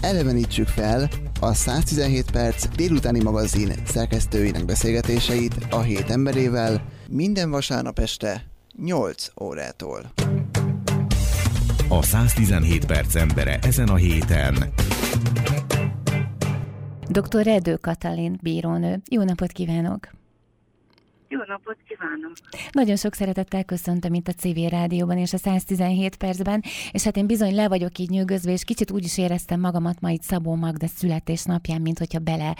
elevenítsük 0.00 0.66
fel 0.66 1.08
a 1.40 1.54
117 1.54 2.30
perc 2.30 2.68
délutáni 2.76 3.22
magazin 3.22 3.72
szerkesztőinek 3.86 4.64
beszélgetéseit 4.64 5.54
a 5.70 5.80
hét 5.80 6.10
emberével 6.10 6.84
minden 7.08 7.50
vasárnap 7.50 7.98
este 7.98 8.44
8 8.82 9.26
órától. 9.40 10.12
A 11.88 12.02
117 12.02 12.86
perc 12.86 13.14
embere 13.14 13.58
ezen 13.62 13.88
a 13.88 13.96
héten. 13.96 14.72
Dr. 17.08 17.42
Redő 17.42 17.76
Katalin 17.76 18.38
bírónő. 18.42 19.02
Jó 19.10 19.22
napot 19.22 19.52
kívánok! 19.52 20.19
Jó 21.32 21.38
napot 21.46 21.76
kívánok! 21.88 22.32
Nagyon 22.72 22.96
sok 22.96 23.14
szeretettel 23.14 23.64
köszöntöm 23.64 24.14
itt 24.14 24.28
a 24.28 24.32
CV 24.32 24.58
rádióban 24.68 25.18
és 25.18 25.32
a 25.32 25.36
117 25.36 26.16
percben, 26.16 26.62
és 26.92 27.04
hát 27.04 27.16
én 27.16 27.26
bizony 27.26 27.54
le 27.54 27.68
vagyok 27.68 27.98
így 27.98 28.10
nyűgözve, 28.10 28.52
és 28.52 28.64
kicsit 28.64 28.90
úgy 28.90 29.04
is 29.04 29.18
éreztem 29.18 29.60
magamat 29.60 30.00
ma 30.00 30.10
itt 30.10 30.22
Szabó 30.22 30.54
Magda 30.54 30.86
születésnapján, 30.86 31.80
mint 31.80 31.98
hogyha 31.98 32.18
bele 32.18 32.56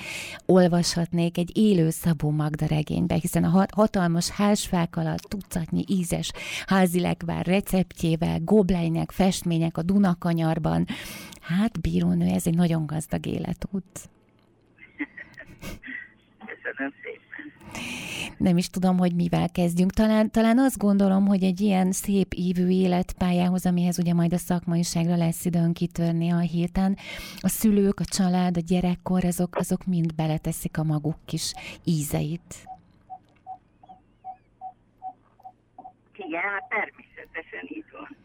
olvashatnék 0.47 1.39
egy 1.39 1.57
élő 1.57 1.91
Szabó 1.91 2.31
Magda 2.31 2.67
regénybe, 2.67 3.15
hiszen 3.15 3.45
a 3.45 3.67
hatalmas 3.75 4.31
házfák 4.31 4.97
alatt 4.97 5.23
tucatnyi 5.23 5.85
ízes 5.89 6.33
házilekvár 6.67 7.47
receptjével, 7.47 8.39
goblejnek, 8.41 9.11
festmények 9.11 9.77
a 9.77 9.83
Dunakanyarban. 9.83 10.87
Hát 11.41 11.81
bírónő, 11.81 12.27
ez 12.27 12.47
egy 12.47 12.57
nagyon 12.57 12.87
gazdag 12.87 13.27
életút. 13.27 14.09
Köszönöm 16.47 16.93
szépen 17.03 17.60
nem 18.41 18.57
is 18.57 18.69
tudom, 18.69 18.99
hogy 18.99 19.15
mivel 19.15 19.51
kezdjünk. 19.51 19.93
Talán, 19.93 20.31
talán 20.31 20.59
azt 20.59 20.79
gondolom, 20.79 21.27
hogy 21.27 21.43
egy 21.43 21.61
ilyen 21.61 21.93
szép 21.93 22.35
ívű 22.35 22.69
életpályához, 22.69 23.67
amihez 23.67 23.99
ugye 23.99 24.15
majd 24.15 24.33
a 24.33 24.37
szakmaiságra 24.37 25.17
lesz 25.17 25.45
időn 25.45 25.73
kitörni 25.73 26.31
a 26.31 26.39
héten, 26.39 26.97
a 27.41 27.49
szülők, 27.49 28.01
a 28.01 28.05
család, 28.05 28.57
a 28.57 28.61
gyerekkor, 28.61 29.25
azok, 29.25 29.57
azok 29.57 29.85
mind 29.85 30.15
beleteszik 30.15 30.79
a 30.79 30.83
maguk 30.83 31.17
kis 31.25 31.53
ízeit. 31.85 32.69
Igen, 36.17 36.41
hát 36.41 36.69
természetesen 36.69 37.77
így 37.77 37.85
van. 37.93 38.20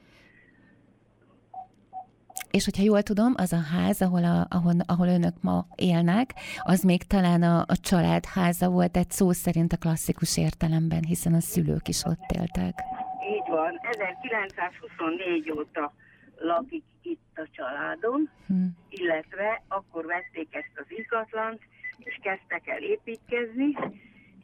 És 2.57 2.65
hogyha 2.65 2.83
jól 2.83 3.01
tudom, 3.01 3.33
az 3.37 3.53
a 3.53 3.61
ház, 3.73 4.01
ahol, 4.01 4.23
a, 4.23 4.47
ahol, 4.49 4.73
ahol 4.87 5.07
önök 5.07 5.35
ma 5.41 5.67
élnek, 5.75 6.27
az 6.63 6.81
még 6.83 7.03
talán 7.03 7.41
a, 7.43 7.59
a 7.67 7.77
család 7.89 8.25
háza 8.25 8.69
volt, 8.69 8.97
egy 8.97 9.11
szó 9.11 9.31
szerint 9.31 9.73
a 9.73 9.77
klasszikus 9.77 10.37
értelemben, 10.37 11.03
hiszen 11.03 11.33
a 11.33 11.39
szülők 11.39 11.87
is 11.87 12.03
ott 12.05 12.29
éltek. 12.39 12.75
Így 13.35 13.47
van. 13.47 13.79
1924 13.91 15.51
óta 15.51 15.93
lakik 16.37 16.83
itt 17.01 17.37
a 17.45 17.47
családom, 17.51 18.29
hmm. 18.47 18.77
illetve 18.89 19.63
akkor 19.67 20.05
vették 20.05 20.55
ezt 20.55 20.75
az 20.75 20.85
ingatlant, 20.87 21.61
és 21.97 22.19
kezdtek 22.21 22.67
el 22.67 22.81
építkezni, 22.81 23.77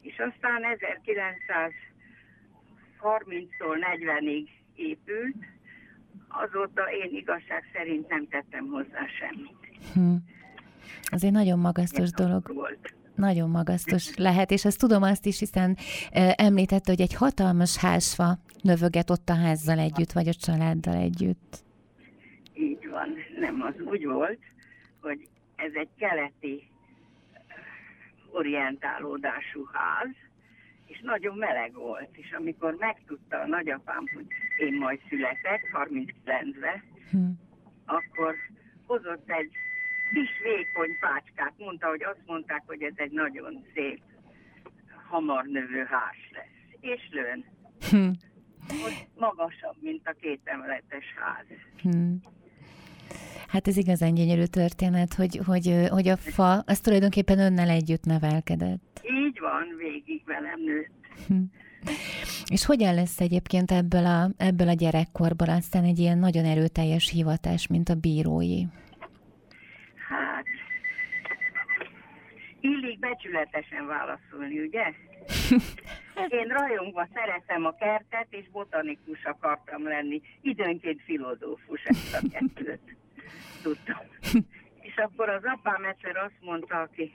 és 0.02 0.16
aztán 0.28 0.62
1930-tól 3.00 3.76
40-ig 3.94 4.48
épült, 4.74 5.36
azóta 6.28 6.82
én 6.82 7.16
igazság 7.16 7.62
szerint 7.72 8.08
nem 8.08 8.28
tettem 8.28 8.66
hozzá 8.66 9.06
semmit. 9.20 9.56
Hm. 9.94 10.14
Az 11.10 11.24
egy 11.24 11.32
nagyon 11.32 11.58
magasztos 11.58 12.10
Ilyen 12.16 12.28
dolog. 12.28 12.54
Volt. 12.54 12.94
Nagyon 13.14 13.50
magasztos 13.50 14.16
lehet, 14.16 14.50
és 14.50 14.64
azt 14.64 14.78
tudom 14.78 15.02
azt 15.02 15.26
is, 15.26 15.38
hiszen 15.38 15.76
említette, 16.36 16.90
hogy 16.90 17.00
egy 17.00 17.14
hatalmas 17.14 17.76
házfa 17.76 18.38
növöget 18.62 19.10
ott 19.10 19.28
a 19.28 19.34
házzal 19.34 19.78
együtt, 19.78 20.12
vagy 20.12 20.28
a 20.28 20.34
családdal 20.34 20.94
együtt. 20.94 21.64
Így 22.54 22.88
van. 22.88 23.08
Nem, 23.38 23.62
az 23.62 23.74
úgy 23.84 24.06
volt, 24.06 24.38
hogy 25.00 25.28
ez 25.56 25.72
egy 25.74 25.88
keleti 25.98 26.68
orientálódású 28.30 29.68
ház, 29.72 30.14
nagyon 31.02 31.36
meleg 31.36 31.74
volt, 31.74 32.08
és 32.12 32.32
amikor 32.32 32.74
megtudta 32.74 33.40
a 33.40 33.46
nagyapám, 33.46 34.04
hogy 34.14 34.26
én 34.58 34.74
majd 34.74 35.00
születek, 35.08 35.60
39-be, 35.72 36.84
hmm. 37.10 37.38
akkor 37.86 38.34
hozott 38.86 39.30
egy 39.30 39.50
kis 40.12 40.30
vékony 40.42 40.98
pácskát, 41.00 41.52
mondta, 41.56 41.88
hogy 41.88 42.02
azt 42.02 42.22
mondták, 42.26 42.62
hogy 42.66 42.82
ez 42.82 42.94
egy 42.96 43.10
nagyon 43.10 43.64
szép, 43.74 44.02
hamar 45.08 45.44
növő 45.44 45.84
ház 45.84 46.16
lesz. 46.32 46.80
És 46.80 47.08
lőn. 47.10 47.44
Most 48.82 49.08
magasabb, 49.14 49.76
mint 49.80 50.08
a 50.08 50.12
két 50.12 50.40
emeletes 50.44 51.14
ház. 51.16 51.46
Hmm. 51.82 52.20
Hát 53.48 53.68
ez 53.68 53.76
igazán 53.76 54.14
gyönyörű 54.14 54.44
történet, 54.44 55.14
hogy, 55.14 55.40
hogy, 55.46 55.86
hogy 55.88 56.08
a 56.08 56.16
fa, 56.16 56.52
az 56.66 56.80
tulajdonképpen 56.80 57.38
önnel 57.38 57.68
együtt 57.68 58.04
nevelkedett. 58.04 59.00
Így 59.02 59.38
van, 59.40 59.76
végig 59.78 60.22
velem 60.24 60.60
nőtt. 60.64 60.90
És 62.54 62.66
hogyan 62.66 62.94
lesz 62.94 63.20
egyébként 63.20 63.70
ebből 63.70 64.06
a, 64.06 64.30
ebből 64.36 64.68
a 64.68 64.72
gyerekkorból 64.72 65.48
aztán 65.48 65.84
egy 65.84 65.98
ilyen 65.98 66.18
nagyon 66.18 66.44
erőteljes 66.44 67.10
hivatás, 67.10 67.66
mint 67.66 67.88
a 67.88 67.94
bírói? 67.94 68.62
Hát, 70.08 70.44
illik 72.60 72.98
becsületesen 72.98 73.86
válaszolni, 73.86 74.60
ugye? 74.60 74.92
Én 76.28 76.48
rajongva 76.48 77.08
szeretem 77.14 77.64
a 77.64 77.74
kertet, 77.74 78.26
és 78.30 78.50
botanikus 78.50 79.24
akartam 79.24 79.82
lenni. 79.82 80.22
Időnként 80.40 81.02
filozófus 81.02 81.84
ezt 81.84 82.14
a 82.14 82.28
kettőt 82.32 82.96
tudtam. 83.62 84.00
És 84.80 84.96
akkor 84.96 85.28
az 85.28 85.44
apám 85.44 85.84
egyszer 85.84 86.16
azt 86.16 86.40
mondta, 86.40 86.80
aki 86.80 87.12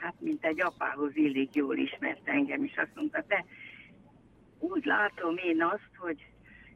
hát 0.00 0.14
mint 0.18 0.44
egy 0.44 0.60
apához 0.60 1.16
illik, 1.16 1.54
jól 1.54 1.76
ismert 1.76 2.28
engem, 2.28 2.64
és 2.64 2.76
azt 2.76 2.94
mondta, 2.94 3.24
te 3.28 3.44
úgy 4.58 4.84
látom 4.84 5.36
én 5.36 5.62
azt, 5.62 5.90
hogy 5.96 6.26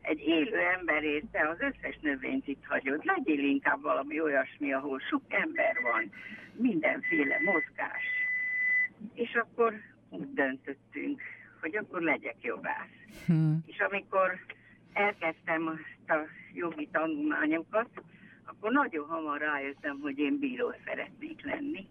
egy 0.00 0.20
élő 0.20 0.58
emberért 0.58 1.26
te 1.26 1.48
az 1.48 1.60
összes 1.60 1.98
növényt 2.00 2.46
itt 2.48 2.64
hagyod. 2.64 3.04
Legyél 3.04 3.44
inkább 3.44 3.82
valami 3.82 4.20
olyasmi, 4.20 4.72
ahol 4.72 4.98
sok 4.98 5.22
ember 5.28 5.80
van, 5.82 6.12
mindenféle 6.52 7.38
mozgás. 7.44 8.04
És 9.14 9.34
akkor 9.34 9.74
úgy 10.08 10.32
döntöttünk, 10.32 11.22
hogy 11.60 11.76
akkor 11.76 12.00
legyek 12.00 12.36
jogász. 12.42 12.96
Hmm. 13.26 13.62
És 13.66 13.78
amikor 13.78 14.38
elkezdtem 14.92 15.66
azt 15.66 16.10
a 16.10 16.26
jogi 16.54 16.88
tanulmányokat, 16.92 17.88
akkor 18.44 18.72
nagyon 18.72 19.06
hamar 19.06 19.40
rájöttem, 19.40 19.98
hogy 20.00 20.18
én 20.18 20.38
bíró 20.38 20.74
szeretnék 20.84 21.44
lenni 21.44 21.88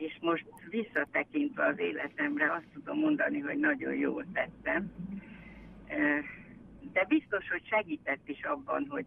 és 0.00 0.18
most 0.20 0.46
visszatekintve 0.68 1.66
az 1.66 1.78
életemre 1.78 2.52
azt 2.52 2.72
tudom 2.72 2.98
mondani, 2.98 3.38
hogy 3.38 3.58
nagyon 3.58 3.94
jól 3.94 4.24
tettem. 4.32 4.92
De 6.92 7.04
biztos, 7.08 7.48
hogy 7.50 7.62
segített 7.66 8.28
is 8.28 8.42
abban, 8.42 8.86
hogy 8.88 9.04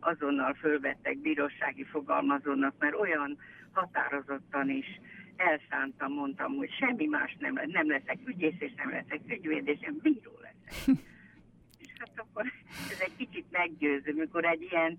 azonnal 0.00 0.54
fölvettek 0.54 1.18
bírósági 1.18 1.84
fogalmazónak, 1.84 2.74
mert 2.78 2.94
olyan 2.94 3.38
határozottan 3.72 4.70
is 4.70 5.00
elszántam, 5.36 6.12
mondtam, 6.12 6.56
hogy 6.56 6.70
semmi 6.70 7.06
más 7.06 7.36
nem, 7.38 7.60
nem 7.66 7.88
leszek 7.88 8.18
ügyész, 8.24 8.54
és 8.58 8.72
nem 8.76 8.90
leszek 8.90 9.20
ügyvéd, 9.26 9.68
és 9.68 9.78
én 9.80 9.98
bíró 10.02 10.32
leszek. 10.40 10.86
és 11.82 11.92
hát 11.98 12.12
akkor 12.16 12.44
ez 12.90 13.00
egy 13.00 13.16
kicsit 13.16 13.44
meggyőző, 13.50 14.14
mikor 14.14 14.44
egy 14.44 14.62
ilyen, 14.62 14.98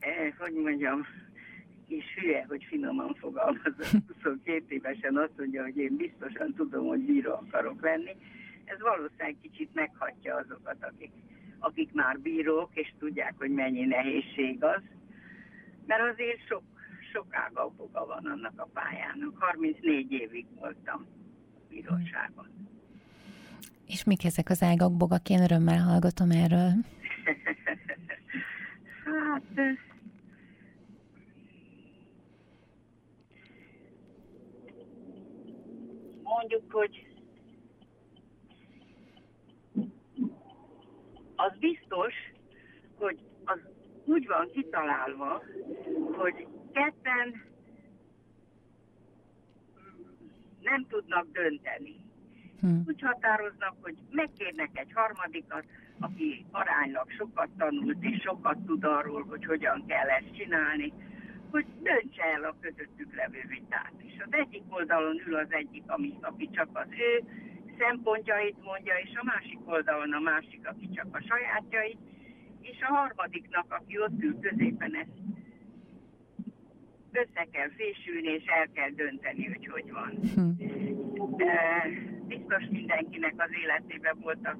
eh, 0.00 0.32
hogy 0.38 0.52
mondjam, 0.52 1.06
kis 1.88 2.04
hülye, 2.14 2.44
hogy 2.48 2.64
finoman 2.64 3.14
fogalmazom, 3.14 4.04
22 4.06 4.64
évesen 4.74 5.16
azt 5.16 5.36
mondja, 5.36 5.62
hogy 5.62 5.76
én 5.76 5.96
biztosan 5.96 6.54
tudom, 6.54 6.86
hogy 6.86 7.00
bíró 7.00 7.32
akarok 7.32 7.82
lenni. 7.82 8.16
Ez 8.64 8.80
valószínűleg 8.80 9.36
kicsit 9.42 9.74
meghatja 9.74 10.34
azokat, 10.34 10.76
akik, 10.80 11.10
akik 11.58 11.92
már 11.92 12.18
bírók, 12.18 12.70
és 12.74 12.92
tudják, 12.98 13.34
hogy 13.38 13.50
mennyi 13.50 13.84
nehézség 13.84 14.64
az. 14.64 14.82
Mert 15.86 16.12
azért 16.12 16.46
sok, 16.46 16.62
sok 17.16 17.34
ágaboga 17.34 18.06
van 18.06 18.26
annak 18.26 18.52
a 18.56 18.68
pályának. 18.72 19.38
34 19.38 20.12
évig 20.12 20.46
voltam 20.54 21.06
bíróságon. 21.68 22.48
És 23.86 24.04
mik 24.04 24.24
ezek 24.24 24.50
az 24.50 24.62
ágakbogak? 24.62 25.28
Én 25.28 25.42
örömmel 25.42 25.78
hallgatom 25.78 26.30
erről. 26.30 26.70
hát 29.04 29.76
mondjuk, 36.22 36.72
hogy 36.72 37.06
az 41.36 41.52
biztos, 41.58 42.14
hogy 42.98 43.18
az 43.44 43.58
úgy 44.04 44.26
van 44.26 44.50
kitalálva, 44.52 45.42
hogy 46.16 46.46
ketten 46.76 47.42
nem 50.60 50.86
tudnak 50.88 51.26
dönteni. 51.32 51.96
Hmm. 52.60 52.84
Úgy 52.86 53.00
határoznak, 53.00 53.74
hogy 53.80 53.96
megkérnek 54.10 54.70
egy 54.72 54.92
harmadikat, 54.94 55.64
aki 55.98 56.46
aránylag 56.50 57.10
sokat 57.10 57.48
tanult 57.58 58.04
és 58.04 58.22
sokat 58.22 58.58
tud 58.66 58.84
arról, 58.84 59.24
hogy 59.24 59.44
hogyan 59.44 59.86
kell 59.86 60.08
ezt 60.08 60.36
csinálni, 60.36 60.92
hogy 61.50 61.66
döntse 61.82 62.24
el 62.24 62.44
a 62.44 62.56
közöttük 62.60 63.14
levő 63.14 63.42
vitát. 63.48 63.92
És 63.96 64.22
az 64.26 64.32
egyik 64.32 64.62
oldalon 64.68 65.20
ül 65.26 65.36
az 65.36 65.52
egyik, 65.52 65.82
ami, 65.86 66.18
aki 66.20 66.50
csak 66.50 66.68
az 66.72 66.88
ő 66.90 67.24
szempontjait 67.78 68.64
mondja, 68.64 68.94
és 69.04 69.10
a 69.14 69.24
másik 69.24 69.58
oldalon 69.64 70.12
a 70.12 70.20
másik, 70.20 70.68
aki 70.68 70.90
csak 70.90 71.06
a 71.10 71.24
sajátjait, 71.28 71.98
és 72.60 72.80
a 72.80 72.94
harmadiknak, 72.94 73.66
aki 73.68 73.98
ott 73.98 74.22
ül 74.22 74.40
középen, 74.40 74.94
ezt 74.94 75.16
össze 77.16 77.46
kell 77.52 77.70
fésülni, 77.76 78.28
és 78.28 78.44
el 78.46 78.68
kell 78.72 78.90
dönteni, 78.90 79.44
hogy 79.46 79.66
hogy 79.66 79.92
van. 79.92 80.12
Hm. 80.34 80.50
Biztos 82.26 82.64
mindenkinek 82.70 83.34
az 83.36 83.50
életében 83.62 84.16
voltak 84.20 84.56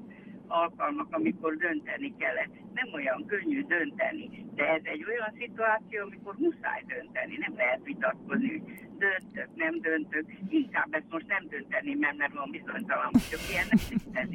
alkalmak, 0.48 1.14
amikor 1.14 1.56
dönteni 1.56 2.14
kellett. 2.18 2.52
Nem 2.74 2.92
olyan 2.94 3.26
könnyű 3.26 3.62
dönteni, 3.62 4.46
de 4.54 4.68
ez 4.68 4.80
egy 4.82 5.04
olyan 5.08 5.32
szituáció, 5.38 6.02
amikor 6.02 6.34
muszáj 6.38 6.82
dönteni, 6.86 7.36
nem 7.36 7.56
lehet 7.56 7.80
vitatkozni, 7.84 8.48
hogy 8.48 8.62
döntök, 8.98 9.48
nem 9.54 9.80
döntök. 9.80 10.24
Inkább 10.48 10.94
ezt 10.94 11.10
most 11.10 11.26
nem 11.26 11.46
dönteni, 11.48 11.94
mert, 11.94 12.16
mert 12.16 12.32
van 12.32 12.50
bizonytalan, 12.50 13.10
hogy 13.12 13.22
ilyen 13.50 13.66
nem. 13.70 14.28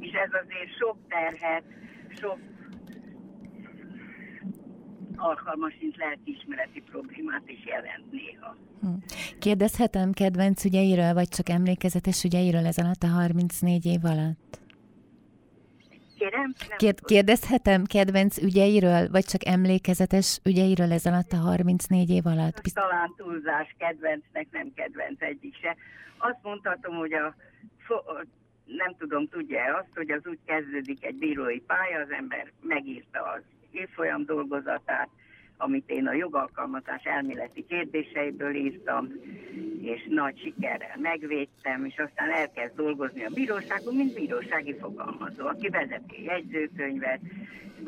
És 0.00 0.12
ez 0.12 0.30
azért 0.42 0.76
sok 0.78 0.96
terhet, 1.08 1.64
sok 2.08 2.38
alkalmasint 5.18 5.96
lelkiismereti 5.96 6.82
problémát 6.90 7.42
is 7.46 7.64
jelent 7.64 8.10
néha. 8.10 8.56
Hm. 8.80 8.88
Kérdezhetem 9.38 10.12
kedvenc 10.12 10.64
ügyeiről, 10.64 11.14
vagy 11.14 11.28
csak 11.28 11.48
emlékezetes 11.48 12.24
ügyeiről 12.24 12.66
ez 12.66 12.78
alatt 12.78 13.02
a 13.02 13.06
34 13.06 13.86
év 13.86 14.04
alatt? 14.04 14.60
Kérem? 16.18 16.54
Kérd, 16.76 17.00
kérdezhetem 17.04 17.84
kedvenc 17.84 18.38
ügyeiről, 18.38 19.08
vagy 19.10 19.24
csak 19.24 19.46
emlékezetes 19.46 20.40
ügyeiről 20.44 20.92
ez 20.92 21.06
alatt 21.06 21.32
a 21.32 21.36
34 21.36 22.10
év 22.10 22.26
alatt? 22.26 22.62
Bizt... 22.62 22.74
Talán 22.74 23.14
túlzás 23.16 23.74
kedvencnek, 23.78 24.46
nem 24.50 24.72
kedvenc 24.74 25.20
egyik 25.22 25.56
se. 25.60 25.76
Azt 26.18 26.38
mondhatom, 26.42 26.96
hogy 26.96 27.12
a, 27.12 27.34
nem 28.64 28.94
tudom, 28.98 29.28
tudja 29.28 29.76
azt, 29.76 29.94
hogy 29.94 30.10
az 30.10 30.20
úgy 30.24 30.38
kezdődik 30.44 31.04
egy 31.04 31.14
bírói 31.14 31.60
pálya, 31.60 32.00
az 32.00 32.10
ember 32.10 32.52
megírta 32.60 33.22
az 33.22 33.42
évfolyam 33.78 34.24
dolgozatát, 34.24 35.08
amit 35.56 35.90
én 35.90 36.06
a 36.06 36.12
jogalkalmazás 36.12 37.04
elméleti 37.04 37.66
kérdéseiből 37.66 38.54
írtam, 38.54 39.12
és 39.80 40.06
nagy 40.08 40.40
sikerrel 40.40 40.96
megvédtem, 40.96 41.84
és 41.84 41.98
aztán 41.98 42.30
elkezd 42.30 42.74
dolgozni 42.74 43.24
a 43.24 43.30
bíróságon, 43.34 43.94
mint 43.94 44.14
bírósági 44.14 44.74
fogalmazó, 44.80 45.46
aki 45.46 45.68
vezeti 45.68 46.24
jegyzőkönyvet, 46.24 47.20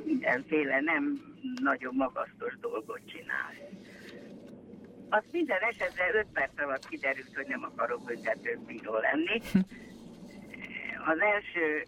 mindenféle 0.04 0.80
nem 0.80 1.20
nagyon 1.62 1.94
magasztos 1.94 2.58
dolgot 2.60 3.00
csinál. 3.06 3.52
Az 5.08 5.22
minden 5.32 5.60
esetre 5.60 6.10
5 6.14 6.26
perc 6.32 6.60
alatt 6.62 6.88
kiderült, 6.88 7.34
hogy 7.34 7.46
nem 7.48 7.64
akarok 7.64 8.04
büntetőbíró 8.04 8.98
lenni. 8.98 9.40
Az 11.06 11.20
első, 11.20 11.84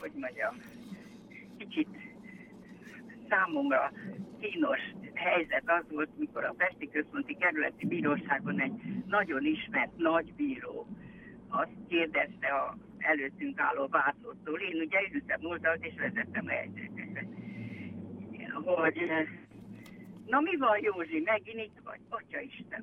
hogy 0.00 0.10
mondjam, 0.14 0.54
kicsit 1.58 1.88
számomra 3.28 3.92
kínos 4.40 4.80
helyzet 5.14 5.62
az 5.66 5.84
volt, 5.90 6.08
mikor 6.18 6.44
a 6.44 6.54
Pesti 6.56 6.88
Központi 6.88 7.36
Kerületi 7.36 7.86
Bíróságon 7.86 8.60
egy 8.60 8.72
nagyon 9.06 9.44
ismert 9.44 9.96
nagy 9.96 10.34
bíró 10.34 10.86
azt 11.48 11.76
kérdezte 11.88 12.46
a 12.46 12.76
előttünk 12.98 13.60
álló 13.60 13.86
vádlottól, 13.86 14.58
én 14.58 14.80
ugye 14.80 14.98
ültem 15.12 15.40
oldalt 15.42 15.84
és 15.84 15.94
vezettem 15.96 16.46
a 16.46 16.52
jegyzőkönyvet, 16.52 17.26
hogy 18.64 19.10
na 20.26 20.40
mi 20.40 20.56
van 20.56 20.78
Józsi, 20.82 21.22
megint 21.24 21.60
itt 21.60 21.80
vagy? 21.84 21.98
Atya 22.08 22.40
Isten, 22.40 22.82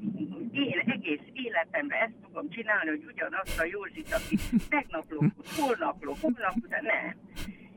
én 0.51 0.83
egész 0.85 1.27
életemben 1.33 1.99
ezt 1.99 2.13
fogom 2.23 2.49
csinálni, 2.49 2.89
hogy 2.89 3.05
ugyanazt 3.13 3.59
a 3.59 3.65
Józsit, 3.65 4.13
aki 4.13 4.37
tegnap 4.69 5.05
lopott, 5.09 5.47
holnap 5.57 6.03
lopott, 6.03 6.37
holnap, 6.37 6.55
de 6.67 6.81
nem 6.81 7.15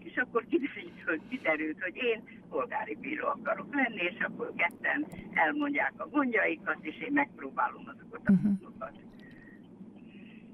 és 0.09 0.17
akkor 0.17 0.45
kiderült, 0.51 1.03
hogy, 1.07 1.21
kiderült, 1.29 1.83
hogy 1.83 1.97
én 1.97 2.23
polgári 2.49 2.97
bíró 3.01 3.27
akarok 3.27 3.75
lenni, 3.75 4.03
és 4.03 4.21
akkor 4.21 4.53
ketten 4.57 5.07
elmondják 5.33 5.93
a 5.97 6.09
gondjaikat, 6.09 6.79
és 6.81 7.01
én 7.01 7.13
megpróbálom 7.13 7.85
azokat 7.87 8.21
a 8.25 8.33
uh-huh. 8.33 8.43
gondokat 8.43 8.93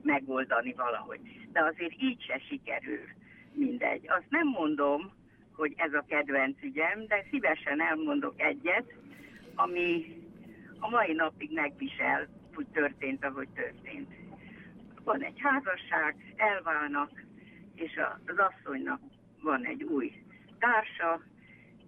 megoldani 0.03 0.73
valahogy. 0.73 1.21
De 1.53 1.61
azért 1.61 2.03
így 2.03 2.23
se 2.23 2.39
sikerül 2.39 3.05
mindegy. 3.53 4.09
Azt 4.09 4.27
nem 4.29 4.49
mondom, 4.49 5.13
hogy 5.53 5.73
ez 5.77 5.93
a 5.93 6.05
kedvenc 6.09 6.63
ügyem, 6.63 7.07
de 7.07 7.25
szívesen 7.31 7.81
elmondok 7.81 8.41
egyet, 8.41 8.93
ami 9.55 10.17
a 10.79 10.89
mai 10.89 11.13
napig 11.13 11.53
megvisel, 11.53 12.29
hogy 12.55 12.67
történt, 12.67 13.25
ahogy 13.25 13.49
történt. 13.49 14.15
Van 15.05 15.23
egy 15.23 15.41
házasság, 15.41 16.35
elválnak, 16.37 17.11
és 17.75 18.01
az 18.27 18.37
asszonynak 18.37 19.01
van 19.43 19.65
egy 19.65 19.83
új 19.83 20.13
társa, 20.59 21.21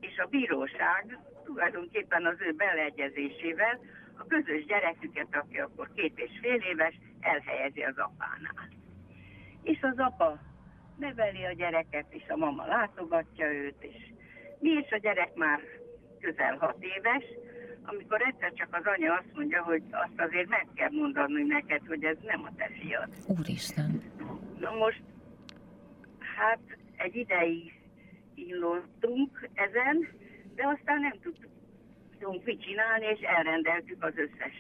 és 0.09 0.19
a 0.19 0.27
bíróság 0.27 1.19
tulajdonképpen 1.45 2.27
az 2.27 2.37
ő 2.41 2.53
beleegyezésével 2.53 3.81
a 4.19 4.27
közös 4.27 4.65
gyereküket, 4.65 5.37
aki 5.37 5.59
akkor 5.59 5.91
két 5.95 6.19
és 6.19 6.31
fél 6.41 6.61
éves, 6.73 6.95
elhelyezi 7.21 7.83
az 7.83 7.99
apánál. 7.99 8.69
És 9.63 9.79
az 9.83 9.99
apa 9.99 10.39
neveli 10.99 11.45
a 11.45 11.53
gyereket, 11.53 12.07
és 12.09 12.29
a 12.29 12.37
mama 12.37 12.67
látogatja 12.67 13.53
őt, 13.53 13.83
és 13.83 14.13
mi 14.59 14.71
is 14.71 14.91
a 14.91 14.97
gyerek 14.97 15.35
már 15.35 15.61
közel 16.21 16.57
hat 16.57 16.77
éves, 16.81 17.25
amikor 17.83 18.23
egyszer 18.23 18.53
csak 18.53 18.69
az 18.71 18.85
anya 18.85 19.13
azt 19.13 19.35
mondja, 19.35 19.63
hogy 19.63 19.83
azt 19.91 20.21
azért 20.29 20.49
meg 20.49 20.67
kell 20.75 20.91
mondani 20.91 21.43
neked, 21.43 21.87
hogy 21.87 22.05
ez 22.05 22.17
nem 22.23 22.45
a 22.45 22.55
te 22.57 22.71
fiad. 22.81 23.09
Úristen! 23.39 24.03
Na 24.59 24.71
most, 24.71 25.03
hát 26.37 26.61
egy 26.97 27.17
ideig 27.17 27.75
illottunk 28.37 29.49
ezen, 29.55 30.09
de 30.55 30.67
aztán 30.67 31.01
nem 31.01 31.17
tudtunk 31.23 32.45
mit 32.45 32.63
csinálni, 32.63 33.07
és 33.07 33.21
elrendeltük 33.21 34.05
az 34.05 34.15
összes 34.17 34.55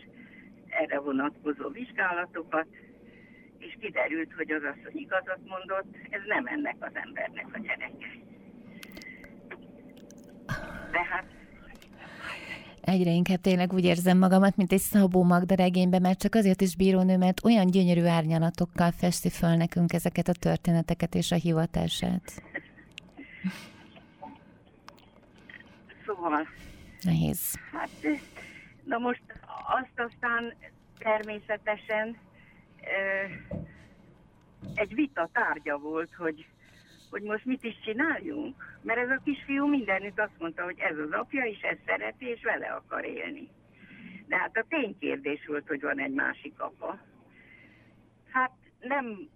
erre 0.68 0.98
vonatkozó 0.98 1.68
vizsgálatokat, 1.68 2.66
és 3.58 3.76
kiderült, 3.80 4.32
hogy 4.32 4.50
az 4.50 4.62
asszony 4.62 5.00
igazat 5.00 5.40
mondott, 5.44 5.96
ez 6.10 6.20
nem 6.26 6.46
ennek 6.46 6.76
az 6.80 6.92
embernek 6.94 7.46
a 7.52 7.58
gyereke. 7.58 8.08
Tehát 10.90 11.24
Egyre 12.86 13.10
inkább 13.10 13.40
tényleg 13.40 13.72
úgy 13.72 13.84
érzem 13.84 14.18
magamat, 14.18 14.56
mint 14.56 14.72
egy 14.72 14.80
Szabó 14.80 15.22
Magda 15.22 15.54
regényben, 15.54 16.00
mert 16.00 16.18
csak 16.18 16.34
azért 16.34 16.60
is 16.60 16.76
bírónő, 16.76 17.16
mert 17.16 17.44
olyan 17.44 17.66
gyönyörű 17.66 18.04
árnyalatokkal 18.04 18.90
festi 18.90 19.30
föl 19.30 19.56
nekünk 19.56 19.92
ezeket 19.92 20.28
a 20.28 20.32
történeteket 20.32 21.14
és 21.14 21.32
a 21.32 21.34
hivatását. 21.34 22.42
Szóval... 26.06 26.48
Nehéz. 27.00 27.58
Hát, 27.72 27.90
na 28.84 28.98
most 28.98 29.22
azt 29.66 30.10
aztán 30.10 30.54
természetesen 30.98 32.16
egy 34.74 34.94
vita 34.94 35.28
tárgya 35.32 35.78
volt, 35.78 36.14
hogy, 36.14 36.46
hogy 37.10 37.22
most 37.22 37.44
mit 37.44 37.64
is 37.64 37.80
csináljunk. 37.84 38.78
Mert 38.82 38.98
ez 38.98 39.10
a 39.10 39.20
kisfiú 39.24 39.66
mindenütt 39.66 40.20
azt 40.20 40.38
mondta, 40.38 40.64
hogy 40.64 40.78
ez 40.78 40.98
az 40.98 41.10
apja, 41.10 41.44
és 41.44 41.60
ezt 41.60 41.80
szereti, 41.86 42.26
és 42.26 42.42
vele 42.42 42.66
akar 42.66 43.04
élni. 43.04 43.48
De 44.26 44.36
hát 44.36 44.56
a 44.56 44.64
ténykérdés 44.68 45.46
volt, 45.46 45.66
hogy 45.66 45.80
van 45.80 46.00
egy 46.00 46.12
másik 46.12 46.60
apa. 46.60 46.98
Hát 48.30 48.52
nem, 48.80 49.28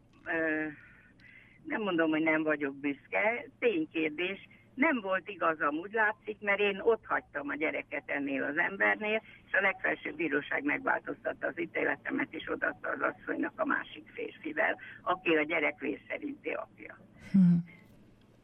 nem 1.64 1.82
mondom, 1.82 2.10
hogy 2.10 2.22
nem 2.22 2.42
vagyok 2.42 2.74
büszke, 2.76 3.46
ténykérdés, 3.58 4.48
nem 4.74 5.00
volt 5.00 5.28
igazam, 5.28 5.74
úgy 5.74 5.92
látszik, 5.92 6.36
mert 6.40 6.60
én 6.60 6.80
ott 6.82 7.04
hagytam 7.04 7.48
a 7.48 7.54
gyereket 7.54 8.02
ennél 8.06 8.42
az 8.42 8.58
embernél, 8.58 9.22
és 9.46 9.52
a 9.52 9.60
legfelsőbb 9.60 10.16
bíróság 10.16 10.64
megváltoztatta 10.64 11.46
az 11.46 11.60
ítéletemet, 11.60 12.28
és 12.30 12.48
odaadta 12.48 12.88
az 12.88 13.00
asszonynak 13.00 13.52
a 13.56 13.64
másik 13.64 14.08
férfivel, 14.14 14.78
aki 15.02 15.36
a 15.36 15.42
gyerek 15.42 15.78
vészszerinti 15.78 16.50
apja. 16.50 16.98
Hmm. 17.32 17.64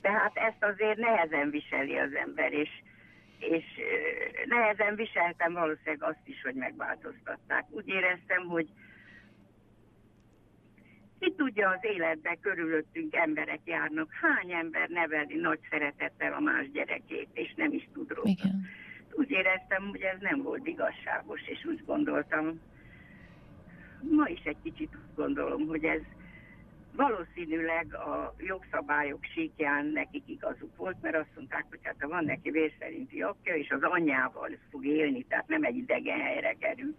Tehát 0.00 0.37
ezt 0.37 0.64
azért 0.64 0.99
nehezen 0.99 1.50
viseli 1.50 1.96
az 1.96 2.14
ember, 2.14 2.52
és, 2.52 2.70
és 3.38 3.64
nehezen 4.46 4.94
viseltem 4.94 5.52
valószínűleg 5.52 6.02
azt 6.02 6.25
is, 6.28 6.42
hogy 6.42 6.54
megváltoztatták. 6.54 7.64
Úgy 7.70 7.88
éreztem, 7.88 8.42
hogy 8.42 8.68
ki 11.18 11.35
tudja 11.37 11.68
az 11.68 11.78
életben 11.82 12.40
körülöttünk 12.40 13.14
emberek 13.14 13.61
járnak, 13.64 14.12
hány 14.12 14.52
ember 14.52 14.88
neveli 14.88 15.37
nagy 15.37 15.58
szeretettel 15.70 16.32
a 16.32 16.40
más 16.40 16.70
gyerekét, 16.70 17.28
és 17.32 17.54
nem 17.56 17.73
is 17.73 17.88
tud 17.92 18.11
róla. 18.11 18.28
Igen. 18.28 18.66
Úgy 19.12 19.30
éreztem, 19.30 19.88
hogy 19.88 20.00
ez 20.00 20.20
nem 20.20 20.42
volt 20.42 20.66
igazságos, 20.66 21.40
és 21.46 21.64
úgy 21.64 21.85
gondoltam, 21.85 22.61
ma 24.11 24.28
is 24.28 24.42
egy 24.44 24.56
kicsit 24.62 24.94
úgy 24.94 25.14
gondolom, 25.14 25.66
hogy 25.66 25.85
ez 25.85 26.00
valószínűleg 26.96 27.94
a 27.94 28.35
jogszabályok 28.38 29.25
síkján 29.25 29.87
nekik 29.87 30.23
igazuk 30.26 30.76
volt, 30.76 30.96
mert 31.02 31.16
azt 31.16 31.35
mondták, 31.37 31.64
hogy 31.68 31.78
hát 31.82 31.96
ha 32.00 32.08
van 32.08 32.25
neki 32.25 32.50
vérszerinti 32.50 33.23
apja, 33.23 33.54
és 33.54 33.70
az 33.70 33.82
anyjával 33.82 34.50
fog 34.70 34.87
élni, 34.87 35.23
tehát 35.23 35.49
nem 35.49 35.64
egy 35.64 35.76
idegen 35.76 36.20
helyre 36.20 36.52
kerül, 36.52 36.96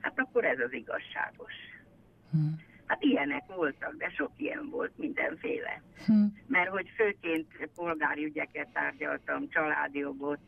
hát 0.00 0.18
akkor 0.18 0.44
ez 0.44 0.58
az 0.58 0.72
igazságos. 0.72 1.52
Hmm. 2.30 2.70
Hát 2.92 3.02
ilyenek 3.02 3.44
voltak, 3.46 3.94
de 3.96 4.08
sok 4.08 4.30
ilyen 4.36 4.68
volt, 4.70 4.92
mindenféle. 4.96 5.82
Hmm. 6.06 6.36
Mert 6.46 6.70
hogy 6.70 6.88
főként 6.96 7.46
polgári 7.74 8.24
ügyeket 8.24 8.68
tárgyaltam, 8.72 9.48
családi 9.48 9.98
jogot, 9.98 10.40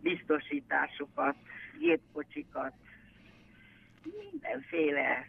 biztosításokat, 0.00 1.36
gépkocsikat, 1.78 2.72
mindenféle 4.30 5.26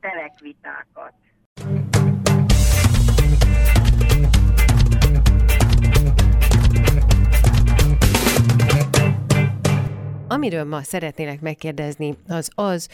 telekvitákat. 0.00 1.14
Amiről 10.28 10.64
ma 10.64 10.82
szeretnélek 10.82 11.40
megkérdezni, 11.40 12.14
az 12.28 12.50
az, 12.54 12.88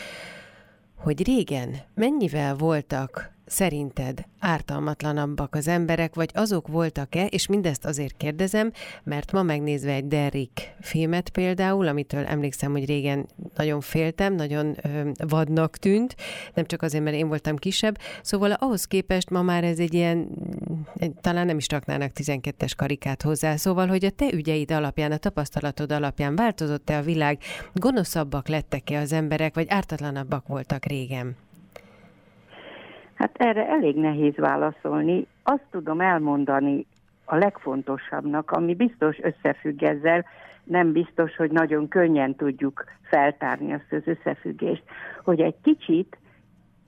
hogy 1.05 1.25
régen 1.25 1.75
mennyivel 1.95 2.57
voltak 2.57 3.34
szerinted 3.47 4.25
ártalmatlanabbak 4.39 5.55
az 5.55 5.69
emberek, 5.69 6.15
vagy 6.15 6.31
azok 6.35 6.69
voltak-e, 6.69 7.27
és 7.27 7.47
mindezt 7.47 7.85
azért 7.85 8.17
kérdezem, 8.17 8.73
mert 9.03 9.33
ma 9.33 9.43
megnézve 9.43 9.93
egy 9.93 10.09
Derrick 10.09 10.75
filmet 10.81 11.29
például, 11.29 11.89
amitől 11.89 12.25
emlékszem, 12.25 12.71
hogy 12.71 12.87
régen 12.87 13.27
nagyon 13.57 13.81
féltem, 13.81 14.35
nagyon 14.35 14.77
ö, 14.83 15.11
vadnak 15.29 15.77
tűnt, 15.77 16.17
nem 16.55 16.65
csak 16.65 16.83
azért, 16.83 17.05
mert 17.05 17.17
én 17.17 17.29
voltam 17.29 17.57
kisebb, 17.57 17.99
szóval 18.23 18.53
ahhoz 18.53 18.85
képest 18.85 19.31
ma 19.31 19.43
már 19.43 19.65
ez 19.65 19.79
egy 19.79 19.95
ilyen, 19.95 20.29
talán 21.21 21.47
nem 21.47 21.57
is 21.57 21.69
raknának 21.69 22.11
12-es 22.15 22.73
karikát 22.77 23.23
hozzá, 23.23 23.57
szóval, 23.57 23.87
hogy 23.87 24.05
a 24.05 24.11
te 24.11 24.33
ügyeid 24.33 24.71
alapján, 24.71 25.13
a 25.13 25.17
tapasztalatod 25.17 25.93
alapján 25.93 26.37
változott-e 26.37 26.97
a 26.97 27.03
világ, 27.03 27.39
gonoszabbak 27.75 28.49
lettek-e 28.49 28.99
az 28.99 29.13
emberek, 29.13 29.55
vagy 29.55 29.67
ártatlanabbak 29.69 30.47
voltak 30.47 30.85
régen? 30.85 31.37
Hát 33.25 33.37
erre 33.37 33.69
elég 33.69 33.97
nehéz 33.97 34.37
válaszolni. 34.37 35.26
Azt 35.43 35.64
tudom 35.71 36.00
elmondani 36.00 36.87
a 37.25 37.37
legfontosabbnak, 37.37 38.50
ami 38.50 38.75
biztos 38.75 39.19
összefügg 39.23 39.83
ezzel, 39.83 40.25
nem 40.64 40.93
biztos, 40.93 41.37
hogy 41.37 41.50
nagyon 41.50 41.88
könnyen 41.88 42.35
tudjuk 42.35 42.85
feltárni 43.02 43.73
azt 43.73 43.93
az 43.93 44.02
összefüggést, 44.04 44.83
hogy 45.23 45.40
egy 45.40 45.54
kicsit, 45.62 46.19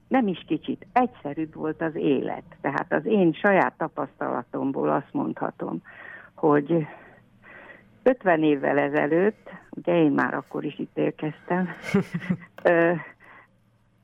nem 0.08 0.26
is 0.26 0.44
kicsit, 0.46 0.86
egyszerűbb 0.92 1.54
volt 1.54 1.82
az 1.82 1.94
élet. 1.94 2.44
Tehát 2.60 2.92
az 2.92 3.04
én 3.04 3.32
saját 3.32 3.74
tapasztalatomból 3.76 4.90
azt 4.90 5.12
mondhatom, 5.12 5.82
hogy 6.34 6.86
50 8.02 8.42
évvel 8.42 8.78
ezelőtt, 8.78 9.50
ugye 9.70 9.96
én 9.96 10.12
már 10.12 10.34
akkor 10.34 10.64
is 10.64 10.78
itt 10.78 10.98
érkeztem, 10.98 11.68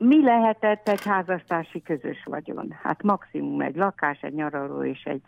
Mi 0.05 0.23
lehetett 0.23 0.87
egy 0.87 1.03
házastársi 1.03 1.81
közös 1.81 2.23
vagyon? 2.25 2.71
Hát 2.81 3.03
maximum 3.03 3.61
egy 3.61 3.75
lakás, 3.75 4.21
egy 4.21 4.33
nyaraló 4.33 4.83
és 4.83 5.03
egy, 5.03 5.21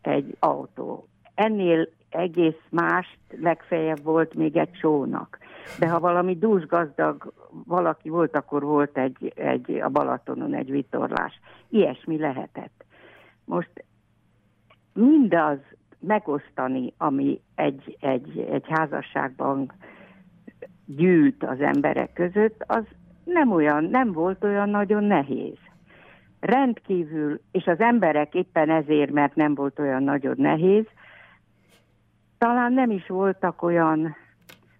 egy 0.00 0.36
autó. 0.38 1.08
Ennél 1.34 1.88
egész 2.08 2.60
más, 2.68 3.18
legfeljebb 3.40 4.02
volt 4.02 4.34
még 4.34 4.56
egy 4.56 4.70
csónak. 4.70 5.38
De 5.78 5.88
ha 5.88 6.00
valami 6.00 6.36
dúsgazdag 6.36 7.32
valaki 7.66 8.08
volt, 8.08 8.36
akkor 8.36 8.62
volt 8.62 8.98
egy, 8.98 9.32
egy 9.36 9.70
a 9.70 9.88
Balatonon 9.88 10.54
egy 10.54 10.70
vitorlás. 10.70 11.40
Ilyesmi 11.68 12.18
lehetett. 12.18 12.84
Most 13.44 13.84
mindaz 14.92 15.58
megosztani, 15.98 16.92
ami 16.96 17.40
egy, 17.54 17.96
egy, 18.00 18.38
egy 18.38 18.64
házasságban 18.68 19.72
gyűlt 20.86 21.44
az 21.44 21.60
emberek 21.60 22.12
között, 22.12 22.64
az 22.66 22.84
nem 23.32 23.52
olyan, 23.52 23.84
nem 23.84 24.12
volt 24.12 24.44
olyan 24.44 24.68
nagyon 24.68 25.04
nehéz. 25.04 25.58
Rendkívül, 26.40 27.40
és 27.50 27.66
az 27.66 27.80
emberek 27.80 28.34
éppen 28.34 28.70
ezért, 28.70 29.10
mert 29.10 29.34
nem 29.34 29.54
volt 29.54 29.78
olyan 29.78 30.02
nagyon 30.02 30.34
nehéz, 30.38 30.84
talán 32.38 32.72
nem 32.72 32.90
is 32.90 33.06
voltak 33.06 33.62
olyan 33.62 34.16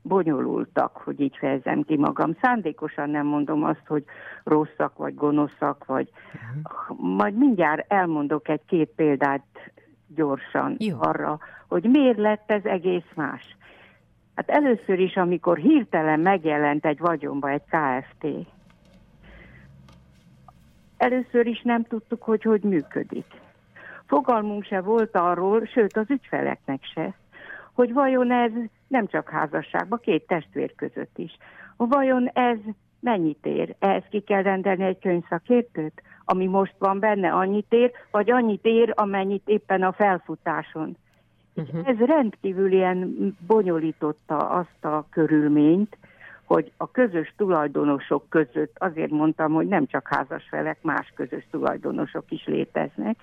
bonyolultak, 0.02 0.96
hogy 0.96 1.20
így 1.20 1.36
fejezem 1.36 1.82
ki 1.82 1.96
magam. 1.96 2.36
Szándékosan 2.40 3.10
nem 3.10 3.26
mondom 3.26 3.64
azt, 3.64 3.86
hogy 3.86 4.04
rosszak 4.44 4.96
vagy 4.96 5.14
gonoszak, 5.14 5.84
vagy 5.84 6.10
uh-huh. 6.34 7.16
majd 7.16 7.34
mindjárt 7.34 7.92
elmondok 7.92 8.48
egy-két 8.48 8.90
példát 8.96 9.44
gyorsan 10.14 10.76
Jó. 10.78 10.96
arra, 11.00 11.38
hogy 11.68 11.84
miért 11.84 12.18
lett 12.18 12.50
ez 12.50 12.64
egész 12.64 13.10
más. 13.14 13.56
Hát 14.34 14.50
először 14.50 14.98
is, 14.98 15.16
amikor 15.16 15.58
hirtelen 15.58 16.20
megjelent 16.20 16.86
egy 16.86 16.98
vagyonba 16.98 17.50
egy 17.50 17.62
KFT, 17.64 18.26
először 20.96 21.46
is 21.46 21.62
nem 21.62 21.84
tudtuk, 21.84 22.22
hogy 22.22 22.42
hogy 22.42 22.62
működik. 22.62 23.26
Fogalmunk 24.06 24.64
se 24.64 24.80
volt 24.80 25.16
arról, 25.16 25.64
sőt 25.64 25.96
az 25.96 26.10
ügyfeleknek 26.10 26.84
se, 26.94 27.14
hogy 27.72 27.92
vajon 27.92 28.32
ez 28.32 28.52
nem 28.88 29.06
csak 29.06 29.28
házasságban, 29.28 30.00
két 30.02 30.26
testvér 30.26 30.74
között 30.74 31.18
is. 31.18 31.36
Vajon 31.76 32.28
ez 32.28 32.58
mennyit 33.00 33.46
ér? 33.46 33.74
Ehhez 33.78 34.04
ki 34.10 34.20
kell 34.20 34.42
rendelni 34.42 34.84
egy 34.84 34.98
könyvszakértőt, 34.98 36.02
ami 36.24 36.46
most 36.46 36.74
van 36.78 36.98
benne, 36.98 37.32
annyit 37.32 37.72
ér, 37.72 37.92
vagy 38.10 38.30
annyit 38.30 38.64
ér, 38.64 38.92
amennyit 38.96 39.48
éppen 39.48 39.82
a 39.82 39.92
felfutáson 39.92 40.96
Uh-huh. 41.54 41.88
Ez 41.88 41.98
rendkívül 41.98 42.72
ilyen 42.72 43.16
bonyolította 43.46 44.36
azt 44.36 44.84
a 44.84 45.06
körülményt, 45.10 45.96
hogy 46.44 46.72
a 46.76 46.90
közös 46.90 47.34
tulajdonosok 47.36 48.28
között, 48.28 48.76
azért 48.78 49.10
mondtam, 49.10 49.52
hogy 49.52 49.66
nem 49.66 49.86
csak 49.86 50.08
házasfelek, 50.08 50.82
más 50.82 51.12
közös 51.16 51.46
tulajdonosok 51.50 52.24
is 52.28 52.46
léteznek, 52.46 53.16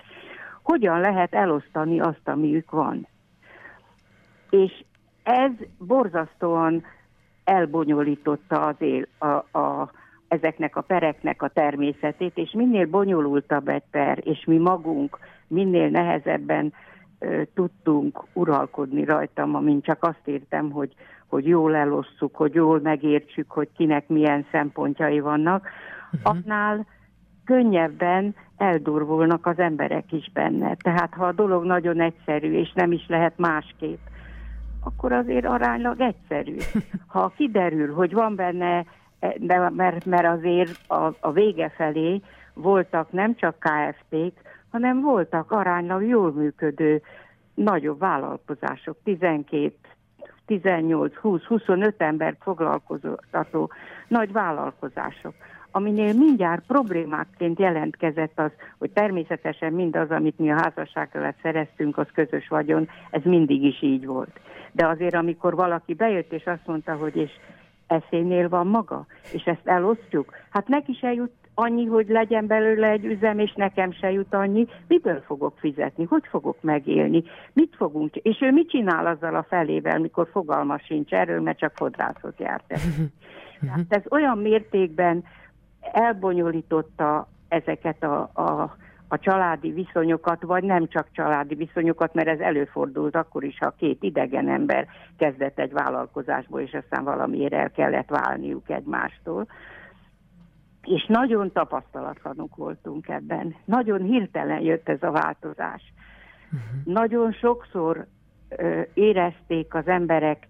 hogyan 0.63 1.00
lehet 1.00 1.34
elosztani 1.34 2.00
azt, 2.00 2.27
amiük 2.27 2.72
van. 2.72 3.07
És 4.50 4.84
ez 5.24 5.51
borzasztóan 5.77 6.84
elbonyolította 7.43 8.65
az 8.65 8.75
él, 8.79 9.07
a, 9.17 9.57
a, 9.60 9.91
ezeknek 10.27 10.75
a 10.75 10.81
pereknek 10.81 11.41
a 11.41 11.48
természetét, 11.48 12.38
és 12.38 12.51
minél 12.51 12.86
bonyolultabb 12.86 13.67
egy 13.67 13.84
per, 13.91 14.19
és 14.24 14.46
mi 14.46 14.57
magunk 14.57 15.17
minél 15.48 15.89
nehezebben 15.89 16.74
tudtunk 17.54 18.24
uralkodni 18.34 19.04
rajtam, 19.04 19.56
amint 19.56 19.84
csak 19.84 20.04
azt 20.04 20.22
értem, 20.26 20.72
hogy, 20.72 20.94
hogy 21.28 21.48
jól 21.48 21.76
elosszuk, 21.76 22.36
hogy 22.36 22.54
jól 22.54 22.80
megértsük, 22.80 23.52
hogy 23.52 23.70
kinek 23.78 24.08
milyen 24.08 24.46
szempontjai 24.52 25.20
vannak, 25.20 25.68
uh-huh. 26.12 26.36
annál 26.36 26.86
könnyebben 27.46 28.36
eldurvulnak 28.58 29.46
az 29.46 29.60
emberek 29.60 30.12
is 30.12 30.32
benne. 30.34 30.76
Tehát 30.76 31.14
ha 31.14 31.26
a 31.26 31.32
dolog 31.32 31.64
nagyon 31.64 32.02
egyszerű, 32.02 32.54
és 32.54 32.72
nem 32.74 32.92
is 32.92 33.06
lehet 33.08 33.38
másképp, 33.38 34.00
akkor 34.84 35.12
azért 35.12 35.46
aránylag 35.46 36.02
egyszerű. 36.02 36.56
Ha 37.08 37.32
kiderül, 37.36 37.94
hogy 37.94 38.14
van 38.14 38.36
benne, 38.36 38.86
e, 39.20 39.36
de 39.38 39.70
mert, 39.70 40.06
mert 40.06 40.28
azért 40.28 40.80
a, 40.88 41.14
a 41.20 41.32
vége 41.32 41.70
felé 41.70 42.22
voltak 42.54 43.12
nem 43.12 43.36
csak 43.36 43.56
KFT-k, 43.60 44.47
hanem 44.77 45.01
voltak 45.01 45.51
aránylag 45.51 46.03
jól 46.03 46.31
működő 46.31 47.01
nagyobb 47.53 48.00
vállalkozások, 48.00 48.98
12, 49.03 49.74
18, 50.46 51.15
20, 51.15 51.43
25 51.43 52.01
embert 52.01 52.38
foglalkoztató 52.41 53.72
nagy 54.07 54.31
vállalkozások, 54.31 55.34
aminél 55.72 56.13
mindjárt 56.13 56.65
problémákként 56.67 57.60
jelentkezett 57.60 58.39
az, 58.39 58.51
hogy 58.77 58.91
természetesen 58.91 59.74
mindaz, 59.74 60.12
amit 60.12 60.39
mi 60.39 60.51
a 60.51 60.62
házasságra 60.62 61.34
szereztünk, 61.41 61.98
az 61.98 62.07
közös 62.13 62.48
vagyon, 62.48 62.89
ez 63.10 63.22
mindig 63.24 63.63
is 63.63 63.81
így 63.81 64.05
volt. 64.05 64.39
De 64.72 64.88
azért, 64.88 65.15
amikor 65.15 65.55
valaki 65.55 65.93
bejött 65.93 66.31
és 66.31 66.46
azt 66.46 66.65
mondta, 66.67 66.96
hogy 66.96 67.15
és 67.15 67.31
eszénél 67.88 68.50
van 68.50 68.67
maga, 68.67 69.05
és 69.31 69.43
ezt 69.43 69.67
elosztjuk, 69.67 70.34
hát 70.50 70.67
neki 70.67 70.93
se 70.93 71.13
jut 71.13 71.47
annyi, 71.60 71.86
hogy 71.86 72.08
legyen 72.08 72.48
belőle 72.48 72.90
egy 72.90 73.06
üzem, 73.06 73.40
és 73.40 73.54
nekem 73.54 73.92
se 73.92 74.12
jut 74.12 74.34
annyi, 74.34 74.68
miből 74.88 75.22
fogok 75.26 75.58
fizetni, 75.60 76.04
hogy 76.04 76.24
fogok 76.30 76.62
megélni, 76.62 77.24
mit 77.54 77.76
fogunk, 77.76 78.16
és 78.16 78.38
ő 78.42 78.52
mit 78.52 78.70
csinál 78.70 79.06
azzal 79.06 79.36
a 79.36 79.46
felével, 79.50 80.00
mikor 80.00 80.28
fogalma 80.32 80.80
sincs? 80.80 81.12
Erről, 81.12 81.42
mert 81.42 81.58
csak 81.58 81.72
fodrászhoz 81.76 82.34
járt. 82.38 82.64
Tehát 83.60 83.86
ez 83.98 84.02
olyan 84.10 84.38
mértékben 84.38 85.24
elbonyolította 85.92 87.28
ezeket 87.48 88.04
a, 88.04 88.30
a, 88.34 88.76
a 89.08 89.20
családi 89.20 89.72
viszonyokat, 89.72 90.44
vagy 90.44 90.64
nem 90.64 90.88
csak 90.88 91.08
családi 91.12 91.56
viszonyokat, 91.56 92.14
mert 92.14 92.28
ez 92.28 92.40
előfordult 92.40 93.16
akkor 93.16 93.44
is, 93.44 93.58
ha 93.58 93.74
két 93.78 94.04
idegen 94.04 94.50
ember 94.50 94.88
kezdett 95.18 95.60
egy 95.60 95.74
vállalkozásból, 95.74 96.60
és 96.60 96.74
aztán 96.74 97.04
valamiért 97.04 97.54
el 97.54 97.72
kellett 97.72 98.10
válniuk 98.10 98.70
egymástól 98.70 99.48
és 100.88 101.06
nagyon 101.06 101.51
tapasztalatlanok 101.51 102.56
voltunk 102.56 103.08
ebben. 103.08 103.56
Nagyon 103.65 104.01
hirtelen 104.01 104.62
jött 104.62 104.89
ez 104.89 105.03
a 105.03 105.12
változás. 105.12 105.94
Uh-huh. 106.46 106.94
Nagyon 106.94 107.32
sokszor 107.32 108.08
ö, 108.50 108.82
érezték 108.94 109.74
az 109.74 109.88
emberek, 109.88 110.48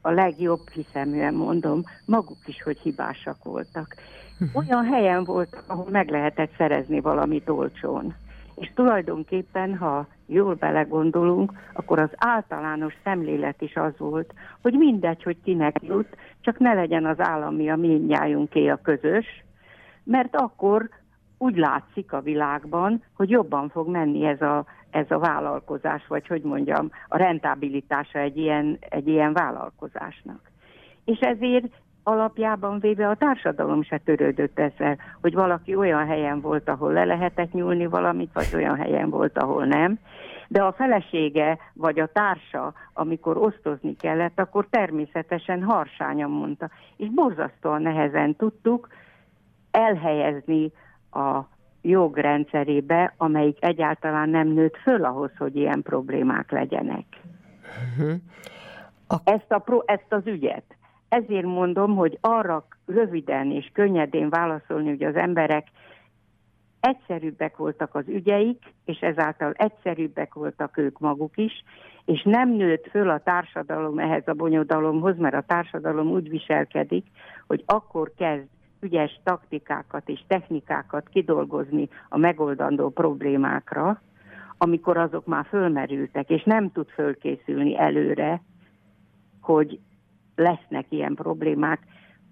a 0.00 0.10
legjobb 0.10 0.68
hiszeműen 0.68 1.34
mondom, 1.34 1.82
maguk 2.06 2.46
is, 2.46 2.62
hogy 2.62 2.78
hibásak 2.78 3.44
voltak. 3.44 3.94
Uh-huh. 4.40 4.56
Olyan 4.56 4.84
helyen 4.84 5.24
voltak, 5.24 5.64
ahol 5.66 5.90
meg 5.90 6.10
lehetett 6.10 6.54
szerezni 6.56 7.00
valamit 7.00 7.48
olcsón. 7.48 8.14
És 8.54 8.70
tulajdonképpen, 8.74 9.76
ha 9.76 10.06
jól 10.32 10.54
belegondolunk, 10.54 11.52
akkor 11.72 11.98
az 11.98 12.10
általános 12.16 12.94
szemlélet 13.04 13.62
is 13.62 13.76
az 13.76 13.92
volt, 13.98 14.34
hogy 14.62 14.72
mindegy, 14.72 15.22
hogy 15.22 15.36
kinek 15.44 15.76
jut, 15.82 16.16
csak 16.40 16.58
ne 16.58 16.74
legyen 16.74 17.06
az 17.06 17.20
állami 17.20 17.70
a 17.70 17.76
mindnyájunké 17.76 18.68
a 18.68 18.80
közös, 18.82 19.44
mert 20.04 20.36
akkor 20.36 20.88
úgy 21.38 21.56
látszik 21.56 22.12
a 22.12 22.20
világban, 22.20 23.02
hogy 23.16 23.30
jobban 23.30 23.68
fog 23.68 23.88
menni 23.88 24.24
ez 24.24 24.40
a, 24.40 24.64
ez 24.90 25.10
a 25.10 25.18
vállalkozás, 25.18 26.06
vagy 26.06 26.26
hogy 26.26 26.42
mondjam, 26.42 26.90
a 27.08 27.16
rentabilitása 27.16 28.18
egy 28.18 28.36
ilyen, 28.36 28.78
egy 28.80 29.08
ilyen 29.08 29.32
vállalkozásnak. 29.32 30.50
És 31.04 31.18
ezért 31.18 31.72
alapjában 32.02 32.78
véve 32.78 33.08
a 33.08 33.14
társadalom 33.14 33.82
se 33.82 33.98
törődött 33.98 34.58
ezzel, 34.58 34.98
hogy 35.20 35.34
valaki 35.34 35.74
olyan 35.74 36.06
helyen 36.06 36.40
volt, 36.40 36.68
ahol 36.68 36.92
le 36.92 37.04
lehetett 37.04 37.52
nyúlni 37.52 37.86
valamit, 37.86 38.30
vagy 38.32 38.48
olyan 38.54 38.76
helyen 38.76 39.10
volt, 39.10 39.38
ahol 39.38 39.64
nem. 39.64 39.98
De 40.48 40.62
a 40.62 40.72
felesége 40.72 41.58
vagy 41.72 42.00
a 42.00 42.06
társa, 42.06 42.74
amikor 42.92 43.36
osztozni 43.36 43.96
kellett, 43.96 44.40
akkor 44.40 44.66
természetesen 44.70 45.62
harsányan 45.62 46.30
mondta. 46.30 46.70
És 46.96 47.08
borzasztóan 47.08 47.82
nehezen 47.82 48.36
tudtuk 48.36 48.88
elhelyezni 49.70 50.72
a 51.10 51.40
jogrendszerébe, 51.82 53.14
amelyik 53.16 53.64
egyáltalán 53.64 54.28
nem 54.28 54.48
nőtt 54.48 54.76
föl 54.76 55.04
ahhoz, 55.04 55.30
hogy 55.38 55.56
ilyen 55.56 55.82
problémák 55.82 56.50
legyenek. 56.50 57.04
Uh-huh. 57.96 58.14
A... 59.08 59.16
Ezt, 59.24 59.52
a 59.52 59.58
pro, 59.58 59.82
ezt 59.86 60.12
az 60.12 60.26
ügyet 60.26 60.64
ezért 61.12 61.46
mondom, 61.46 61.96
hogy 61.96 62.18
arra 62.20 62.66
röviden 62.86 63.50
és 63.50 63.70
könnyedén 63.72 64.28
válaszolni, 64.28 64.88
hogy 64.88 65.02
az 65.02 65.14
emberek 65.14 65.66
egyszerűbbek 66.80 67.56
voltak 67.56 67.94
az 67.94 68.08
ügyeik, 68.08 68.62
és 68.84 68.98
ezáltal 69.00 69.52
egyszerűbbek 69.52 70.34
voltak 70.34 70.76
ők 70.76 70.98
maguk 70.98 71.36
is, 71.36 71.64
és 72.04 72.22
nem 72.22 72.50
nőtt 72.50 72.88
föl 72.90 73.10
a 73.10 73.18
társadalom 73.18 73.98
ehhez 73.98 74.28
a 74.28 74.32
bonyodalomhoz, 74.32 75.18
mert 75.18 75.34
a 75.34 75.44
társadalom 75.46 76.10
úgy 76.10 76.28
viselkedik, 76.28 77.06
hogy 77.46 77.62
akkor 77.66 78.12
kezd 78.16 78.48
ügyes 78.80 79.20
taktikákat 79.24 80.08
és 80.08 80.20
technikákat 80.26 81.08
kidolgozni 81.08 81.88
a 82.08 82.18
megoldandó 82.18 82.90
problémákra, 82.90 84.02
amikor 84.58 84.96
azok 84.96 85.26
már 85.26 85.46
fölmerültek, 85.48 86.30
és 86.30 86.42
nem 86.42 86.70
tud 86.72 86.88
fölkészülni 86.88 87.78
előre, 87.78 88.42
hogy 89.40 89.80
lesznek 90.34 90.86
ilyen 90.88 91.14
problémák. 91.14 91.80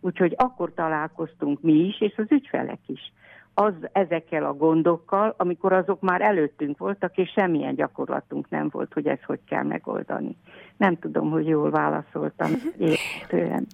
Úgyhogy 0.00 0.34
akkor 0.36 0.72
találkoztunk 0.74 1.62
mi 1.62 1.72
is, 1.72 2.00
és 2.00 2.14
az 2.16 2.26
ügyfelek 2.28 2.80
is. 2.86 3.12
Az 3.54 3.72
ezekkel 3.92 4.44
a 4.44 4.54
gondokkal, 4.54 5.34
amikor 5.36 5.72
azok 5.72 6.00
már 6.00 6.20
előttünk 6.20 6.78
voltak, 6.78 7.16
és 7.16 7.30
semmilyen 7.30 7.74
gyakorlatunk 7.74 8.48
nem 8.48 8.68
volt, 8.70 8.92
hogy 8.92 9.06
ezt 9.06 9.22
hogy 9.22 9.40
kell 9.48 9.62
megoldani. 9.62 10.36
Nem 10.76 10.98
tudom, 10.98 11.30
hogy 11.30 11.46
jól 11.46 11.70
válaszoltam 11.70 12.50
értően. 12.78 13.66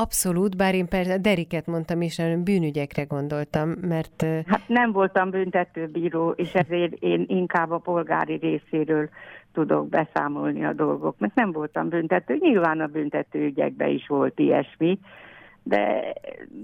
Abszolút, 0.00 0.56
bár 0.56 0.74
én 0.74 0.88
persze 0.88 1.18
Deriket 1.18 1.66
mondtam, 1.66 2.00
és 2.00 2.22
bűnügyekre 2.44 3.02
gondoltam, 3.02 3.68
mert... 3.70 4.22
Hát 4.46 4.62
nem 4.66 4.92
voltam 4.92 5.30
büntetőbíró, 5.30 6.30
és 6.30 6.54
ezért 6.54 6.92
én 6.92 7.24
inkább 7.28 7.70
a 7.70 7.78
polgári 7.78 8.34
részéről 8.34 9.08
tudok 9.54 9.88
beszámolni 9.88 10.64
a 10.64 10.72
dolgoknak. 10.72 11.34
Nem 11.34 11.52
voltam 11.52 11.88
büntető, 11.88 12.36
nyilván 12.40 12.80
a 12.80 12.86
büntető 12.86 13.44
ügyekben 13.44 13.88
is 13.88 14.06
volt 14.06 14.38
ilyesmi, 14.38 14.98
de, 15.62 16.14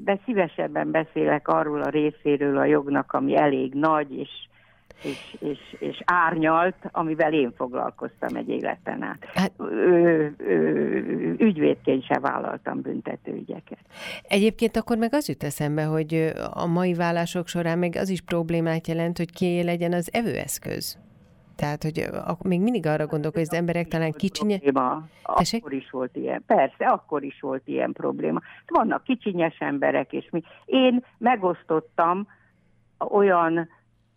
de 0.04 0.18
szívesebben 0.24 0.90
beszélek 0.90 1.48
arról 1.48 1.82
a 1.82 1.88
részéről 1.88 2.58
a 2.58 2.64
jognak, 2.64 3.12
ami 3.12 3.36
elég 3.36 3.74
nagy 3.74 4.18
és, 4.18 4.28
és, 5.02 5.36
és, 5.38 5.58
és 5.78 6.02
árnyalt, 6.04 6.76
amivel 6.90 7.32
én 7.32 7.52
foglalkoztam 7.56 8.36
egy 8.36 8.48
életen 8.48 9.02
át. 9.02 9.24
Hát, 9.34 9.52
ö, 9.56 10.26
ö, 10.38 10.54
ügyvédként 11.38 12.04
se 12.04 12.18
vállaltam 12.18 12.80
büntető 12.80 13.32
ügyeket. 13.32 13.78
Egyébként 14.28 14.76
akkor 14.76 14.96
meg 14.96 15.14
az 15.14 15.28
jut 15.28 15.42
eszembe, 15.42 15.84
hogy 15.84 16.32
a 16.52 16.66
mai 16.66 16.94
vállások 16.94 17.48
során 17.48 17.78
meg 17.78 17.96
az 17.96 18.08
is 18.08 18.20
problémát 18.20 18.86
jelent, 18.86 19.16
hogy 19.16 19.32
ki 19.32 19.62
legyen 19.62 19.92
az 19.92 20.08
evőeszköz. 20.12 20.98
Tehát, 21.60 21.82
hogy 21.82 22.08
még 22.42 22.60
mindig 22.60 22.86
arra 22.86 23.06
gondolok, 23.06 23.34
hogy 23.34 23.42
az 23.42 23.52
emberek 23.52 23.88
talán 23.88 24.12
kicsinye... 24.12 24.58
Akkor 25.22 25.72
is 25.72 25.90
volt 25.90 26.16
ilyen. 26.16 26.42
Persze, 26.46 26.86
akkor 26.86 27.22
is 27.22 27.40
volt 27.40 27.62
ilyen 27.64 27.92
probléma. 27.92 28.40
Vannak 28.66 29.04
kicsinyes 29.04 29.58
emberek, 29.58 30.12
és 30.12 30.28
mi. 30.30 30.42
Én 30.64 31.04
megosztottam 31.18 32.28
olyan 32.98 33.68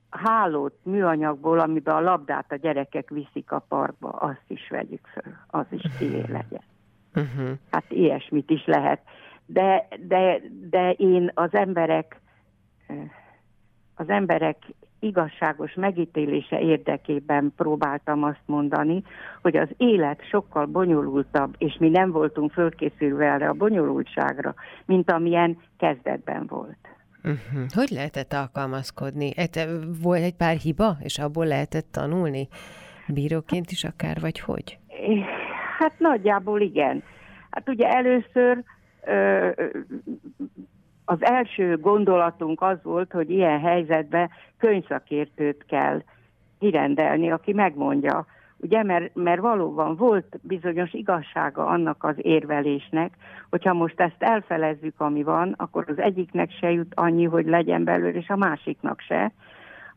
hálót 0.10 0.74
műanyagból, 0.84 1.60
amiben 1.60 1.96
a 1.96 2.02
labdát 2.02 2.52
a 2.52 2.56
gyerekek 2.56 3.10
viszik 3.10 3.52
a 3.52 3.66
parkba, 3.68 4.10
azt 4.10 4.46
is 4.48 4.70
vegyük 4.70 5.08
föl, 5.14 5.34
az 5.48 5.66
is 5.70 5.82
tié 5.98 6.22
legyen. 6.22 6.64
Uh-huh. 7.16 7.58
Hát 7.72 7.86
ilyesmit 7.88 8.50
is 8.50 8.66
lehet. 8.66 9.02
De, 9.46 9.88
de, 10.08 10.42
de 10.70 10.92
én 10.92 11.32
az 11.34 11.54
emberek 11.54 12.22
az 13.96 14.10
emberek 14.10 14.58
igazságos 15.04 15.74
megítélése 15.74 16.60
érdekében 16.60 17.54
próbáltam 17.56 18.24
azt 18.24 18.44
mondani, 18.46 19.04
hogy 19.42 19.58
az 19.58 19.70
élet 19.78 20.28
sokkal 20.30 20.66
bonyolultabb, 20.66 21.56
és 21.58 21.78
mi 21.80 21.90
nem 21.90 22.12
voltunk 22.12 22.52
fölkészülve 22.52 23.26
erre 23.26 23.50
a 23.50 23.54
bonyolultságra, 23.54 24.54
mint 24.86 25.12
amilyen 25.12 25.58
kezdetben 25.78 26.46
volt. 26.48 26.78
Uh-huh. 27.24 27.64
Hogy 27.74 27.90
lehetett 27.90 28.34
alkalmazkodni? 28.34 29.34
Volt 30.02 30.22
egy 30.22 30.36
pár 30.36 30.56
hiba, 30.56 30.98
és 31.00 31.20
abból 31.20 31.46
lehetett 31.46 31.92
tanulni? 31.92 32.48
Bíróként 33.08 33.72
is 33.72 33.84
akár, 33.84 34.18
vagy 34.22 34.40
hogy? 34.40 34.78
Hát 35.80 35.94
nagyjából 35.98 36.62
igen. 36.62 37.04
Hát 37.50 37.70
ugye 37.70 37.88
először 37.88 38.64
ö, 39.06 39.50
az 41.06 41.24
első 41.24 41.78
gondolatunk 41.78 42.62
az 42.62 42.78
volt, 42.84 43.12
hogy 43.12 43.30
ilyen 43.30 43.60
helyzetben 43.60 44.30
könyvszakértőt 44.58 45.66
kell 45.66 46.02
kirendelni, 46.60 47.32
aki 47.32 47.54
megmondja, 47.54 48.26
ugye, 48.58 48.84
mert, 48.84 49.16
mert 49.16 49.42
valóban 49.42 49.96
volt 49.96 50.40
bizonyos 50.42 50.94
igazsága 50.94 51.66
annak 51.66 52.04
az 52.04 52.16
érvelésnek, 52.18 53.14
hogyha 53.50 53.74
most 53.74 54.00
ezt 54.00 54.24
elfelezzük, 54.24 55.00
ami 55.00 55.24
van, 55.24 55.54
akkor 55.58 55.86
az 55.88 56.00
egyiknek 56.00 56.52
se 56.52 56.72
jut 56.72 56.92
annyi, 56.96 57.24
hogy 57.24 57.46
legyen 57.46 57.84
belőle, 57.84 58.18
és 58.18 58.30
a 58.30 58.36
másiknak 58.36 59.00
se, 59.00 59.32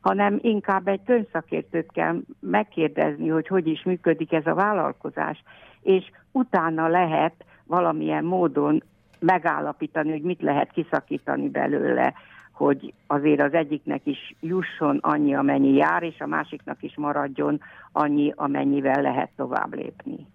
hanem 0.01 0.39
inkább 0.43 0.89
egy 0.89 1.01
könyvszakértőt 1.05 1.93
kell 1.93 2.17
megkérdezni, 2.41 3.29
hogy 3.29 3.47
hogy 3.47 3.67
is 3.67 3.83
működik 3.83 4.33
ez 4.33 4.47
a 4.47 4.55
vállalkozás, 4.55 5.43
és 5.83 6.11
utána 6.33 6.89
lehet 6.89 7.45
valamilyen 7.65 8.25
módon 8.25 8.83
megállapítani, 9.19 10.11
hogy 10.11 10.23
mit 10.23 10.43
lehet 10.43 10.71
kiszakítani 10.71 11.49
belőle, 11.49 12.15
hogy 12.53 12.95
azért 13.07 13.41
az 13.41 13.53
egyiknek 13.53 14.01
is 14.05 14.35
jusson 14.41 14.99
annyi, 15.01 15.35
amennyi 15.35 15.75
jár, 15.75 16.03
és 16.03 16.21
a 16.21 16.27
másiknak 16.27 16.83
is 16.83 16.97
maradjon 16.97 17.61
annyi, 17.93 18.33
amennyivel 18.37 19.03
lehet 19.03 19.31
tovább 19.37 19.75
lépni. 19.75 20.27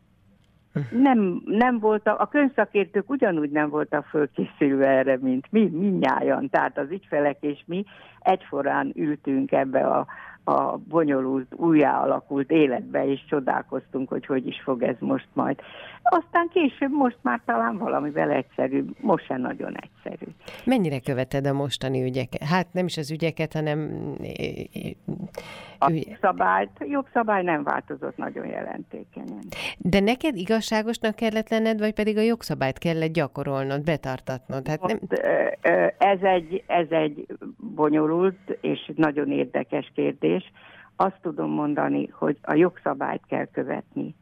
Nem, 0.91 1.41
nem 1.45 1.79
volt 1.79 2.07
a, 2.07 2.15
a 2.19 2.27
könyvszakértők 2.27 3.09
ugyanúgy 3.09 3.49
nem 3.49 3.69
voltak 3.69 4.05
fölkészülve 4.05 4.87
erre, 4.87 5.17
mint 5.21 5.51
mi, 5.51 5.65
minnyáján. 5.65 6.49
Tehát 6.49 6.77
az 6.77 6.91
ügyfelek 6.91 7.37
és 7.39 7.63
mi 7.65 7.85
egyforán 8.19 8.91
ültünk 8.95 9.51
ebbe 9.51 9.87
a, 9.87 10.07
a 10.43 10.77
bonyolult, 10.77 11.53
újjáalakult 11.55 12.51
életbe, 12.51 13.05
és 13.05 13.25
csodálkoztunk, 13.29 14.09
hogy 14.09 14.25
hogy 14.25 14.47
is 14.47 14.61
fog 14.63 14.83
ez 14.83 14.95
most 14.99 15.27
majd. 15.33 15.59
Aztán 16.03 16.49
később 16.53 16.91
most 16.91 17.17
már 17.21 17.41
talán 17.45 17.77
valamivel 17.77 18.31
egyszerűbb, 18.31 18.95
most 18.99 19.25
sem 19.25 19.41
nagyon 19.41 19.75
egyszerű. 19.75 20.31
Mennyire 20.65 20.99
követed 20.99 21.45
a 21.45 21.53
mostani 21.53 22.03
ügyeket? 22.03 22.43
Hát 22.43 22.67
nem 22.71 22.85
is 22.85 22.97
az 22.97 23.11
ügyeket, 23.11 23.53
hanem... 23.53 23.89
A 25.83 26.17
szabályt, 26.21 26.69
jogszabály 26.79 27.43
nem 27.43 27.63
változott 27.63 28.17
nagyon 28.17 28.45
jelentékenyen. 28.45 29.43
De 29.77 29.99
neked 29.99 30.35
igazságosnak 30.35 31.15
kellett 31.15 31.49
lenned, 31.49 31.79
vagy 31.79 31.93
pedig 31.93 32.17
a 32.17 32.21
jogszabályt 32.21 32.77
kellett 32.77 33.13
gyakorolnod, 33.13 33.83
betartatnod? 33.83 34.67
Hát 34.67 34.81
nem... 34.81 34.99
ez, 35.97 36.21
egy, 36.21 36.63
ez 36.67 36.87
egy 36.89 37.25
bonyolult 37.57 38.57
és 38.61 38.91
nagyon 38.95 39.31
érdekes 39.31 39.91
kérdés. 39.95 40.51
Azt 40.95 41.17
tudom 41.21 41.49
mondani, 41.49 42.07
hogy 42.07 42.37
a 42.41 42.53
jogszabályt 42.53 43.23
kell 43.27 43.45
követni 43.45 44.15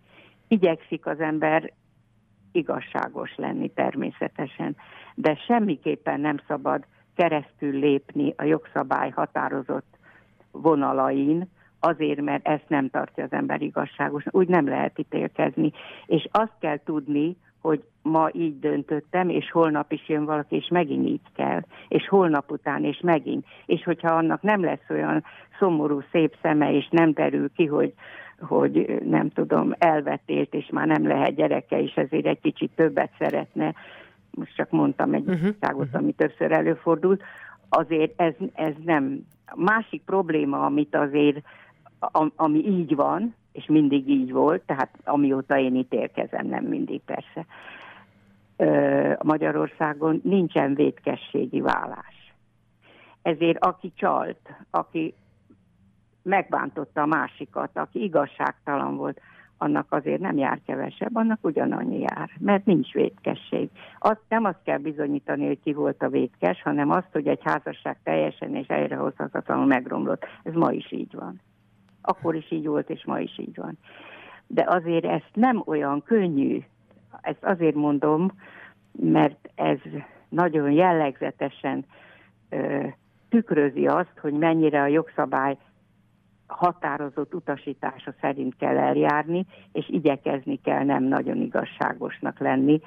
igyekszik 0.49 1.05
az 1.05 1.19
ember 1.19 1.71
igazságos 2.51 3.35
lenni 3.35 3.69
természetesen, 3.69 4.75
de 5.15 5.35
semmiképpen 5.35 6.19
nem 6.19 6.37
szabad 6.47 6.85
keresztül 7.15 7.79
lépni 7.79 8.33
a 8.37 8.43
jogszabály 8.43 9.09
határozott 9.09 9.97
vonalain, 10.51 11.47
azért, 11.79 12.21
mert 12.21 12.47
ezt 12.47 12.65
nem 12.67 12.89
tartja 12.89 13.23
az 13.23 13.31
ember 13.31 13.61
igazságos. 13.61 14.23
Úgy 14.31 14.47
nem 14.47 14.67
lehet 14.67 14.99
ítélkezni. 14.99 15.71
És 16.05 16.27
azt 16.31 16.53
kell 16.59 16.79
tudni, 16.83 17.35
hogy 17.61 17.83
ma 18.01 18.29
így 18.31 18.59
döntöttem, 18.59 19.29
és 19.29 19.51
holnap 19.51 19.91
is 19.91 20.09
jön 20.09 20.25
valaki, 20.25 20.55
és 20.55 20.67
megint 20.67 21.07
így 21.07 21.21
kell, 21.35 21.61
és 21.87 22.07
holnap 22.07 22.51
után, 22.51 22.83
és 22.83 22.99
megint. 23.03 23.45
És 23.65 23.83
hogyha 23.83 24.15
annak 24.15 24.41
nem 24.41 24.63
lesz 24.63 24.89
olyan 24.89 25.23
szomorú, 25.59 26.01
szép 26.11 26.35
szeme, 26.41 26.73
és 26.73 26.87
nem 26.89 27.13
terül 27.13 27.51
ki, 27.55 27.65
hogy, 27.65 27.93
hogy 28.39 29.01
nem 29.05 29.29
tudom, 29.29 29.73
elvetélt, 29.77 30.53
és 30.53 30.69
már 30.71 30.87
nem 30.87 31.07
lehet 31.07 31.35
gyereke, 31.35 31.81
és 31.81 31.93
ezért 31.93 32.25
egy 32.25 32.41
kicsit 32.41 32.71
többet 32.75 33.11
szeretne, 33.17 33.73
most 34.31 34.55
csak 34.55 34.69
mondtam 34.69 35.13
egy 35.13 35.27
uh-huh. 35.27 35.49
uh-huh. 35.61 35.87
ami 35.91 36.11
többször 36.11 36.51
előfordult, 36.51 37.23
azért 37.69 38.21
ez, 38.21 38.33
ez 38.53 38.73
nem. 38.83 39.25
Másik 39.55 40.01
probléma, 40.03 40.65
amit 40.65 40.95
azért, 40.95 41.41
ami 42.35 42.65
így 42.67 42.95
van, 42.95 43.35
és 43.51 43.65
mindig 43.65 44.09
így 44.09 44.31
volt, 44.31 44.61
tehát 44.61 44.89
amióta 45.03 45.57
én 45.57 45.75
ítélkezem, 45.75 46.47
nem 46.47 46.63
mindig 46.63 47.01
persze, 47.01 47.45
Magyarországon 49.23 50.21
nincsen 50.23 50.73
védkességi 50.73 51.61
vállás. 51.61 52.33
Ezért 53.21 53.65
aki 53.65 53.91
csalt, 53.95 54.49
aki 54.69 55.13
megbántotta 56.21 57.01
a 57.01 57.05
másikat, 57.05 57.77
aki 57.77 58.03
igazságtalan 58.03 58.95
volt, 58.95 59.21
annak 59.61 59.85
azért 59.89 60.19
nem 60.19 60.37
jár 60.37 60.59
kevesebb, 60.65 61.15
annak 61.15 61.39
ugyanannyi 61.41 61.99
jár, 61.99 62.29
mert 62.39 62.65
nincs 62.65 62.91
védkesség. 62.91 63.69
Azt 63.99 64.21
nem 64.29 64.43
azt 64.43 64.63
kell 64.63 64.77
bizonyítani, 64.77 65.47
hogy 65.47 65.59
ki 65.63 65.73
volt 65.73 66.01
a 66.03 66.09
védkes, 66.09 66.61
hanem 66.61 66.89
azt, 66.89 67.07
hogy 67.11 67.27
egy 67.27 67.41
házasság 67.43 67.97
teljesen 68.03 68.55
és 68.55 68.67
helyrehozhatatlanul 68.67 69.65
megromlott. 69.65 70.25
Ez 70.43 70.53
ma 70.53 70.71
is 70.71 70.91
így 70.91 71.13
van. 71.15 71.41
Akkor 72.01 72.35
is 72.35 72.51
így 72.51 72.67
volt, 72.67 72.89
és 72.89 73.05
ma 73.05 73.19
is 73.19 73.39
így 73.39 73.55
van. 73.55 73.77
De 74.47 74.65
azért 74.67 75.05
ezt 75.05 75.31
nem 75.33 75.63
olyan 75.65 76.03
könnyű, 76.03 76.59
ezt 77.21 77.43
azért 77.43 77.75
mondom, 77.75 78.31
mert 78.91 79.49
ez 79.55 79.77
nagyon 80.29 80.71
jellegzetesen 80.71 81.85
ö, 82.49 82.87
tükrözi 83.29 83.87
azt, 83.87 84.17
hogy 84.21 84.33
mennyire 84.33 84.81
a 84.81 84.87
jogszabály 84.87 85.57
határozott 86.49 87.33
utasítása 87.33 88.13
szerint 88.21 88.55
kell 88.57 88.77
eljárni, 88.77 89.45
és 89.71 89.89
igyekezni 89.89 90.59
kell 90.63 90.83
nem 90.83 91.03
nagyon 91.03 91.37
igazságosnak 91.37 92.39
lenni, 92.39 92.81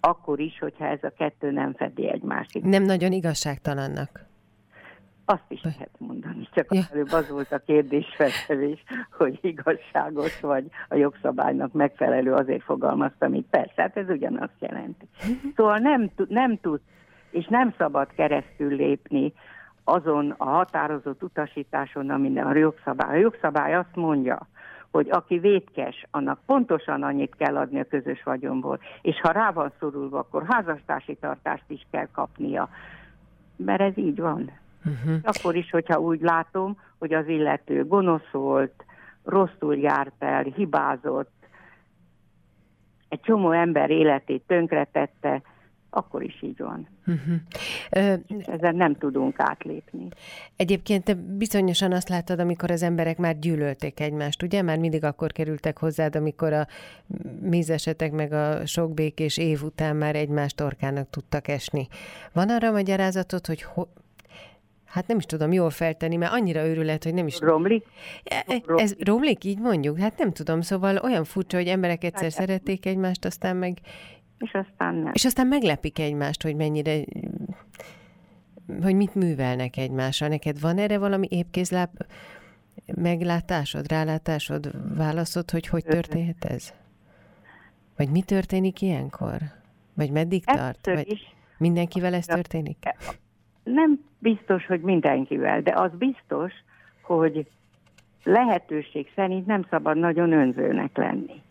akkor 0.00 0.40
is, 0.40 0.58
hogyha 0.58 0.86
ez 0.86 1.02
a 1.02 1.12
kettő 1.16 1.50
nem 1.50 1.74
fedi 1.74 2.10
egymást. 2.10 2.62
Nem 2.62 2.82
nagyon 2.82 3.12
igazságtalannak. 3.12 4.26
Azt 5.24 5.44
is 5.48 5.62
lehet 5.62 5.90
mondani, 5.98 6.48
csak 6.52 6.74
ja. 6.74 6.80
előbb 6.92 7.12
az 7.12 7.30
volt 7.30 7.52
a 7.52 7.58
kérdésfeltevés, 7.58 8.82
hogy 9.18 9.38
igazságos 9.42 10.40
vagy 10.40 10.64
a 10.88 10.94
jogszabálynak 10.94 11.72
megfelelő, 11.72 12.32
azért 12.32 12.62
fogalmaztam 12.62 13.34
itt. 13.34 13.48
Persze, 13.50 13.82
hát 13.82 13.96
ez 13.96 14.08
ugyanazt 14.08 14.56
jelenti. 14.58 15.08
Szóval 15.56 15.78
nem, 15.78 16.10
nem 16.28 16.58
tud 16.60 16.80
és 17.30 17.46
nem 17.46 17.74
szabad 17.78 18.08
keresztül 18.14 18.76
lépni 18.76 19.32
azon 19.88 20.34
a 20.36 20.44
határozott 20.44 21.22
utasításon, 21.22 22.10
ami 22.10 22.38
a 22.38 22.56
jogszabály. 22.56 23.16
A 23.16 23.20
jogszabály 23.20 23.74
azt 23.74 23.94
mondja, 23.94 24.48
hogy 24.90 25.10
aki 25.10 25.38
vétkes, 25.38 26.06
annak 26.10 26.40
pontosan 26.46 27.02
annyit 27.02 27.34
kell 27.36 27.56
adni 27.56 27.80
a 27.80 27.88
közös 27.88 28.22
vagyonból, 28.22 28.80
és 29.02 29.20
ha 29.20 29.30
rá 29.30 29.50
van 29.50 29.72
szorulva, 29.78 30.18
akkor 30.18 30.44
házastársi 30.48 31.16
tartást 31.20 31.64
is 31.66 31.86
kell 31.90 32.08
kapnia. 32.12 32.68
Mert 33.56 33.80
ez 33.80 33.96
így 33.98 34.20
van. 34.20 34.50
Uh-huh. 34.84 35.18
Akkor 35.22 35.54
is, 35.54 35.70
hogyha 35.70 36.00
úgy 36.00 36.20
látom, 36.20 36.78
hogy 36.98 37.14
az 37.14 37.28
illető 37.28 37.86
gonosz 37.86 38.30
volt, 38.32 38.84
rosszul 39.24 39.76
járt 39.76 40.14
el, 40.18 40.42
hibázott, 40.42 41.32
egy 43.08 43.20
csomó 43.20 43.50
ember 43.50 43.90
életét 43.90 44.42
tönkretette, 44.46 45.42
akkor 45.90 46.22
is 46.22 46.42
így 46.42 46.58
van. 46.58 46.88
Uh-huh. 47.06 47.34
Uh, 47.96 48.54
Ezen 48.54 48.76
nem 48.76 48.94
tudunk 48.94 49.34
átlépni. 49.38 50.08
Egyébként 50.56 51.04
te 51.04 51.14
bizonyosan 51.14 51.92
azt 51.92 52.08
láttad, 52.08 52.38
amikor 52.38 52.70
az 52.70 52.82
emberek 52.82 53.18
már 53.18 53.38
gyűlölték 53.38 54.00
egymást, 54.00 54.42
ugye? 54.42 54.62
Már 54.62 54.78
mindig 54.78 55.04
akkor 55.04 55.32
kerültek 55.32 55.78
hozzád, 55.78 56.16
amikor 56.16 56.52
a 56.52 56.66
mízesetek 57.40 58.12
meg 58.12 58.32
a 58.32 58.66
sok 58.66 58.94
békés 58.94 59.36
év 59.36 59.62
után 59.62 59.96
már 59.96 60.16
egymás 60.16 60.54
torkának 60.54 61.10
tudtak 61.10 61.48
esni. 61.48 61.88
Van 62.32 62.48
arra 62.48 62.70
magyarázatod, 62.70 63.46
hogy 63.46 63.62
ho- 63.62 63.88
Hát 64.84 65.06
nem 65.06 65.16
is 65.16 65.24
tudom 65.24 65.52
jól 65.52 65.70
feltenni, 65.70 66.16
mert 66.16 66.32
annyira 66.32 66.66
őrület, 66.66 67.04
hogy 67.04 67.14
nem 67.14 67.26
is... 67.26 67.38
Romlik? 67.38 67.86
E, 68.24 68.44
e, 68.46 68.62
ez 68.76 68.94
romlik, 68.98 69.44
így 69.44 69.58
mondjuk? 69.58 69.98
Hát 69.98 70.18
nem 70.18 70.32
tudom, 70.32 70.60
szóval 70.60 70.96
olyan 70.96 71.24
furcsa, 71.24 71.56
hogy 71.56 71.66
emberek 71.66 72.04
egyszer 72.04 72.22
hát, 72.22 72.30
szerették 72.30 72.86
egymást, 72.86 73.24
aztán 73.24 73.56
meg 73.56 73.78
és 74.38 74.52
aztán 74.52 74.94
nem. 74.94 75.12
És 75.14 75.24
aztán 75.24 75.46
meglepik 75.46 75.98
egymást, 75.98 76.42
hogy 76.42 76.56
mennyire, 76.56 77.04
hogy 78.82 78.94
mit 78.94 79.14
művelnek 79.14 79.76
egymással. 79.76 80.28
Neked 80.28 80.60
van 80.60 80.78
erre 80.78 80.98
valami 80.98 81.26
épkézláb 81.30 81.90
meglátásod, 82.94 83.88
rálátásod, 83.88 84.70
válaszod, 84.96 85.50
hogy 85.50 85.66
hogy 85.66 85.84
történhet 85.84 86.44
ez? 86.44 86.72
Vagy 87.96 88.10
mi 88.10 88.22
történik 88.22 88.82
ilyenkor? 88.82 89.38
Vagy 89.94 90.10
meddig 90.10 90.44
tart? 90.44 90.86
Vagy 90.86 91.10
is. 91.10 91.34
mindenkivel 91.58 92.14
ez 92.14 92.26
történik? 92.26 92.78
Nem 93.62 94.04
biztos, 94.18 94.66
hogy 94.66 94.80
mindenkivel, 94.80 95.62
de 95.62 95.72
az 95.76 95.90
biztos, 95.98 96.52
hogy 97.02 97.46
lehetőség 98.24 99.12
szerint 99.14 99.46
nem 99.46 99.66
szabad 99.70 99.96
nagyon 99.96 100.32
önzőnek 100.32 100.96
lenni. 100.96 101.42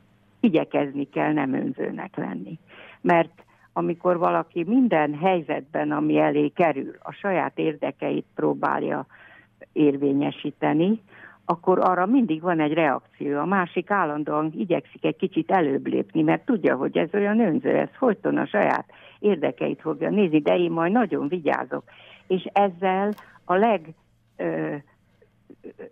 Igyekezni 0.47 1.09
kell 1.09 1.33
nem 1.33 1.53
önzőnek 1.53 2.15
lenni 2.15 2.59
mert 3.07 3.43
amikor 3.73 4.17
valaki 4.17 4.63
minden 4.63 5.13
helyzetben, 5.13 5.91
ami 5.91 6.17
elé 6.17 6.47
kerül, 6.47 6.95
a 6.99 7.11
saját 7.11 7.57
érdekeit 7.57 8.25
próbálja 8.35 9.05
érvényesíteni, 9.73 11.01
akkor 11.45 11.79
arra 11.79 12.05
mindig 12.05 12.41
van 12.41 12.59
egy 12.59 12.73
reakció. 12.73 13.39
A 13.39 13.45
másik 13.45 13.91
állandóan 13.91 14.51
igyekszik 14.55 15.05
egy 15.05 15.15
kicsit 15.15 15.51
előbb 15.51 15.87
lépni, 15.87 16.21
mert 16.21 16.45
tudja, 16.45 16.75
hogy 16.75 16.97
ez 16.97 17.09
olyan 17.13 17.39
önző, 17.39 17.77
ez 17.77 17.89
folyton 17.97 18.37
a 18.37 18.45
saját 18.45 18.85
érdekeit 19.19 19.81
fogja 19.81 20.09
nézni, 20.09 20.39
de 20.39 20.57
én 20.57 20.71
majd 20.71 20.91
nagyon 20.91 21.27
vigyázok. 21.27 21.83
És 22.27 22.47
ezzel 22.53 23.13
a 23.45 23.55
leg 23.55 23.93
ö, 24.37 24.75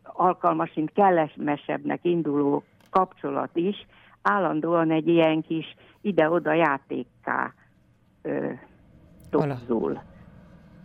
alkalmasint 0.04 0.92
kellemesebbnek 0.94 2.00
induló 2.02 2.64
kapcsolat 2.90 3.56
is 3.56 3.86
állandóan 4.28 4.92
egy 4.92 5.08
ilyen 5.08 5.42
kis 5.42 5.76
ide-oda 6.02 6.54
játékká 6.54 7.54
torzul. 9.30 10.02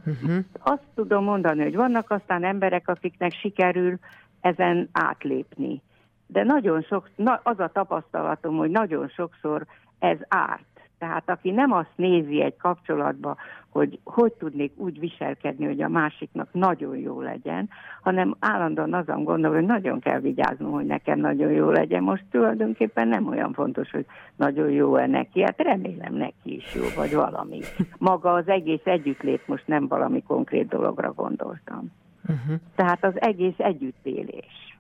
Uh-huh. 0.07 0.45
Azt 0.59 0.85
tudom 0.95 1.25
mondani, 1.25 1.63
hogy 1.63 1.77
vannak 1.77 2.11
aztán 2.11 2.45
emberek, 2.45 2.89
akiknek 2.89 3.33
sikerül 3.33 3.99
ezen 4.41 4.89
átlépni. 4.93 5.83
De 6.27 6.43
nagyon 6.43 6.83
sok, 6.83 7.11
na, 7.17 7.41
az 7.43 7.59
a 7.59 7.71
tapasztalatom, 7.73 8.57
hogy 8.57 8.71
nagyon 8.71 9.09
sokszor 9.09 9.67
ez 9.99 10.19
árt. 10.29 10.70
Tehát 11.01 11.31
aki 11.31 11.51
nem 11.51 11.73
azt 11.73 11.93
nézi 11.97 12.43
egy 12.43 12.57
kapcsolatba, 12.57 13.37
hogy 13.69 13.99
hogy 14.05 14.33
tudnék 14.33 14.73
úgy 14.77 14.99
viselkedni, 14.99 15.67
hogy 15.67 15.83
a 15.83 15.89
másiknak 15.89 16.49
nagyon 16.53 16.97
jó 16.97 17.21
legyen, 17.21 17.69
hanem 18.03 18.37
állandóan 18.39 18.95
azon 18.95 19.25
gondol, 19.25 19.53
hogy 19.53 19.65
nagyon 19.65 20.01
kell 20.01 20.21
vigyáznom, 20.21 20.71
hogy 20.71 20.87
nekem 20.87 21.19
nagyon 21.19 21.51
jó 21.51 21.71
legyen. 21.71 22.03
Most 22.03 22.25
tulajdonképpen 22.31 23.09
nem 23.09 23.27
olyan 23.27 23.53
fontos, 23.53 23.91
hogy 23.91 24.07
nagyon 24.37 24.71
jó-e 24.71 25.07
neki, 25.07 25.43
hát 25.43 25.59
remélem 25.59 26.15
neki 26.15 26.55
is 26.55 26.75
jó, 26.75 26.83
vagy 26.97 27.15
valami. 27.15 27.59
Maga 27.99 28.33
az 28.33 28.49
egész 28.49 28.85
együttlét, 28.85 29.47
most 29.47 29.67
nem 29.67 29.89
valami 29.89 30.23
konkrét 30.23 30.69
dologra 30.69 31.13
gondoltam. 31.13 31.93
Uh-huh. 32.23 32.61
Tehát 32.75 33.05
az 33.05 33.15
egész 33.21 33.59
együttélés. 33.59 34.79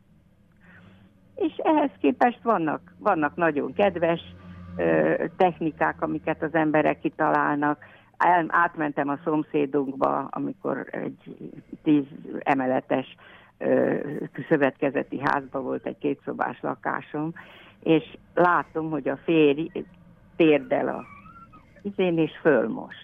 És 1.34 1.56
ehhez 1.56 1.90
képest 2.00 2.42
vannak, 2.42 2.94
vannak 2.98 3.36
nagyon 3.36 3.72
kedves 3.72 4.20
technikák, 5.36 6.02
amiket 6.02 6.42
az 6.42 6.54
emberek 6.54 7.00
kitalálnak. 7.00 7.84
El, 8.16 8.44
átmentem 8.48 9.08
a 9.08 9.18
szomszédunkba, 9.24 10.28
amikor 10.30 10.86
egy 10.90 11.50
tíz 11.82 12.04
emeletes 12.38 13.16
szövetkezeti 14.48 15.20
házba 15.24 15.60
volt 15.60 15.86
egy 15.86 15.98
kétszobás 15.98 16.60
lakásom, 16.60 17.32
és 17.82 18.16
látom, 18.34 18.90
hogy 18.90 19.08
a 19.08 19.16
férj 19.16 19.70
térdel 20.36 20.88
a 20.88 21.04
izén 21.82 22.18
és 22.18 22.32
fölmos. 22.40 22.94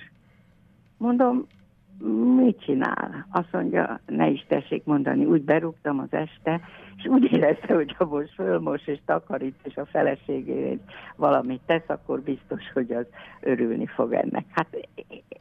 Mondom, 0.96 1.46
mit 2.36 2.60
csinál? 2.60 3.26
Azt 3.30 3.52
mondja, 3.52 4.00
ne 4.06 4.28
is 4.28 4.44
tessék 4.48 4.84
mondani, 4.84 5.24
úgy 5.24 5.42
berúgtam 5.42 5.98
az 5.98 6.12
este, 6.12 6.60
és 6.96 7.04
úgy 7.04 7.32
érezte, 7.32 7.74
hogy 7.74 7.94
ha 7.98 8.04
most 8.04 8.34
fölmos 8.34 8.86
és 8.86 8.98
takarít, 9.04 9.54
és 9.62 9.76
a 9.76 9.86
feleségéért 9.86 10.80
valamit 11.16 11.60
tesz, 11.66 11.88
akkor 11.88 12.20
biztos, 12.20 12.62
hogy 12.74 12.92
az 12.92 13.06
örülni 13.40 13.86
fog 13.86 14.12
ennek. 14.12 14.44
Hát 14.50 14.88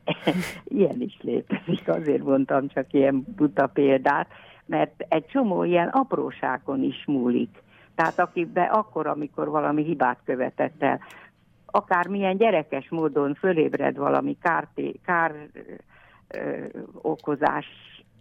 ilyen 0.80 1.02
is 1.02 1.18
létezik, 1.22 1.88
azért 1.88 2.24
mondtam 2.24 2.68
csak 2.68 2.94
ilyen 2.94 3.26
buta 3.36 3.68
példát, 3.68 4.28
mert 4.66 5.06
egy 5.10 5.26
csomó 5.26 5.64
ilyen 5.64 5.88
apróságon 5.88 6.84
is 6.84 7.04
múlik. 7.08 7.64
Tehát 7.96 8.20
akibe 8.20 8.64
akkor, 8.64 9.08
amikor 9.08 9.50
valami 9.50 9.84
hibát 9.84 10.20
követett 10.26 10.84
el, 10.84 11.00
akármilyen 11.66 12.38
gyerekes 12.38 12.90
módon 12.90 13.34
fölébred 13.34 13.98
valami 13.98 14.38
kár, 14.42 14.68
kár 15.06 15.36
okozás 17.02 17.66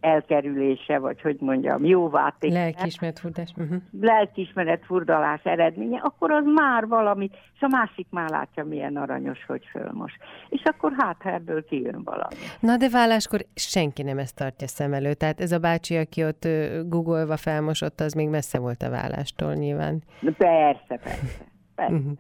elkerülése, 0.05 0.99
vagy 0.99 1.21
hogy 1.21 1.37
mondjam, 1.41 1.85
jóvá 1.85 2.35
tétel. 2.39 2.63
Lelkismeret 2.63 3.19
furdás. 3.19 3.53
Uh-huh. 3.57 3.83
Lelkismeret 4.01 4.85
furdalás 4.85 5.45
eredménye, 5.45 6.01
akkor 6.03 6.31
az 6.31 6.45
már 6.55 6.87
valami, 6.87 7.31
és 7.55 7.61
a 7.61 7.69
másik 7.69 8.07
már 8.11 8.31
látja, 8.31 8.65
milyen 8.65 8.97
aranyos, 8.97 9.45
hogy 9.47 9.65
fölmos. 9.71 10.13
És 10.49 10.63
akkor 10.65 10.93
hát, 10.99 11.17
ebből 11.25 11.65
kijön 11.65 12.03
valami. 12.05 12.35
Na 12.61 12.77
de 12.77 12.89
válláskor 12.89 13.41
senki 13.55 14.03
nem 14.03 14.19
ezt 14.19 14.37
tartja 14.37 14.67
szem 14.67 14.93
előtt. 14.93 15.19
Tehát 15.19 15.41
ez 15.41 15.53
a 15.53 15.59
bácsi, 15.59 15.97
aki 15.97 16.25
ott 16.25 16.49
googolva 16.87 17.37
felmosott, 17.37 18.01
az 18.01 18.13
még 18.13 18.29
messze 18.29 18.59
volt 18.59 18.83
a 18.83 18.91
vállástól 18.91 19.55
nyilván. 19.55 20.03
Persze, 20.37 20.85
persze. 20.87 21.45
persze. 21.75 21.95
Uh-huh. 21.95 22.13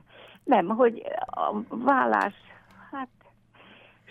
Nem, 0.44 0.66
hogy 0.66 1.02
a 1.26 1.52
vállás, 1.68 2.34
hát 2.90 3.08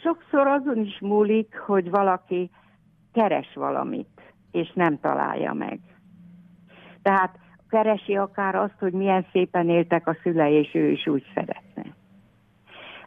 sokszor 0.04 0.48
azon 0.48 0.78
is 0.78 1.00
múlik, 1.00 1.58
hogy 1.58 1.90
valaki 1.90 2.50
keres 3.14 3.54
valamit, 3.54 4.22
és 4.52 4.72
nem 4.74 5.00
találja 5.00 5.54
meg. 5.54 5.80
Tehát 7.02 7.38
keresi 7.70 8.16
akár 8.16 8.56
azt, 8.56 8.80
hogy 8.80 8.94
milyen 8.94 9.26
szépen 9.32 9.70
éltek 9.70 10.08
a 10.08 10.18
szülei, 10.24 10.54
és 10.54 10.74
ő 10.74 10.90
is 10.90 11.08
úgy 11.08 11.24
szeretne. 11.34 11.84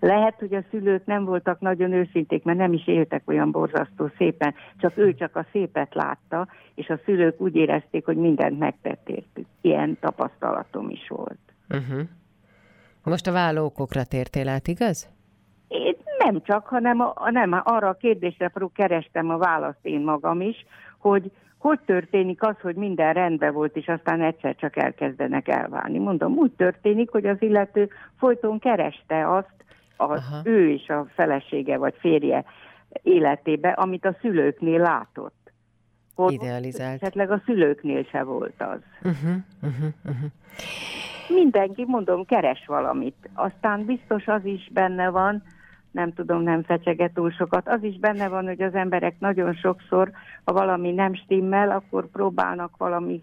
Lehet, 0.01 0.35
hogy 0.39 0.55
a 0.55 0.65
szülők 0.71 1.07
nem 1.07 1.25
voltak 1.25 1.61
nagyon 1.61 1.93
őszinték, 1.93 2.45
mert 2.45 2.59
nem 2.59 2.73
is 2.73 2.87
éltek 2.87 3.23
olyan 3.27 3.51
borzasztó 3.51 4.11
szépen, 4.17 4.55
csak 4.77 4.97
ő 4.97 5.15
csak 5.15 5.37
a 5.37 5.47
szépet 5.53 5.95
látta, 5.95 6.49
és 6.75 6.89
a 6.89 7.01
szülők 7.05 7.41
úgy 7.41 7.55
érezték, 7.55 8.05
hogy 8.05 8.17
mindent 8.17 8.59
megtett 8.59 9.09
értük. 9.09 9.47
Ilyen 9.61 9.99
tapasztalatom 10.01 10.91
is 10.91 11.09
volt. 11.09 11.39
Uh-huh. 11.69 12.01
Most 13.03 13.27
a 13.27 13.33
vállókokra 13.33 14.05
tértél 14.05 14.49
át, 14.49 14.69
igaz? 14.69 15.09
Én 15.69 15.97
nem 16.27 16.43
csak, 16.43 16.67
hanem 16.67 17.01
a, 17.01 17.31
nem, 17.31 17.61
arra 17.65 17.89
a 17.89 17.97
kérdésre 17.97 18.53
kerestem 18.75 19.31
a 19.31 19.39
választ 19.39 19.79
én 19.83 20.01
magam 20.01 20.41
is, 20.41 20.67
hogy 20.99 21.31
hogy 21.59 21.81
történik 21.87 22.43
az, 22.43 22.55
hogy 22.61 22.75
minden 22.75 23.13
rendben 23.13 23.53
volt, 23.53 23.77
és 23.77 23.87
aztán 23.89 24.23
egyszer 24.23 24.55
csak 24.57 24.77
elkezdenek 24.77 25.49
elválni. 25.49 25.99
Mondom, 25.99 26.37
úgy 26.37 26.51
történik, 26.51 27.11
hogy 27.11 27.27
az 27.27 27.37
illető 27.43 27.89
folyton 28.19 28.59
kereste 28.59 29.35
azt, 29.35 29.55
az 29.97 30.23
Aha. 30.31 30.41
ő 30.45 30.71
és 30.71 30.89
a 30.89 31.07
felesége 31.15 31.77
vagy 31.77 31.95
férje 31.99 32.45
életébe, 33.03 33.69
amit 33.69 34.05
a 34.05 34.17
szülőknél 34.21 34.81
látott. 34.81 35.53
Hogy 36.15 36.33
Idealizált. 36.33 37.03
Esetleg 37.03 37.31
a 37.31 37.43
szülőknél 37.45 38.05
se 38.05 38.23
volt 38.23 38.63
az. 38.63 38.79
Uh-huh, 39.03 39.37
uh-huh, 39.63 39.89
uh-huh. 40.05 40.31
Mindenki, 41.29 41.85
mondom, 41.87 42.25
keres 42.25 42.65
valamit. 42.67 43.31
Aztán 43.35 43.85
biztos 43.85 44.27
az 44.27 44.45
is 44.45 44.71
benne 44.73 45.09
van, 45.11 45.43
nem 45.91 46.13
tudom, 46.13 46.43
nem 46.43 46.63
fecseget 46.63 47.15
túl 47.15 47.31
sokat. 47.31 47.69
Az 47.69 47.83
is 47.83 47.99
benne 47.99 48.29
van, 48.29 48.47
hogy 48.47 48.63
az 48.63 48.75
emberek 48.75 49.15
nagyon 49.19 49.55
sokszor, 49.55 50.11
ha 50.45 50.53
valami 50.53 50.93
nem 50.93 51.15
stimmel, 51.15 51.71
akkor 51.71 52.07
próbálnak 52.07 52.77
valami 52.77 53.23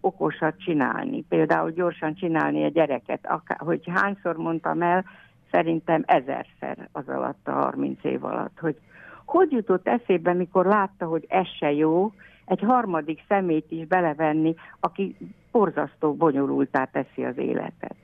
okosat 0.00 0.54
csinálni. 0.58 1.24
Például 1.28 1.70
gyorsan 1.70 2.14
csinálni 2.14 2.64
a 2.64 2.68
gyereket. 2.68 3.26
Akár, 3.26 3.58
hogy 3.58 3.90
hányszor 3.94 4.36
mondtam 4.36 4.82
el, 4.82 5.04
szerintem 5.50 6.02
ezerszer 6.06 6.88
az 6.92 7.08
alatt 7.08 7.48
a 7.48 7.52
30 7.52 8.04
év 8.04 8.24
alatt, 8.24 8.58
hogy 8.58 8.76
hogy 9.24 9.52
jutott 9.52 9.88
eszébe, 9.88 10.32
mikor 10.32 10.66
látta, 10.66 11.06
hogy 11.06 11.24
ez 11.28 11.46
se 11.58 11.72
jó, 11.72 12.12
egy 12.44 12.60
harmadik 12.60 13.24
szemét 13.28 13.70
is 13.70 13.86
belevenni, 13.86 14.54
aki 14.80 15.16
borzasztó 15.50 16.14
bonyolultá 16.14 16.84
teszi 16.84 17.24
az 17.24 17.38
életet. 17.38 17.96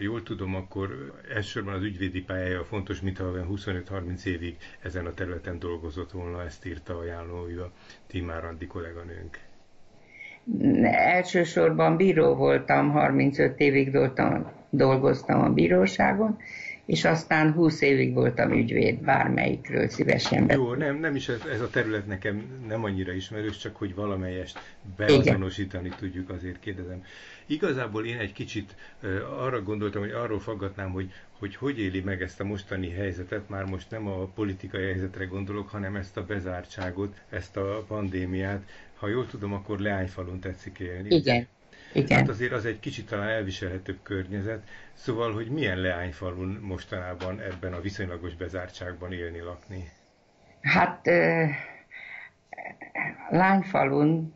Jól 0.00 0.22
tudom, 0.22 0.54
akkor 0.54 1.12
elsősorban 1.34 1.74
az 1.74 1.82
ügyvédi 1.82 2.22
pályája 2.22 2.64
fontos, 2.64 3.00
mintha 3.00 3.32
25-30 3.50 4.24
évig 4.24 4.56
ezen 4.82 5.06
a 5.06 5.14
területen 5.14 5.58
dolgozott 5.58 6.10
volna, 6.10 6.44
ezt 6.44 6.66
írta 6.66 6.98
ajánlója 6.98 7.70
Timár 8.06 8.44
Andi 8.44 8.66
kolléganőnk. 8.66 9.38
Elsősorban 10.92 11.96
bíró 11.96 12.34
voltam, 12.34 12.90
35 12.90 13.60
évig 13.60 13.90
doltam, 13.90 14.52
dolgoztam 14.70 15.40
a 15.40 15.48
bíróságon, 15.48 16.38
és 16.88 17.04
aztán 17.04 17.52
20 17.52 17.80
évig 17.80 18.14
voltam 18.14 18.52
ügyvéd, 18.52 18.98
bármelyikről 19.00 19.88
szívesen. 19.88 20.46
Be... 20.46 20.54
Jó, 20.54 20.74
nem, 20.74 20.96
nem 20.96 21.14
is 21.14 21.28
ez, 21.28 21.42
ez 21.52 21.60
a 21.60 21.70
terület 21.70 22.06
nekem 22.06 22.42
nem 22.68 22.84
annyira 22.84 23.12
ismerős, 23.12 23.56
csak 23.56 23.76
hogy 23.76 23.94
valamelyest 23.94 24.58
beazonosítani 24.96 25.92
tudjuk, 25.98 26.30
azért 26.30 26.60
kérdezem. 26.60 27.02
Igazából 27.50 28.06
én 28.06 28.18
egy 28.18 28.32
kicsit 28.32 28.74
arra 29.38 29.62
gondoltam, 29.62 30.00
hogy 30.02 30.10
arról 30.10 30.40
faggatnám, 30.40 30.90
hogy, 30.90 31.12
hogy 31.38 31.56
hogy 31.56 31.78
éli 31.78 32.00
meg 32.00 32.22
ezt 32.22 32.40
a 32.40 32.44
mostani 32.44 32.90
helyzetet, 32.90 33.48
már 33.48 33.64
most 33.64 33.90
nem 33.90 34.06
a 34.06 34.24
politikai 34.26 34.84
helyzetre 34.84 35.24
gondolok, 35.24 35.68
hanem 35.68 35.96
ezt 35.96 36.16
a 36.16 36.24
bezártságot, 36.24 37.16
ezt 37.30 37.56
a 37.56 37.84
pandémiát. 37.86 38.62
Ha 38.96 39.08
jól 39.08 39.26
tudom, 39.26 39.52
akkor 39.52 39.78
Leányfalun 39.78 40.40
tetszik 40.40 40.78
élni. 40.78 41.14
Igen. 41.14 41.46
Igen. 41.92 42.18
Hát 42.18 42.28
azért 42.28 42.52
az 42.52 42.64
egy 42.64 42.80
kicsit 42.80 43.06
talán 43.08 43.28
elviselhetőbb 43.28 43.98
környezet. 44.02 44.68
Szóval, 44.94 45.32
hogy 45.32 45.46
milyen 45.46 45.78
Leányfalun 45.78 46.58
mostanában 46.62 47.40
ebben 47.40 47.72
a 47.72 47.80
viszonylagos 47.80 48.34
bezártságban 48.34 49.12
élni, 49.12 49.40
lakni? 49.40 49.90
Hát 50.60 51.10
Lányfalun 53.30 54.34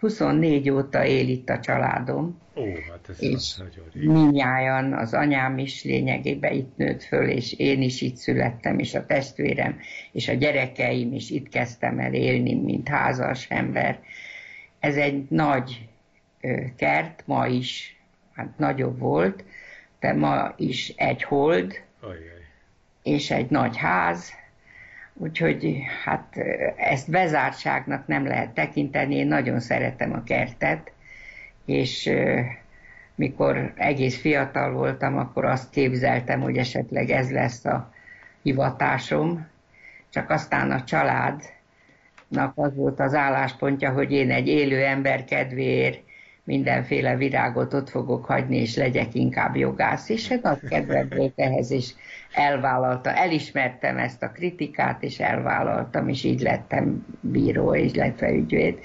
24 0.00 0.70
óta 0.70 1.04
él 1.04 1.28
itt 1.28 1.48
a 1.48 1.60
családom. 1.60 2.40
Ó, 2.56 2.62
hát 2.90 3.08
ez 3.08 3.22
és 3.22 3.56
nagyon. 3.56 4.14
Minnyáján 4.14 4.92
az 4.92 5.14
anyám 5.14 5.58
is 5.58 5.84
lényegében 5.84 6.52
itt 6.52 6.76
nőtt 6.76 7.02
föl, 7.02 7.28
és 7.28 7.52
én 7.52 7.82
is 7.82 8.00
itt 8.00 8.16
születtem, 8.16 8.78
és 8.78 8.94
a 8.94 9.06
testvérem, 9.06 9.78
és 10.12 10.28
a 10.28 10.32
gyerekeim 10.32 11.12
is 11.12 11.30
itt 11.30 11.48
kezdtem 11.48 11.98
el 11.98 12.14
élni, 12.14 12.54
mint 12.54 12.88
házas 12.88 13.46
ember. 13.50 14.02
Ez 14.78 14.96
egy 14.96 15.26
nagy 15.28 15.88
kert, 16.76 17.22
ma 17.26 17.46
is, 17.46 18.00
hát 18.32 18.58
nagyobb 18.58 18.98
volt, 18.98 19.44
de 20.00 20.12
ma 20.12 20.54
is 20.56 20.88
egy 20.96 21.22
hold, 21.22 21.82
Ajjaj. 22.00 22.44
és 23.02 23.30
egy 23.30 23.50
nagy 23.50 23.76
ház, 23.76 24.32
úgyhogy 25.22 25.82
hát 26.04 26.36
ezt 26.76 27.10
bezártságnak 27.10 28.06
nem 28.06 28.26
lehet 28.26 28.50
tekinteni, 28.50 29.14
én 29.14 29.26
nagyon 29.26 29.60
szeretem 29.60 30.12
a 30.12 30.22
kertet, 30.22 30.92
és 31.64 32.10
mikor 33.14 33.72
egész 33.76 34.20
fiatal 34.20 34.72
voltam, 34.72 35.18
akkor 35.18 35.44
azt 35.44 35.70
képzeltem, 35.70 36.40
hogy 36.40 36.56
esetleg 36.56 37.10
ez 37.10 37.30
lesz 37.30 37.64
a 37.64 37.92
hivatásom, 38.42 39.46
csak 40.08 40.30
aztán 40.30 40.70
a 40.70 40.84
családnak 40.84 42.52
az 42.54 42.74
volt 42.74 43.00
az 43.00 43.14
álláspontja, 43.14 43.90
hogy 43.92 44.12
én 44.12 44.30
egy 44.30 44.48
élő 44.48 44.84
ember 44.84 45.24
kedvéért 45.24 46.02
mindenféle 46.44 47.16
virágot 47.16 47.74
ott 47.74 47.90
fogok 47.90 48.24
hagyni, 48.24 48.56
és 48.56 48.76
legyek 48.76 49.14
inkább 49.14 49.56
jogász, 49.56 50.08
és 50.08 50.30
egy 50.30 50.42
nagy 50.42 50.68
kedvem 50.68 51.08
volt 51.16 51.32
ehhez, 51.36 51.70
és 51.70 51.92
elvállalta, 52.32 53.12
elismertem 53.12 53.98
ezt 53.98 54.22
a 54.22 54.30
kritikát, 54.30 55.02
és 55.02 55.18
elvállaltam, 55.18 56.08
és 56.08 56.24
így 56.24 56.40
lettem 56.40 57.06
bíró, 57.20 57.74
és 57.74 57.92
illetve 57.92 58.30
ügyvéd. 58.30 58.78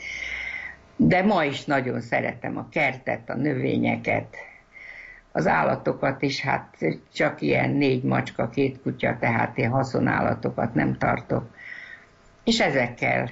De 0.96 1.22
ma 1.22 1.44
is 1.44 1.66
nagyon 1.66 2.02
szeretem 2.02 2.58
a 2.58 2.70
kertet, 2.70 3.30
a 3.30 3.36
növényeket, 3.36 4.36
az 5.32 5.48
állatokat 5.48 6.22
is, 6.22 6.42
hát 6.42 6.78
csak 7.14 7.42
ilyen 7.42 7.70
négy 7.70 8.04
macska, 8.04 8.50
két 8.50 8.82
kutya, 8.82 9.18
tehát 9.20 9.58
én 9.58 9.70
haszonállatokat 9.70 10.74
nem 10.74 10.98
tartok. 10.98 11.56
És 12.44 12.60
ezekkel 12.60 13.30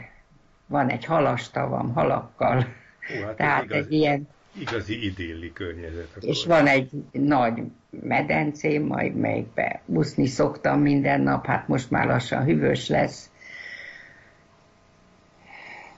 van 0.65 0.89
egy 0.89 1.05
halastavam, 1.05 1.93
halakkal, 1.93 2.65
Hú, 3.07 3.23
hát 3.25 3.35
Tehát 3.35 3.63
igaz, 3.63 3.77
egy 3.77 3.91
ilyen... 3.91 4.27
Igazi 4.59 5.05
idilli 5.05 5.53
környezet. 5.53 6.07
Akkor. 6.15 6.29
És 6.29 6.45
van 6.45 6.67
egy 6.67 6.89
nagy 7.11 7.61
medencém, 7.89 8.83
majd 8.83 9.15
melyikbe 9.15 9.81
buszni 9.85 10.25
szoktam 10.25 10.81
minden 10.81 11.21
nap, 11.21 11.45
hát 11.45 11.67
most 11.67 11.91
már 11.91 12.07
lassan 12.07 12.43
hűvös 12.43 12.87
lesz. 12.89 13.29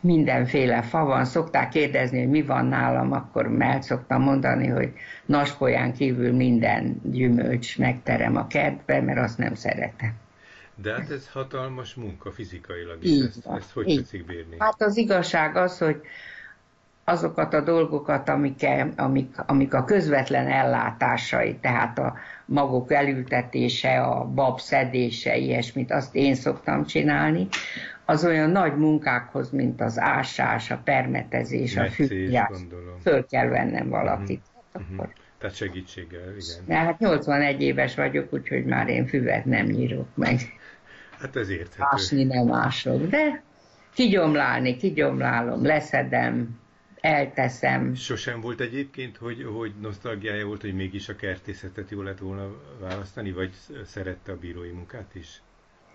mindenféle 0.05 0.81
fa 0.81 1.05
van. 1.05 1.25
Szokták 1.25 1.69
kérdezni, 1.69 2.19
hogy 2.19 2.29
mi 2.29 2.41
van 2.41 2.65
nálam, 2.65 3.11
akkor 3.11 3.55
el 3.59 3.81
szoktam 3.81 4.21
mondani, 4.21 4.67
hogy 4.67 4.93
naspolyán 5.25 5.93
kívül 5.93 6.33
minden 6.33 7.01
gyümölcs 7.03 7.77
megterem 7.77 8.35
a 8.35 8.47
kertbe, 8.47 9.01
mert 9.01 9.19
azt 9.19 9.37
nem 9.37 9.55
szeretem. 9.55 10.13
De 10.75 10.93
hát 10.93 11.11
ez 11.11 11.29
hatalmas 11.29 11.93
munka 11.93 12.31
fizikailag 12.31 13.03
is, 13.03 13.23
ezt, 13.23 13.47
ezt 13.47 13.71
hogy 13.71 13.89
így. 13.89 13.97
tetszik 13.97 14.25
bírni? 14.25 14.55
Hát 14.59 14.81
az 14.81 14.97
igazság 14.97 15.55
az, 15.55 15.77
hogy 15.77 16.01
azokat 17.05 17.53
a 17.53 17.61
dolgokat, 17.61 18.29
amik, 18.29 18.65
amik, 18.95 19.35
amik 19.45 19.73
a 19.73 19.83
közvetlen 19.83 20.47
ellátásai, 20.47 21.55
tehát 21.55 21.99
a 21.99 22.15
maguk 22.45 22.91
elültetése, 22.91 24.01
a 24.01 24.25
bab 24.25 24.59
szedése, 24.59 25.37
ilyesmit, 25.37 25.91
azt 25.91 26.15
én 26.15 26.35
szoktam 26.35 26.85
csinálni, 26.85 27.47
az 28.05 28.25
olyan 28.25 28.49
nagy 28.49 28.77
munkákhoz, 28.77 29.49
mint 29.49 29.81
az 29.81 29.99
ásás, 29.99 30.71
a 30.71 30.81
permetezés, 30.83 31.73
Metszés, 31.73 31.91
a 31.91 31.93
függés, 31.93 32.39
föl 33.01 33.25
kell 33.25 33.47
vennem 33.47 33.89
valakit. 33.89 34.41
Uh-huh. 34.73 34.91
Uh-huh. 34.91 35.07
Tehát 35.37 35.55
segítséggel, 35.55 36.21
igen. 36.21 36.65
De 36.65 36.75
hát 36.75 36.99
81 36.99 37.61
éves 37.61 37.95
vagyok, 37.95 38.33
úgyhogy 38.33 38.65
már 38.65 38.87
én 38.87 39.07
füvet 39.07 39.45
nem 39.45 39.65
nyírok 39.65 40.07
meg. 40.15 40.39
Hát 41.19 41.35
ez 41.35 41.49
érthető. 41.49 41.83
Ásni 41.91 42.23
nem 42.23 42.53
ások, 42.53 43.07
de 43.07 43.43
kigyomlálni, 43.93 44.77
kigyomlálom, 44.77 45.65
leszedem, 45.65 46.59
elteszem. 47.05 47.93
Sosem 47.95 48.41
volt 48.41 48.59
egyébként, 48.59 49.17
hogy, 49.17 49.47
hogy 49.57 49.71
nosztalgiája 49.81 50.45
volt, 50.45 50.61
hogy 50.61 50.75
mégis 50.75 51.09
a 51.09 51.15
kertészetet 51.15 51.89
jól 51.89 52.03
lett 52.03 52.19
volna 52.19 52.47
választani, 52.79 53.31
vagy 53.31 53.51
szerette 53.85 54.31
a 54.31 54.37
bírói 54.37 54.71
munkát 54.71 55.15
is? 55.15 55.41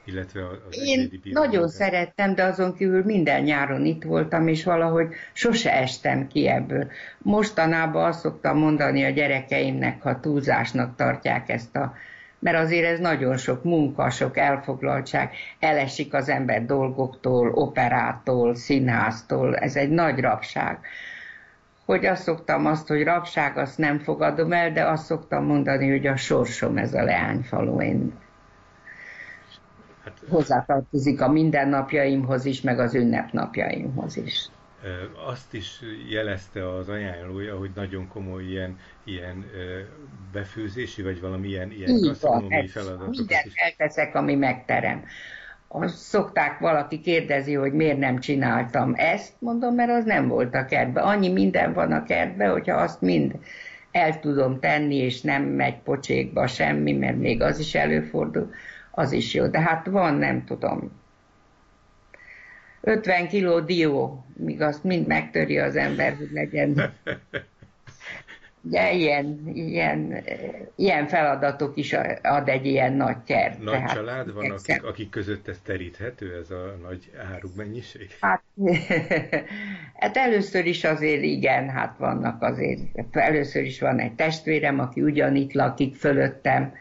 Illetve 0.04 0.46
az 0.46 0.78
Én 0.78 1.20
nagyon 1.22 1.50
munkát? 1.50 1.68
szerettem, 1.68 2.34
de 2.34 2.42
azon 2.42 2.74
kívül 2.74 3.04
minden 3.04 3.42
nyáron 3.42 3.84
itt 3.84 4.02
voltam, 4.02 4.48
és 4.48 4.64
valahogy 4.64 5.08
sose 5.32 5.72
estem 5.72 6.26
ki 6.26 6.48
ebből. 6.48 6.90
Mostanában 7.18 8.04
azt 8.04 8.20
szoktam 8.20 8.58
mondani 8.58 9.04
a 9.04 9.10
gyerekeimnek, 9.10 10.02
ha 10.02 10.20
túlzásnak 10.20 10.96
tartják 10.96 11.48
ezt 11.48 11.76
a 11.76 11.94
mert 12.40 12.56
azért 12.56 12.86
ez 12.86 12.98
nagyon 12.98 13.36
sok 13.36 13.64
munka, 13.64 14.10
sok 14.10 14.36
elfoglaltság, 14.36 15.30
elesik 15.58 16.14
az 16.14 16.28
ember 16.28 16.64
dolgoktól, 16.66 17.50
operától, 17.52 18.54
színháztól, 18.54 19.56
ez 19.56 19.76
egy 19.76 19.90
nagy 19.90 20.20
rabság. 20.20 20.78
Hogy 21.84 22.06
azt 22.06 22.22
szoktam 22.22 22.66
azt, 22.66 22.88
hogy 22.88 23.02
rabság, 23.02 23.58
azt 23.58 23.78
nem 23.78 23.98
fogadom 23.98 24.52
el, 24.52 24.72
de 24.72 24.84
azt 24.84 25.04
szoktam 25.04 25.44
mondani, 25.44 25.90
hogy 25.90 26.06
a 26.06 26.16
sorsom 26.16 26.76
ez 26.76 26.94
a 26.94 27.02
leányfaló. 27.02 27.80
Én 27.80 28.12
hát, 30.04 30.18
hozzátartozik 30.28 31.20
a 31.20 31.28
mindennapjaimhoz 31.28 32.44
is, 32.44 32.60
meg 32.60 32.78
az 32.78 32.94
ünnepnapjaimhoz 32.94 34.16
is 34.16 34.50
azt 35.26 35.54
is 35.54 35.80
jelezte 36.08 36.74
az 36.74 36.88
ajánlója, 36.88 37.56
hogy 37.56 37.70
nagyon 37.74 38.08
komoly 38.08 38.44
ilyen, 38.44 38.78
ilyen 39.04 39.44
befőzési, 40.32 41.02
vagy 41.02 41.20
valami 41.20 41.48
ilyen, 41.48 41.70
ilyen 41.70 42.00
gasztronómiai 42.00 42.66
feladatokat 42.66 43.16
Mindent 43.16 43.44
is. 43.44 43.54
elteszek, 43.54 44.14
ami 44.14 44.34
megterem. 44.34 45.04
Azt 45.68 45.96
szokták 45.96 46.58
valaki 46.58 47.00
kérdezi, 47.00 47.54
hogy 47.54 47.72
miért 47.72 47.98
nem 47.98 48.18
csináltam 48.18 48.92
ezt, 48.96 49.32
mondom, 49.38 49.74
mert 49.74 49.90
az 49.90 50.04
nem 50.04 50.28
volt 50.28 50.54
a 50.54 50.64
kertben. 50.64 51.04
Annyi 51.04 51.28
minden 51.28 51.72
van 51.72 51.92
a 51.92 52.02
kertben, 52.02 52.50
hogyha 52.50 52.76
azt 52.76 53.00
mind 53.00 53.34
el 53.90 54.20
tudom 54.20 54.60
tenni, 54.60 54.94
és 54.94 55.20
nem 55.20 55.42
megy 55.42 55.78
pocsékba 55.78 56.46
semmi, 56.46 56.92
mert 56.92 57.16
még 57.16 57.42
az 57.42 57.58
is 57.58 57.74
előfordul, 57.74 58.50
az 58.90 59.12
is 59.12 59.34
jó. 59.34 59.46
De 59.46 59.60
hát 59.60 59.86
van, 59.86 60.14
nem 60.14 60.44
tudom, 60.44 60.99
50 62.80 63.28
kiló 63.28 63.60
dió, 63.60 64.24
míg 64.36 64.60
azt 64.60 64.84
mind 64.84 65.06
megtöri 65.06 65.58
az 65.58 65.76
ember, 65.76 66.16
hogy 66.16 66.30
legyen. 66.32 66.92
De 68.62 68.92
ilyen, 68.92 69.50
ilyen, 69.54 70.24
ilyen 70.76 71.06
feladatok 71.06 71.76
is 71.76 71.96
ad 72.22 72.48
egy 72.48 72.66
ilyen 72.66 72.92
nagy 72.92 73.16
kert. 73.26 73.62
Nagy 73.62 73.72
tehát 73.72 73.92
család 73.92 74.32
van, 74.32 74.50
akik, 74.50 74.84
akik 74.84 75.10
között 75.10 75.48
ez 75.48 75.58
teríthető, 75.64 76.38
ez 76.42 76.50
a 76.50 76.76
nagy 76.82 77.10
mennyiség? 77.56 78.08
Hát, 78.20 78.42
hát 80.00 80.16
először 80.16 80.66
is 80.66 80.84
azért 80.84 81.22
igen, 81.22 81.68
hát 81.68 81.96
vannak 81.98 82.42
azért, 82.42 82.80
először 83.10 83.64
is 83.64 83.80
van 83.80 83.98
egy 83.98 84.12
testvérem, 84.12 84.78
aki 84.78 85.02
ugyanitt 85.02 85.52
lakik 85.52 85.94
fölöttem, 85.94 86.72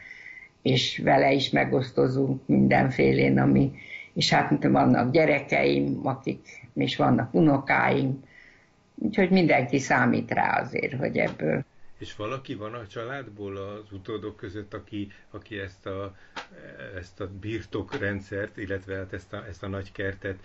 és 0.62 1.01
vele 1.03 1.31
is 1.31 1.49
megosztozunk 1.49 2.41
mindenfélén, 2.45 3.39
ami, 3.39 3.71
és 4.19 4.29
hát 4.29 4.63
vannak 4.63 5.12
gyerekeim, 5.12 5.99
akik, 6.03 6.67
és 6.73 6.95
vannak 6.95 7.34
unokáim, 7.34 8.23
úgyhogy 8.95 9.29
mindenki 9.29 9.79
számít 9.79 10.32
rá 10.32 10.62
azért, 10.62 10.93
hogy 10.93 11.17
ebből. 11.17 11.63
És 11.97 12.15
valaki 12.15 12.55
van 12.55 12.73
a 12.73 12.88
családból 12.88 13.58
az 13.58 13.91
utódok 13.91 14.36
között, 14.36 14.73
aki, 14.73 15.12
aki 15.32 15.60
ezt, 15.60 15.86
a, 15.86 16.15
ezt 16.97 17.19
a 17.19 17.29
birtokrendszert, 17.41 18.58
illetve 18.58 18.95
hát 18.95 19.13
ezt 19.13 19.34
a, 19.34 19.45
ezt 19.49 19.63
a 19.63 19.67
nagy 19.67 19.91
kertet 19.91 20.38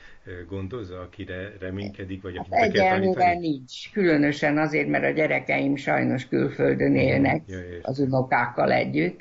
gondozza, 0.49 1.01
akire 1.01 1.53
reménykedik, 1.61 2.23
vagy 2.23 2.37
akit 2.37 2.55
hát 2.55 2.63
Egyelőre 2.63 3.39
nincs, 3.39 3.91
különösen 3.93 4.59
azért, 4.59 4.89
mert 4.89 5.05
a 5.05 5.11
gyerekeim 5.11 5.77
sajnos 5.77 6.29
külföldön 6.29 6.97
élnek 6.97 7.43
ja, 7.47 7.59
az 7.83 7.99
unokákkal 7.99 8.73
együtt, 8.73 9.21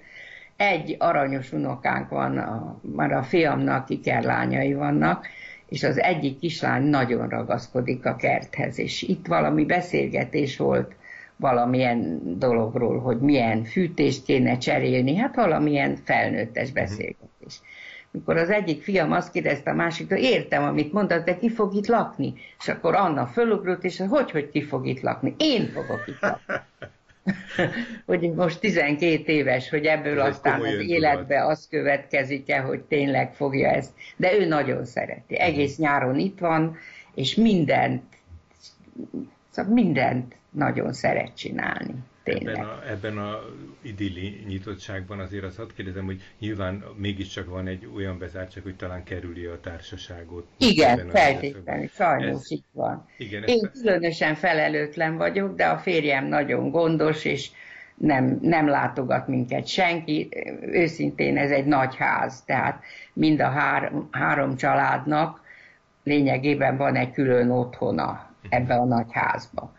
egy 0.70 0.96
aranyos 1.00 1.52
unokánk 1.52 2.10
van, 2.10 2.38
a, 2.38 2.80
már 2.82 3.12
a 3.12 3.24
fiamnak 3.24 3.90
ikerlányai 3.90 4.74
vannak, 4.74 5.28
és 5.70 5.84
az 5.84 6.00
egyik 6.00 6.40
kislány 6.40 6.84
nagyon 6.84 7.30
ragaszkodik 7.30 8.06
a 8.06 8.16
kerthez, 8.16 8.80
és 8.80 9.02
itt 9.02 9.28
valami 9.28 9.66
beszélgetés 9.66 10.58
volt 10.58 10.96
valamilyen 11.36 12.22
dologról, 12.40 13.00
hogy 13.00 13.20
milyen 13.20 13.64
fűtést 13.64 14.24
kéne 14.24 14.58
cserélni, 14.58 15.16
hát 15.16 15.36
valamilyen 15.36 15.96
felnőttes 15.96 16.68
mhm. 16.68 16.76
beszélgetés. 16.76 17.62
Mikor 18.12 18.38
az 18.38 18.50
egyik 18.50 18.84
fiam 18.84 19.12
azt 19.12 19.32
kérdezte 19.32 19.72
a 19.72 19.74
másiktól, 19.74 20.18
értem, 20.18 20.64
amit 20.64 20.94
mondasz, 20.94 21.24
de 21.24 21.38
ki 21.38 21.50
fog 21.50 21.74
itt 21.74 21.88
lakni? 21.88 22.34
És 22.60 22.68
akkor 22.68 22.96
Anna 22.96 23.26
fölugrott, 23.26 23.84
és 23.84 24.04
hogy, 24.10 24.32
hogy 24.32 24.50
ki 24.50 24.64
fog 24.64 24.88
itt 24.88 25.02
lakni? 25.02 25.36
Én 25.38 25.66
fogok 25.68 26.04
itt 26.08 26.20
lakni. 26.20 26.54
hogy 28.06 28.34
most 28.34 28.60
12 28.60 29.32
éves, 29.32 29.70
hogy 29.70 29.86
ebből 29.86 30.22
Ez 30.22 30.28
aztán 30.28 30.62
az 30.62 30.80
életbe 30.80 31.36
tudod. 31.36 31.50
az 31.50 31.68
következik-e, 31.70 32.60
hogy 32.60 32.82
tényleg 32.82 33.34
fogja 33.34 33.70
ezt. 33.70 33.92
De 34.18 34.38
ő 34.38 34.46
nagyon 34.46 34.86
szereti. 34.86 35.40
Egész 35.40 35.78
nyáron 35.78 36.20
itt 36.20 36.40
van, 36.40 36.78
és 37.16 37.36
mindent, 37.36 38.04
szóval 39.50 39.74
mindent 39.74 40.36
nagyon 40.50 40.94
szeret 40.94 41.36
csinálni. 41.36 41.94
Tényleg. 42.24 42.56
Ebben 42.56 42.66
a, 42.66 42.90
ebben 42.90 43.18
a 43.18 43.40
idilli 43.82 44.44
nyitottságban 44.48 45.20
azért 45.20 45.44
azt 45.44 45.58
hadd 45.58 45.70
kérdezem, 45.76 46.06
hogy 46.06 46.22
nyilván 46.40 46.84
mégiscsak 46.96 47.50
van 47.50 47.68
egy 47.68 47.90
olyan 47.96 48.18
bezártság, 48.18 48.64
hogy 48.64 48.76
talán 48.76 49.04
kerüli 49.04 49.46
a 49.46 49.60
társaságot. 49.60 50.48
Igen, 50.58 51.10
feltétlenül, 51.10 51.88
sajnos 51.88 52.42
ez, 52.42 52.52
így 52.52 52.64
van. 52.72 53.08
Igen, 53.18 53.44
Én 53.44 53.60
ezt... 53.64 53.82
különösen 53.82 54.36
felelőtlen 54.36 55.18
vagyok, 55.18 55.56
de 55.56 55.66
a 55.66 55.78
férjem 55.78 56.26
nagyon 56.26 56.70
gondos, 56.70 57.26
és 57.26 57.50
nem, 57.96 58.40
nem 58.42 58.68
látogat 58.68 59.28
minket 59.28 59.68
senki. 59.68 60.30
Őszintén 60.62 61.38
ez 61.38 61.52
egy 61.52 61.66
nagy 61.66 61.96
ház, 61.96 62.44
tehát 62.46 62.84
mind 63.14 63.40
a 63.42 63.50
három, 63.50 64.08
három 64.12 64.56
családnak 64.56 65.42
lényegében 66.04 66.78
van 66.78 66.96
egy 66.96 67.12
külön 67.12 67.50
otthona 67.50 68.30
ebbe 68.50 68.76
a 68.76 68.86
nagy 68.86 69.12
házba 69.12 69.74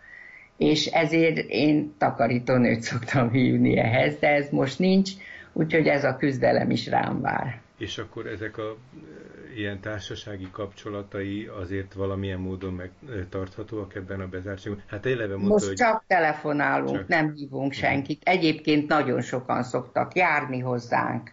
és 0.56 0.86
ezért 0.86 1.36
én 1.48 1.94
takarítónőt 1.98 2.80
szoktam 2.80 3.30
hívni 3.30 3.78
ehhez, 3.78 4.18
de 4.18 4.28
ez 4.28 4.50
most 4.50 4.78
nincs, 4.78 5.10
úgyhogy 5.52 5.86
ez 5.86 6.04
a 6.04 6.16
küzdelem 6.16 6.70
is 6.70 6.86
rám 6.86 7.20
vár. 7.20 7.60
És 7.78 7.98
akkor 7.98 8.26
ezek 8.26 8.58
a 8.58 8.62
e, 8.70 9.56
ilyen 9.56 9.80
társasági 9.80 10.48
kapcsolatai 10.52 11.50
azért 11.60 11.92
valamilyen 11.92 12.38
módon 12.38 12.72
megtarthatóak 12.72 13.94
ebben 13.94 14.20
a 14.20 14.26
bezártságban? 14.26 14.82
Hát 14.86 15.06
eleve 15.06 15.36
mondta, 15.36 15.48
Most 15.48 15.66
hogy... 15.66 15.74
csak 15.74 16.04
telefonálunk, 16.06 16.96
csak... 16.96 17.08
nem 17.08 17.32
hívunk 17.34 17.72
senkit. 17.72 18.22
Egyébként 18.24 18.88
nagyon 18.88 19.20
sokan 19.20 19.62
szoktak 19.62 20.14
járni 20.14 20.58
hozzánk. 20.58 21.30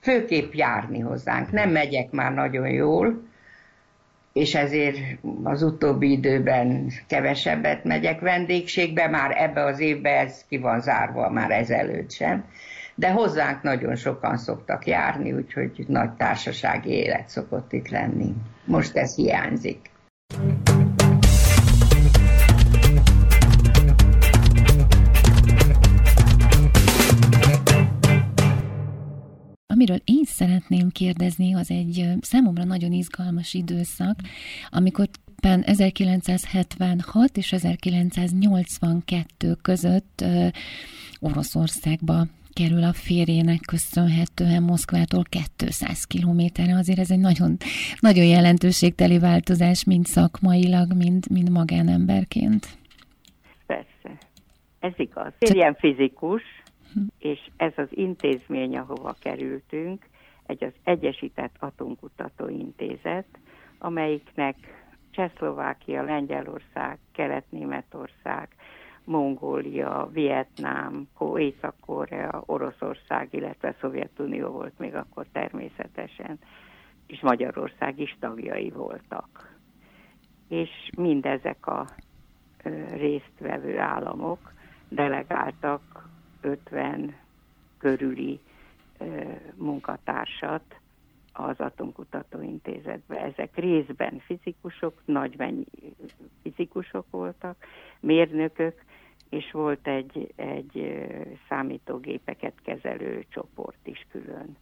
Főképp 0.00 0.52
járni 0.52 0.98
hozzánk. 0.98 1.50
Nem 1.50 1.70
megyek 1.70 2.10
már 2.10 2.34
nagyon 2.34 2.68
jól, 2.68 3.22
és 4.32 4.54
ezért 4.54 4.98
az 5.42 5.62
utóbbi 5.62 6.10
időben 6.10 6.92
kevesebbet 7.06 7.84
megyek 7.84 8.20
vendégségbe, 8.20 9.08
már 9.08 9.34
ebbe 9.42 9.64
az 9.64 9.80
évbe 9.80 10.10
ez 10.10 10.44
ki 10.48 10.58
van 10.58 10.80
zárva, 10.80 11.30
már 11.30 11.50
ezelőtt 11.50 12.10
sem. 12.10 12.44
De 12.94 13.10
hozzánk 13.10 13.62
nagyon 13.62 13.96
sokan 13.96 14.36
szoktak 14.36 14.86
járni, 14.86 15.32
úgyhogy 15.32 15.84
nagy 15.88 16.10
társasági 16.10 16.90
élet 16.90 17.28
szokott 17.28 17.72
itt 17.72 17.88
lenni. 17.88 18.34
Most 18.64 18.96
ez 18.96 19.14
hiányzik. 19.14 19.90
Amiről 29.82 30.02
én 30.04 30.24
szeretném 30.24 30.88
kérdezni, 30.88 31.54
az 31.54 31.70
egy 31.70 32.08
számomra 32.20 32.64
nagyon 32.64 32.92
izgalmas 32.92 33.54
időszak, 33.54 34.16
amikor 34.70 35.08
1976 35.62 37.36
és 37.36 37.52
1982 37.52 39.54
között 39.62 40.24
Oroszországba 41.20 42.26
kerül 42.52 42.82
a 42.82 42.92
férjének 42.92 43.60
köszönhetően 43.66 44.62
Moszkvától 44.62 45.22
200 45.56 46.04
kilométerre. 46.04 46.76
Azért 46.76 46.98
ez 46.98 47.10
egy 47.10 47.20
nagyon, 47.20 47.56
nagyon 48.00 48.24
jelentőségteli 48.24 49.18
változás, 49.18 49.84
mind 49.84 50.06
szakmailag, 50.06 50.92
mind, 50.92 51.30
mind 51.30 51.50
magánemberként. 51.50 52.66
Persze. 53.66 54.18
Ez 54.80 54.92
igaz. 54.96 55.32
Ilyen 55.38 55.74
fizikus, 55.74 56.42
hm. 56.92 57.00
és 57.18 57.50
ez 57.56 57.72
az 57.76 57.88
intézmény, 57.90 58.76
ahova 58.76 59.14
kerültünk, 59.20 60.06
egy 60.46 60.64
az 60.64 60.72
Egyesített 60.84 61.56
Atomkutató 61.58 62.48
Intézet, 62.48 63.26
amelyiknek 63.78 64.56
Csehszlovákia, 65.10 66.02
Lengyelország, 66.02 66.98
Kelet-Németország, 67.12 68.48
Mongólia, 69.04 70.08
Vietnám, 70.12 71.08
Észak-Korea, 71.36 72.42
Oroszország, 72.46 73.28
illetve 73.30 73.74
Szovjetunió 73.80 74.48
volt 74.48 74.78
még 74.78 74.94
akkor 74.94 75.26
természetesen, 75.32 76.38
és 77.06 77.20
Magyarország 77.20 77.98
is 77.98 78.16
tagjai 78.20 78.70
voltak. 78.70 79.56
És 80.48 80.70
mindezek 80.96 81.66
a 81.66 81.86
résztvevő 82.90 83.78
államok 83.78 84.52
delegáltak 84.88 86.10
50 86.44 87.16
körüli 87.78 88.40
munkatársat 89.54 90.76
az 91.32 91.60
Atomkutatóintézetbe. 91.60 93.20
Ezek 93.20 93.56
részben 93.56 94.18
fizikusok, 94.18 95.02
nagy 95.04 95.34
mennyi 95.36 95.64
fizikusok 96.42 97.06
voltak, 97.10 97.56
mérnökök, 98.00 98.84
és 99.28 99.50
volt 99.50 99.86
egy, 99.88 100.32
egy 100.36 101.06
számítógépeket 101.48 102.54
kezelő 102.62 103.24
csoport 103.28 103.86
is 103.86 104.06
külön. 104.10 104.56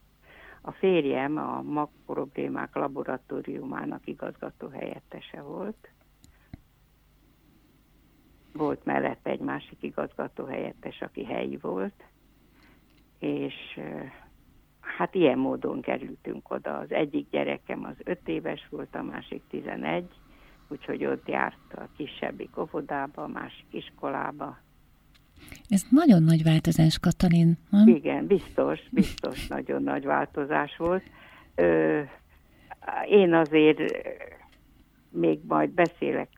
A 0.60 0.72
férjem 0.72 1.36
a 1.36 1.62
MAG 1.62 1.88
problémák 2.06 2.74
laboratóriumának 2.74 4.06
igazgató 4.06 4.68
helyettese 4.68 5.42
volt. 5.42 5.88
Volt 8.52 8.84
mellette 8.84 9.30
egy 9.30 9.40
másik 9.40 9.78
igazgató 9.80 10.44
helyettes, 10.44 11.00
aki 11.00 11.24
helyi 11.24 11.56
volt, 11.56 12.04
és 13.18 13.54
hát 14.80 15.14
ilyen 15.14 15.38
módon 15.38 15.80
kerültünk 15.80 16.50
oda. 16.50 16.78
Az 16.78 16.92
egyik 16.92 17.30
gyerekem 17.30 17.84
az 17.84 17.96
öt 18.04 18.28
éves 18.28 18.66
volt, 18.70 18.94
a 18.94 19.02
másik 19.02 19.42
tizenegy, 19.50 20.08
úgyhogy 20.68 21.04
ott 21.04 21.28
járt 21.28 21.72
a 21.74 21.88
kisebbik 21.96 22.58
óvodába, 22.58 23.22
a 23.22 23.28
másik 23.28 23.66
iskolába. 23.70 24.58
Ez 25.68 25.86
nagyon 25.90 26.22
nagy 26.22 26.42
változás, 26.42 26.98
Katalin, 26.98 27.58
nem? 27.70 27.88
Igen, 27.88 28.26
biztos, 28.26 28.80
biztos 28.90 29.46
nagyon 29.56 29.82
nagy 29.82 30.04
változás 30.04 30.76
volt. 30.76 31.02
Ö, 31.54 32.00
én 33.08 33.34
azért 33.34 33.80
még 35.10 35.40
majd 35.46 35.70
beszélek 35.70 36.28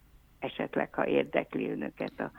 esetleg, 0.42 0.94
ha 0.94 1.06
érdekli 1.06 1.70
önöket 1.70 2.20
a 2.20 2.30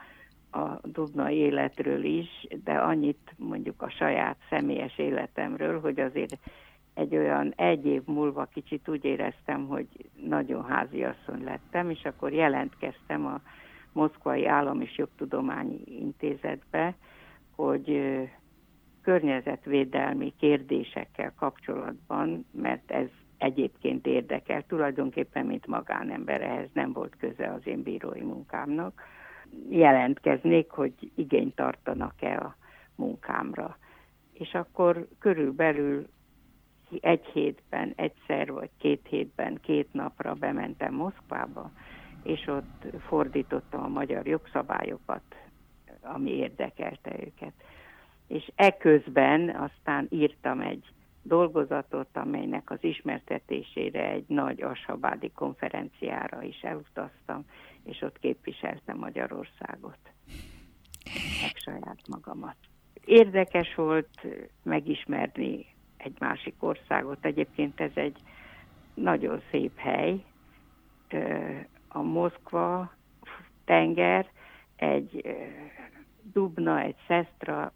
a 0.54 0.80
Dubna 0.82 1.30
életről 1.30 2.04
is, 2.04 2.46
de 2.64 2.72
annyit 2.72 3.34
mondjuk 3.36 3.82
a 3.82 3.90
saját 3.90 4.36
személyes 4.50 4.98
életemről, 4.98 5.80
hogy 5.80 6.00
azért 6.00 6.38
egy 6.94 7.16
olyan 7.16 7.52
egy 7.56 7.86
év 7.86 8.02
múlva 8.06 8.44
kicsit 8.44 8.88
úgy 8.88 9.04
éreztem, 9.04 9.66
hogy 9.66 9.86
nagyon 10.26 10.64
háziasszony 10.64 11.44
lettem, 11.44 11.90
és 11.90 12.04
akkor 12.04 12.32
jelentkeztem 12.32 13.26
a 13.26 13.40
Moszkvai 13.92 14.46
Állam 14.46 14.80
és 14.80 14.96
Jogtudományi 14.96 15.80
Intézetbe, 15.86 16.94
hogy 17.56 18.18
környezetvédelmi 19.02 20.32
kérdésekkel 20.38 21.32
kapcsolatban, 21.36 22.46
mert 22.50 22.90
ez 22.90 23.08
egyébként 23.38 24.06
érdekel, 24.06 24.66
tulajdonképpen 24.66 25.46
mint 25.46 25.66
magánember, 25.66 26.42
ehhez 26.42 26.68
nem 26.72 26.92
volt 26.92 27.16
köze 27.18 27.52
az 27.52 27.66
én 27.66 27.82
bírói 27.82 28.20
munkámnak, 28.20 29.02
jelentkeznék, 29.68 30.70
hogy 30.70 30.92
igényt 31.14 31.54
tartanak-e 31.54 32.36
a 32.36 32.56
munkámra. 32.94 33.76
És 34.32 34.54
akkor 34.54 35.08
körülbelül 35.18 36.06
egy 37.00 37.24
hétben, 37.24 37.92
egyszer 37.96 38.52
vagy 38.52 38.70
két 38.78 39.06
hétben, 39.08 39.58
két 39.62 39.92
napra 39.92 40.34
bementem 40.34 40.94
Moszkvába, 40.94 41.70
és 42.22 42.46
ott 42.46 42.86
fordítottam 43.06 43.82
a 43.82 43.88
magyar 43.88 44.26
jogszabályokat, 44.26 45.22
ami 46.02 46.30
érdekelte 46.30 47.12
őket. 47.20 47.52
És 48.26 48.50
eközben 48.54 49.48
aztán 49.48 50.06
írtam 50.10 50.60
egy 50.60 50.84
dolgozatot, 51.24 52.08
amelynek 52.12 52.70
az 52.70 52.78
ismertetésére 52.80 54.10
egy 54.10 54.24
nagy 54.28 54.62
ashabádi 54.62 55.30
konferenciára 55.32 56.42
is 56.42 56.60
elutaztam, 56.60 57.44
és 57.84 58.02
ott 58.02 58.18
képviseltem 58.18 58.98
Magyarországot, 58.98 59.98
meg 61.42 61.52
saját 61.54 62.00
magamat. 62.08 62.56
Érdekes 63.04 63.74
volt 63.74 64.26
megismerni 64.62 65.66
egy 65.96 66.16
másik 66.18 66.54
országot. 66.58 67.24
Egyébként 67.24 67.80
ez 67.80 67.92
egy 67.94 68.16
nagyon 68.94 69.42
szép 69.50 69.78
hely. 69.78 70.24
A 71.88 72.02
Moszkva 72.02 72.92
tenger, 73.64 74.30
egy 74.76 75.36
Dubna, 76.32 76.80
egy 76.80 76.96
Szesztra 77.06 77.72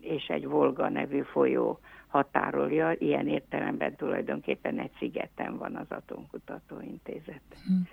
és 0.00 0.26
egy 0.26 0.46
Volga 0.46 0.88
nevű 0.88 1.20
folyó 1.20 1.78
határolja. 2.06 2.92
Ilyen 2.92 3.28
értelemben 3.28 3.96
tulajdonképpen 3.96 4.78
egy 4.78 4.92
szigeten 4.98 5.58
van 5.58 5.76
az 5.76 5.86
Atomkutatóintézet. 5.90 7.42
Hmm 7.66 7.88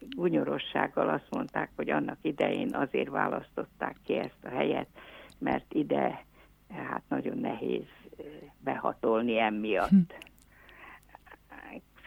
gunyorossággal 0.00 1.08
azt 1.08 1.26
mondták, 1.30 1.70
hogy 1.76 1.90
annak 1.90 2.18
idején 2.22 2.74
azért 2.74 3.08
választották 3.08 3.96
ki 4.04 4.14
ezt 4.14 4.44
a 4.44 4.48
helyet, 4.48 4.88
mert 5.38 5.74
ide 5.74 6.24
hát 6.68 7.02
nagyon 7.08 7.38
nehéz 7.38 7.86
behatolni 8.60 9.38
emiatt. 9.38 9.88
Hm. 9.88 9.98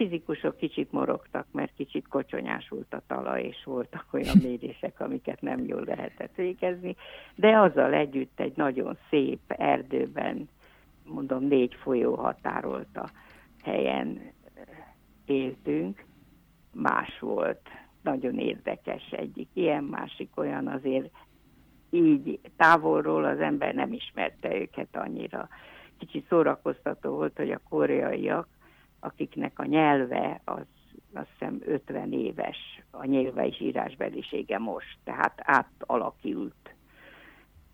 Fizikusok 0.02 0.58
kicsit 0.58 0.92
morogtak, 0.92 1.48
mert 1.52 1.74
kicsit 1.76 2.08
kocsonyásult 2.08 2.94
a 2.94 3.02
talaj, 3.08 3.44
és 3.44 3.64
voltak 3.64 4.06
olyan 4.12 4.38
mérések, 4.44 5.00
amiket 5.00 5.42
nem 5.42 5.66
jól 5.66 5.84
lehetett 5.84 6.36
végezni, 6.36 6.96
de 7.36 7.58
azzal 7.58 7.94
együtt 7.94 8.40
egy 8.40 8.54
nagyon 8.56 8.98
szép 9.10 9.40
erdőben, 9.48 10.50
mondom, 11.06 11.44
négy 11.44 11.76
folyó 11.82 12.16
határolta 12.16 13.10
helyen 13.64 14.32
éltünk, 15.26 16.06
más 16.74 17.20
volt. 17.20 17.70
Nagyon 18.02 18.38
érdekes 18.40 19.12
egyik 19.12 19.50
ilyen, 19.54 19.84
másik 19.84 20.30
olyan 20.36 20.68
azért 20.68 21.10
így 21.90 22.40
távolról 22.58 23.26
az 23.26 23.40
ember 23.40 23.74
nem 23.74 23.94
ismerte 23.94 24.56
őket 24.56 24.96
annyira. 24.96 25.50
Kicsit 25.98 26.28
szórakoztató 26.28 27.12
volt, 27.12 27.38
hogy 27.38 27.52
a 27.52 27.62
koreaiak, 27.70 28.48
akiknek 29.02 29.60
a 29.60 29.66
nyelve 29.66 30.42
az 30.44 30.66
azt 31.14 31.30
hiszem 31.32 31.62
50 31.66 32.14
éves, 32.14 32.58
a 32.92 33.06
nyelve 33.06 33.48
és 33.48 33.60
írásbelisége 33.62 34.58
most, 34.58 34.98
tehát 35.04 35.42
átalakult 35.44 36.76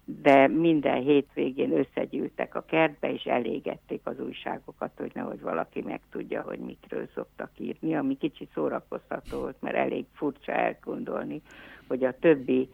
de 0.10 0.48
minden 0.48 1.02
hétvégén 1.02 1.78
összegyűltek 1.78 2.56
a 2.56 2.62
kertbe, 2.62 3.12
és 3.12 3.24
elégették 3.24 4.02
az 4.04 4.20
újságokat, 4.20 4.92
hogy 4.98 5.12
nehogy 5.14 5.42
valaki 5.42 5.82
megtudja, 5.82 6.42
hogy 6.42 6.60
mikről 6.60 7.08
szoktak 7.14 7.52
írni, 7.58 7.96
ami 7.96 8.18
kicsit 8.18 8.52
szórakoztató 8.54 9.40
volt, 9.40 9.62
mert 9.62 9.76
elég 9.76 10.06
furcsa 10.14 10.52
elgondolni, 10.52 11.42
hogy 11.88 12.04
a 12.04 12.20
többi, 12.20 12.70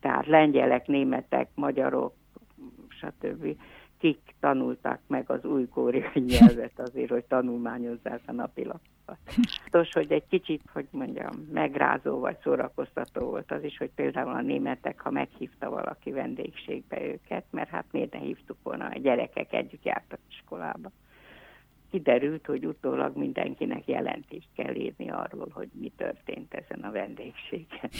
tehát 0.00 0.26
lengyelek, 0.26 0.86
németek, 0.86 1.48
magyarok, 1.54 2.14
stb. 2.88 3.56
Kik 4.04 4.34
tanultak 4.40 5.00
meg 5.06 5.30
az 5.30 5.44
új 5.44 5.68
nyelvet 6.14 6.78
azért, 6.80 7.10
hogy 7.10 7.24
tanulmányozzák 7.24 8.20
a 8.26 8.32
napilap 8.32 8.80
Tos, 9.70 9.92
hogy 9.92 10.12
egy 10.12 10.26
kicsit, 10.28 10.62
hogy 10.72 10.86
mondjam, 10.90 11.48
megrázó 11.52 12.18
vagy 12.18 12.36
szórakoztató 12.42 13.26
volt 13.26 13.52
az 13.52 13.64
is, 13.64 13.76
hogy 13.78 13.90
például 13.94 14.34
a 14.34 14.40
németek, 14.40 15.00
ha 15.00 15.10
meghívta 15.10 15.70
valaki 15.70 16.10
vendégségbe 16.10 17.02
őket, 17.02 17.44
mert 17.50 17.68
hát 17.68 17.84
miért 17.90 18.12
ne 18.12 18.18
hívtuk 18.18 18.56
volna, 18.62 18.86
a 18.86 18.98
gyerekek 18.98 19.52
együtt 19.52 19.84
jártak 19.84 20.18
iskolába. 20.30 20.90
Kiderült, 21.90 22.46
hogy 22.46 22.66
utólag 22.66 23.16
mindenkinek 23.16 23.86
jelentést 23.86 24.48
kell 24.56 24.74
írni 24.74 25.10
arról, 25.10 25.48
hogy 25.52 25.68
mi 25.72 25.92
történt 25.96 26.54
ezen 26.54 26.80
a 26.84 26.90
vendégségen, 26.90 27.90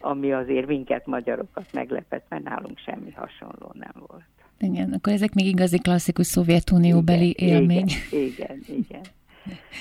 ami 0.00 0.32
azért 0.32 0.66
minket 0.66 1.06
magyarokat 1.06 1.72
meglepett, 1.72 2.26
mert 2.28 2.44
nálunk 2.44 2.78
semmi 2.78 3.10
hasonló 3.10 3.70
nem 3.72 4.04
volt. 4.08 4.38
Igen, 4.58 4.92
akkor 4.92 5.12
ezek 5.12 5.34
még 5.34 5.46
igazi 5.46 5.78
klasszikus 5.78 6.26
Szovjetunióbeli 6.26 7.34
élmény. 7.38 7.88
Igen, 8.10 8.60
igen, 8.66 8.76
igen. 8.76 9.02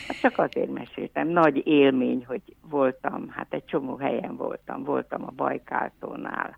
Hát 0.07 0.19
csak 0.21 0.37
azért 0.37 0.71
meséltem. 0.71 1.27
Nagy 1.27 1.67
élmény, 1.67 2.25
hogy 2.25 2.41
voltam, 2.69 3.29
hát 3.29 3.53
egy 3.53 3.65
csomó 3.65 3.95
helyen 3.95 4.35
voltam. 4.35 4.83
Voltam 4.83 5.23
a 5.23 5.31
Bajkáltónál, 5.35 6.57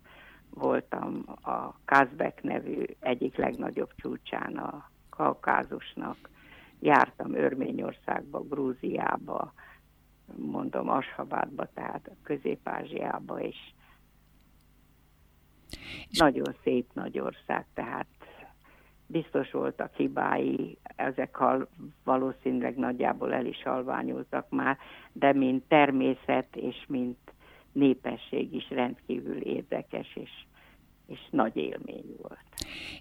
voltam 0.50 1.24
a 1.42 1.74
Kazbek 1.84 2.42
nevű 2.42 2.82
egyik 3.00 3.36
legnagyobb 3.36 3.90
csúcsán 3.96 4.56
a 4.56 4.90
Kaukázusnak, 5.10 6.16
jártam 6.80 7.34
Örményországba, 7.34 8.40
Grúziába, 8.40 9.52
mondom 10.36 10.88
Ashabádba, 10.88 11.68
tehát 11.74 12.10
Közép-Ázsiába, 12.22 13.40
és 13.40 13.56
nagyon 16.10 16.54
szép 16.62 16.86
nagy 16.92 17.18
ország, 17.18 17.66
tehát 17.74 18.06
biztos 19.06 19.50
voltak 19.50 19.94
hibái, 19.94 20.78
ezek 20.96 21.38
valószínűleg 22.04 22.76
nagyjából 22.76 23.32
el 23.32 23.46
is 23.46 23.62
halványultak 23.62 24.50
már, 24.50 24.78
de 25.12 25.32
mint 25.32 25.64
természet 25.68 26.56
és 26.56 26.84
mint 26.88 27.18
népesség 27.72 28.54
is 28.54 28.70
rendkívül 28.70 29.40
érdekes 29.40 30.16
és 30.16 30.30
és 31.10 31.18
nagy 31.30 31.56
élmény 31.56 32.04
volt. 32.22 32.38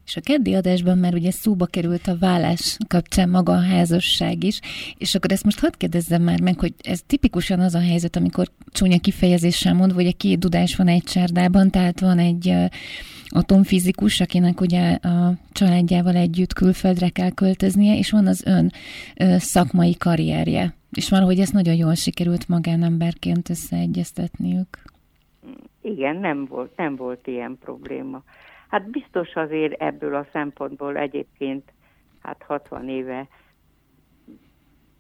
És 0.06 0.16
a 0.16 0.22
keddi 0.22 0.54
adásban 0.54 0.98
már 0.98 1.14
ugye 1.14 1.32
szóba 1.32 1.66
került 1.66 2.08
a 2.08 2.18
vállás 2.18 2.78
kapcsán 2.88 3.30
maga 3.30 3.54
a 3.54 3.62
házasság 3.62 4.44
is, 4.44 4.60
és 4.98 5.16
akkor 5.16 5.32
ezt 5.32 5.44
most 5.44 5.60
hadd 5.60 5.78
kérdezzem 5.78 6.22
már 6.22 6.42
meg, 6.42 6.60
hogy 6.60 6.74
ez 6.82 7.02
tipikusan 7.08 7.60
az 7.60 7.76
a 7.76 7.80
helyzet, 7.80 8.16
amikor 8.16 8.48
csúnya 8.72 9.00
kifejezéssel 9.00 9.74
mondva, 9.74 9.96
hogy 9.96 10.08
a 10.08 10.18
két 10.18 10.40
dudás 10.40 10.76
van 10.76 10.88
egy 10.88 11.04
csárdában, 11.04 11.70
tehát 11.70 12.00
van 12.00 12.20
egy 12.20 12.54
atomfizikus, 13.28 14.20
akinek 14.20 14.62
ugye 14.62 14.92
a 14.92 15.34
családjával 15.52 16.16
együtt 16.16 16.54
külföldre 16.54 17.10
kell 17.10 17.32
költöznie, 17.32 17.98
és 17.98 18.12
van 18.12 18.28
az 18.28 18.44
ön 18.46 18.72
szakmai 19.38 19.96
karrierje. 19.96 20.74
És 20.92 21.10
valahogy 21.10 21.40
ezt 21.40 21.54
nagyon 21.54 21.76
jól 21.76 21.96
sikerült 21.96 22.48
magánemberként 22.48 23.50
összeegyeztetniük. 23.50 24.82
Igen, 25.90 26.16
nem 26.16 26.46
volt, 26.46 26.76
nem 26.76 26.96
volt 26.96 27.28
ilyen 27.28 27.58
probléma. 27.58 28.24
Hát 28.68 28.90
biztos 28.90 29.36
azért 29.36 29.82
ebből 29.82 30.16
a 30.16 30.28
szempontból 30.32 30.98
egyébként, 30.98 31.72
hát 32.22 32.44
60 32.44 32.90
éve 32.90 33.28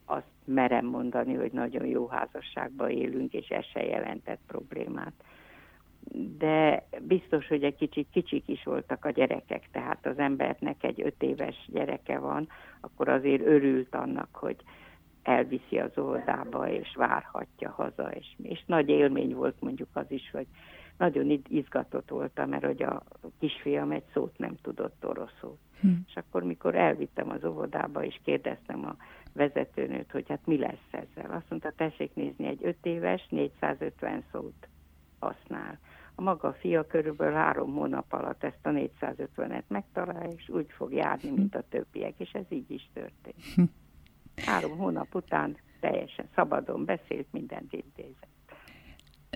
azt 0.06 0.32
merem 0.46 0.86
mondani, 0.86 1.34
hogy 1.34 1.52
nagyon 1.52 1.86
jó 1.86 2.08
házasságban 2.08 2.90
élünk, 2.90 3.34
és 3.34 3.48
ez 3.48 3.66
se 3.66 3.84
jelentett 3.84 4.40
problémát. 4.48 5.14
De 6.38 6.88
biztos, 7.02 7.48
hogy 7.48 7.64
egy 7.64 7.76
kicsit 7.76 8.08
kicsik 8.12 8.48
is 8.48 8.64
voltak 8.64 9.06
a 9.06 9.10
gyerekek, 9.10 9.70
tehát 9.72 10.06
az 10.06 10.18
embernek 10.18 10.84
egy 10.84 11.02
öt 11.02 11.24
éves 11.24 11.56
gyereke 11.68 12.20
van, 12.20 12.48
akkor 12.82 13.10
azért 13.10 13.46
örült 13.46 13.96
annak, 13.96 14.36
hogy 14.36 14.56
elviszi 15.24 15.80
az 15.80 15.98
óvodába, 15.98 16.70
és 16.70 16.96
várhatja 16.96 17.70
haza, 17.70 18.12
és, 18.12 18.28
és 18.42 18.64
nagy 18.66 18.90
élmény 18.90 19.36
volt 19.36 19.56
mondjuk 19.60 19.90
az 19.94 20.12
is, 20.12 20.30
hogy 20.32 20.48
nagyon 21.00 21.42
izgatott 21.48 22.10
voltam, 22.10 22.50
mert 22.50 22.66
hogy 22.66 22.84
a 22.84 23.04
kisfiam 23.40 23.92
egy 23.92 24.04
szót 24.14 24.38
nem 24.38 24.56
tudott 24.62 25.06
oroszul. 25.06 25.58
Hm. 25.82 25.88
És 26.08 26.16
akkor, 26.16 26.44
mikor 26.44 26.76
elvittem 26.76 27.30
az 27.30 27.44
óvodába, 27.44 28.04
és 28.04 28.20
kérdeztem 28.24 28.86
a 28.86 28.96
vezetőnőt, 29.34 30.12
hogy 30.12 30.26
hát 30.28 30.46
mi 30.46 30.58
lesz 30.58 30.92
ezzel. 30.92 31.32
Azt 31.32 31.50
mondta, 31.50 31.72
tessék 31.76 32.14
nézni, 32.14 32.48
egy 32.48 32.60
öt 32.62 32.86
éves 32.86 33.28
450 33.30 34.24
szót 34.32 34.68
használ. 35.20 35.80
A 36.16 36.22
maga 36.22 36.54
fia 36.54 36.88
körülbelül 36.88 37.34
három 37.34 37.74
hónap 37.74 38.14
alatt 38.14 38.44
ezt 38.44 38.66
a 38.66 38.70
450-et 38.70 39.68
megtalálja, 39.68 40.36
és 40.36 40.50
úgy 40.50 40.72
fog 40.72 40.94
járni, 40.94 41.30
mint 41.30 41.56
a 41.56 41.64
többiek, 41.70 42.14
és 42.18 42.32
ez 42.32 42.46
így 42.50 42.72
is 42.72 42.90
történt. 42.94 43.44
Hm. 43.56 43.64
Három 44.36 44.78
hónap 44.78 45.16
után 45.16 45.58
teljesen 45.80 46.30
szabadon 46.36 46.86
beszélt, 46.86 47.28
mindent 47.32 47.74
intézett. 47.74 48.39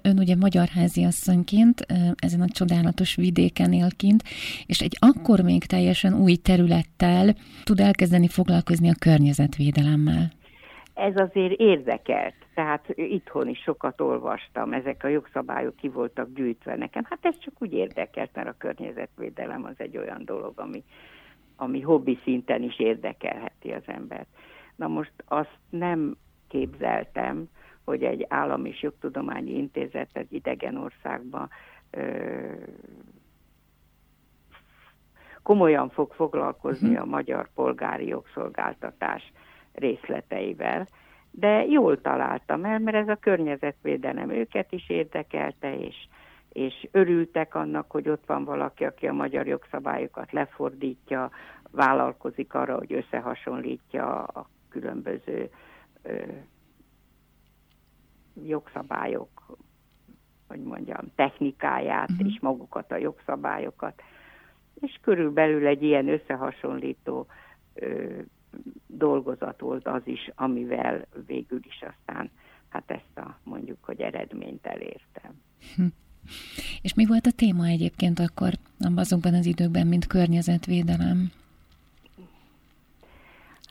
Ön 0.04 0.20
ugye 0.20 0.36
magyar 0.36 0.68
háziasszonyként 0.68 1.86
ezen 2.16 2.42
a 2.42 2.48
csodálatos 2.48 3.16
vidéken 3.16 3.74
él 3.74 3.90
kint, 3.98 4.24
és 4.66 4.80
egy 4.80 4.98
akkor 5.00 5.40
még 5.40 5.66
teljesen 5.66 6.14
új 6.14 6.36
területtel 6.36 7.36
tud 7.64 7.80
elkezdeni 7.80 8.28
foglalkozni 8.28 8.90
a 8.90 8.96
környezetvédelemmel. 9.00 10.32
Ez 10.94 11.14
azért 11.16 11.60
érdekelt, 11.60 12.34
tehát 12.54 12.86
itthon 12.96 13.48
is 13.48 13.60
sokat 13.60 14.02
olvastam, 14.02 14.74
ezek 14.74 15.04
a 15.04 15.08
jogszabályok 15.08 15.76
ki 15.76 15.88
voltak 15.88 16.34
gyűjtve 16.36 16.76
nekem. 16.76 17.04
Hát 17.10 17.20
ez 17.22 17.40
csak 17.40 17.54
úgy 17.60 17.74
érdekelt, 17.74 18.30
mert 18.34 18.48
a 18.48 18.56
környezetvédelem 18.58 19.64
az 19.64 19.76
egy 19.78 19.98
olyan 19.98 20.22
dolog, 20.26 20.54
ami, 20.56 20.84
ami 21.56 21.82
hobbi 21.82 22.20
szinten 22.24 22.64
is 22.64 22.80
érdekelheti 22.80 23.72
az 23.72 23.84
embert. 23.86 24.28
Na 24.76 24.88
most 24.88 25.14
azt 25.26 25.58
nem 25.70 26.18
képzeltem, 26.48 27.50
hogy 27.86 28.04
egy 28.04 28.26
állami 28.30 28.70
és 28.70 28.82
jogtudományi 28.82 29.58
intézet 29.58 30.10
egy 30.14 30.34
idegen 30.34 30.78
országban 30.78 31.50
komolyan 35.44 35.90
fog 35.90 36.14
foglalkozni 36.14 36.90
mhm. 36.90 37.02
a 37.02 37.06
magyar 37.06 37.50
polgári 37.56 38.08
jogszolgáltatás 38.08 39.32
részleteivel, 39.74 40.88
de 41.32 41.66
jól 41.66 42.02
találtam 42.02 42.66
el, 42.66 42.80
mert 42.80 42.98
ez 42.98 43.08
a 43.08 43.16
környezetvédelem 43.16 44.30
őket 44.30 44.72
is 44.72 44.90
érdekelte, 44.90 45.78
és, 45.78 45.96
és 46.52 46.88
örültek 46.92 47.56
annak, 47.56 47.92
hogy 47.92 48.10
ott 48.10 48.24
van 48.26 48.44
valaki, 48.44 48.84
aki 48.84 49.08
a 49.08 49.14
magyar 49.14 49.48
jogszabályokat 49.48 50.32
lefordítja, 50.32 51.32
vállalkozik 51.72 52.54
arra, 52.54 52.78
hogy 52.78 52.94
összehasonlítja 52.94 54.24
a 54.24 54.50
különböző 54.70 55.50
jogszabályok, 58.46 59.58
hogy 60.48 60.60
mondjam, 60.60 61.12
technikáját 61.16 62.12
uh-huh. 62.12 62.28
és 62.28 62.40
magukat 62.40 62.92
a 62.92 62.98
jogszabályokat. 62.98 64.02
És 64.82 65.00
körülbelül 65.02 65.68
egy 65.68 65.84
ilyen 65.84 66.08
összehasonlító 66.08 67.28
ö, 67.74 68.20
dolgozat 68.88 69.60
volt 69.60 69.88
az 69.88 70.02
is, 70.06 70.30
amivel 70.36 71.06
végül 71.26 71.60
is 71.64 71.82
aztán 71.82 72.30
hát 72.70 72.92
ezt 72.92 73.18
a 73.18 73.40
mondjuk, 73.44 73.78
hogy 73.82 74.02
eredményt 74.02 74.66
elértem. 74.66 75.42
Hm. 75.76 75.86
És 76.82 76.94
mi 76.94 77.06
volt 77.06 77.26
a 77.26 77.32
téma 77.32 77.66
egyébként 77.66 78.20
akkor 78.20 78.54
azokban 78.96 79.34
az 79.34 79.46
időkben, 79.46 79.88
mint 79.88 80.08
környezetvédelem? 80.08 81.32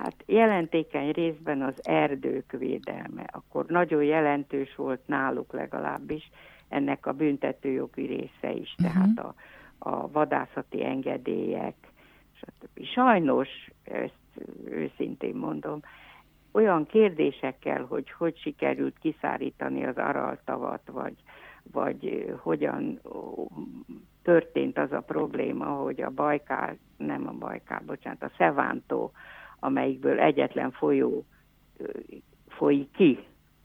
Hát 0.02 0.24
jelentékeny 0.26 1.10
részben 1.10 1.62
az 1.62 1.74
erdők 1.82 2.52
védelme, 2.52 3.24
akkor 3.30 3.66
nagyon 3.66 4.04
jelentős 4.04 4.74
volt 4.74 5.00
náluk 5.06 5.52
legalábbis 5.52 6.30
ennek 6.68 7.06
a 7.06 7.12
büntetőjogi 7.12 8.06
része 8.06 8.52
is, 8.52 8.74
uh-huh. 8.78 8.92
tehát 8.92 9.18
a, 9.18 9.34
a 9.90 10.10
vadászati 10.10 10.84
engedélyek, 10.84 11.74
stb. 12.32 12.84
Sajnos, 12.84 13.48
ezt 13.84 14.46
őszintén 14.64 15.34
mondom, 15.34 15.80
olyan 16.52 16.86
kérdésekkel, 16.86 17.84
hogy 17.84 18.10
hogy 18.10 18.38
sikerült 18.38 18.98
kiszárítani 18.98 19.84
az 19.84 19.96
araltavat, 19.96 20.80
vagy, 20.92 21.14
vagy 21.72 22.32
hogyan 22.38 23.00
történt 24.22 24.78
az 24.78 24.92
a 24.92 25.00
probléma, 25.00 25.66
hogy 25.66 26.00
a 26.00 26.10
Bajkál, 26.10 26.76
nem 26.96 27.28
a 27.28 27.32
Bajkál, 27.32 27.82
bocsánat, 27.86 28.22
a 28.22 28.32
Szevántó 28.36 29.12
amelyikből 29.62 30.20
egyetlen 30.20 30.70
folyó 30.70 31.24
folyik 32.48 32.90
ki 32.90 33.18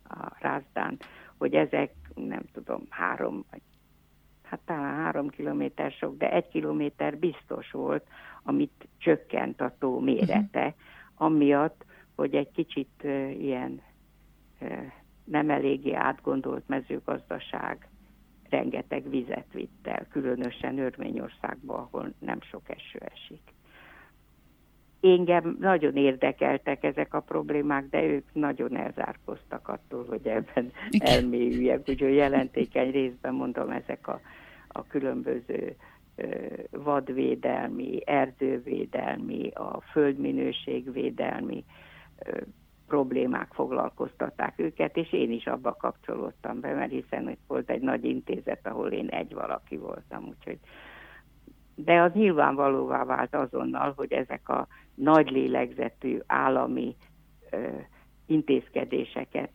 a 0.08 0.36
rázdán, 0.40 0.98
hogy 1.36 1.54
ezek 1.54 1.92
nem 2.14 2.42
tudom, 2.52 2.86
három, 2.88 3.44
vagy 3.50 3.60
hát 4.42 4.60
talán 4.64 4.94
három 4.94 5.28
kilométer 5.28 5.90
sok, 5.90 6.16
de 6.16 6.32
egy 6.32 6.48
kilométer 6.48 7.18
biztos 7.18 7.70
volt, 7.70 8.06
amit 8.42 8.88
csökkent 8.98 9.60
a 9.60 9.74
tó 9.78 10.00
mérete, 10.00 10.66
uh-huh. 10.66 10.74
amiatt, 11.14 11.84
hogy 12.14 12.34
egy 12.34 12.50
kicsit 12.50 13.02
uh, 13.02 13.42
ilyen 13.42 13.82
uh, 14.60 14.92
nem 15.24 15.50
eléggé 15.50 15.92
átgondolt 15.92 16.68
mezőgazdaság 16.68 17.88
rengeteg 18.50 19.10
vizet 19.10 19.52
vitt 19.52 19.86
el, 19.86 20.06
különösen 20.10 20.78
Örményországban, 20.78 21.78
ahol 21.78 22.12
nem 22.18 22.40
sok 22.40 22.68
eső 22.68 22.98
esik 22.98 23.56
engem 25.00 25.56
nagyon 25.60 25.96
érdekeltek 25.96 26.84
ezek 26.84 27.14
a 27.14 27.20
problémák, 27.20 27.88
de 27.90 28.02
ők 28.02 28.24
nagyon 28.32 28.76
elzárkoztak 28.76 29.68
attól, 29.68 30.04
hogy 30.08 30.26
ebben 30.26 30.72
elmélyüljek, 30.98 31.78
úgyhogy 31.88 32.14
jelentékeny 32.14 32.90
részben 32.90 33.34
mondom 33.34 33.70
ezek 33.70 34.08
a, 34.08 34.20
a 34.68 34.86
különböző 34.86 35.76
vadvédelmi, 36.70 38.00
erdővédelmi, 38.04 39.50
a 39.50 39.80
földminőségvédelmi 39.80 41.64
problémák 42.86 43.52
foglalkoztatták 43.52 44.54
őket, 44.56 44.96
és 44.96 45.12
én 45.12 45.30
is 45.30 45.46
abba 45.46 45.74
kapcsolódtam 45.74 46.60
be, 46.60 46.74
mert 46.74 46.90
hiszen 46.90 47.36
volt 47.46 47.70
egy 47.70 47.80
nagy 47.80 48.04
intézet, 48.04 48.66
ahol 48.66 48.90
én 48.90 49.08
egy 49.08 49.34
valaki 49.34 49.76
voltam, 49.76 50.24
úgyhogy 50.28 50.58
de 51.84 52.00
az 52.00 52.12
nyilvánvalóvá 52.12 53.04
vált 53.04 53.34
azonnal, 53.34 53.92
hogy 53.96 54.12
ezek 54.12 54.48
a 54.48 54.66
nagy 54.94 55.30
lélegzetű 55.30 56.18
állami 56.26 56.96
ö, 57.50 57.68
intézkedéseket 58.26 59.50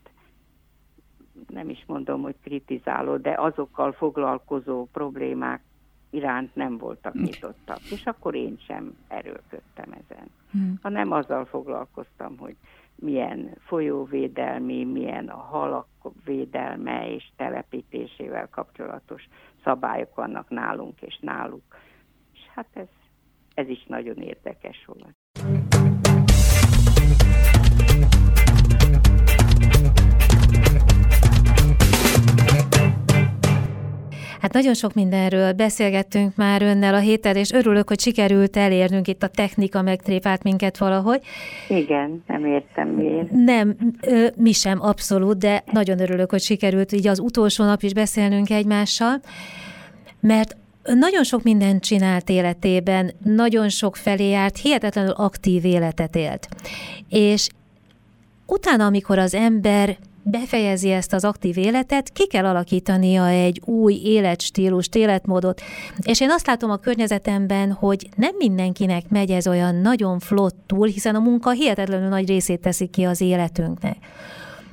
nem 1.48 1.70
is 1.70 1.84
mondom, 1.88 2.22
hogy 2.22 2.36
kritizáló, 2.44 3.18
de 3.18 3.34
azokkal 3.38 3.92
foglalkozó 3.92 4.86
problémák 4.92 5.62
iránt 6.10 6.56
nem 6.56 6.78
voltak 6.78 7.14
nyitottak. 7.14 7.80
És 7.92 8.06
akkor 8.06 8.36
én 8.36 8.58
sem 8.68 8.96
erőlködtem 9.08 9.92
ezen, 9.92 10.28
hmm. 10.52 10.80
hanem 10.82 11.12
azzal 11.12 11.46
foglalkoztam, 11.46 12.38
hogy 12.38 12.56
milyen 12.96 13.56
folyóvédelmi, 13.60 14.84
milyen 14.84 15.28
a 15.28 15.38
halak 15.38 15.88
védelme 16.26 17.10
és 17.10 17.32
telepítésével 17.36 18.50
kapcsolatos 18.50 19.24
szabályok 19.64 20.16
vannak 20.16 20.50
nálunk 20.50 21.02
és 21.02 21.18
náluk. 21.22 21.64
Hát 22.56 22.68
ez, 22.74 22.88
ez 23.54 23.70
is 23.70 23.86
nagyon 23.88 24.18
érdekes 24.18 24.86
volt. 24.86 25.16
Hát 34.40 34.54
nagyon 34.54 34.74
sok 34.74 34.94
mindenről 34.94 35.54
beszélgettünk 35.54 36.36
már 36.36 36.62
önnel 36.62 36.94
a 36.94 37.00
héten, 37.00 37.36
és 37.36 37.52
örülök, 37.52 37.88
hogy 37.88 38.00
sikerült 38.00 38.58
elérnünk 38.58 39.08
itt 39.08 39.24
a 39.24 39.28
technika 39.28 39.82
megtréfált 39.82 40.44
minket 40.44 40.78
valahogy. 40.78 41.22
Igen, 41.70 42.24
nem 42.28 42.46
értem 42.46 42.88
miért. 42.88 43.32
Nem, 43.32 43.76
mi 44.36 44.52
sem 44.52 44.82
abszolút, 44.82 45.38
de 45.38 45.64
nagyon 45.72 46.00
örülök, 46.00 46.30
hogy 46.30 46.42
sikerült 46.42 46.92
így 46.92 47.08
az 47.08 47.20
utolsó 47.20 47.64
nap 47.64 47.82
is 47.82 47.94
beszélnünk 47.94 48.50
egymással, 48.50 49.22
mert 50.20 50.56
nagyon 50.84 51.24
sok 51.24 51.44
mindent 51.44 51.84
csinált 51.84 52.30
életében, 52.30 53.14
nagyon 53.24 53.70
sok 53.70 53.96
felé 53.96 54.30
járt, 54.30 54.58
hihetetlenül 54.58 55.12
aktív 55.12 55.66
életet 55.66 56.16
élt. 56.16 56.48
És 57.10 57.50
utána, 58.46 58.86
amikor 58.86 59.20
az 59.20 59.34
ember 59.34 59.98
befejezi 60.24 60.92
ezt 60.92 61.14
az 61.14 61.24
aktív 61.24 61.58
életet, 61.58 62.10
ki 62.10 62.28
kell 62.28 62.46
alakítania 62.46 63.28
egy 63.28 63.62
új 63.66 64.02
életstílust, 64.04 64.96
életmódot. 64.96 65.62
És 66.02 66.22
én 66.22 66.32
azt 66.32 66.48
látom 66.48 66.70
a 66.72 66.78
környezetemben, 66.78 67.72
hogy 67.72 68.10
nem 68.16 68.36
mindenkinek 68.38 69.10
megy 69.10 69.32
ez 69.32 69.48
olyan 69.48 69.76
nagyon 69.76 70.20
flottul, 70.20 70.88
hiszen 70.88 71.16
a 71.16 71.20
munka 71.20 71.52
hihetetlenül 71.52 72.08
nagy 72.08 72.28
részét 72.28 72.62
teszi 72.62 72.86
ki 72.88 73.04
az 73.04 73.22
életünknek. 73.22 73.98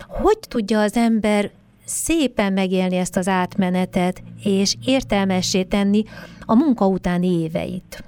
Hogy 0.08 0.38
tudja 0.48 0.80
az 0.80 0.96
ember 0.96 1.50
szépen 1.90 2.52
megélni 2.52 2.96
ezt 2.96 3.16
az 3.16 3.28
átmenetet, 3.28 4.22
és 4.44 4.76
értelmessé 4.84 5.62
tenni 5.62 6.02
a 6.46 6.54
munka 6.54 6.86
utáni 6.86 7.26
éveit? 7.26 8.04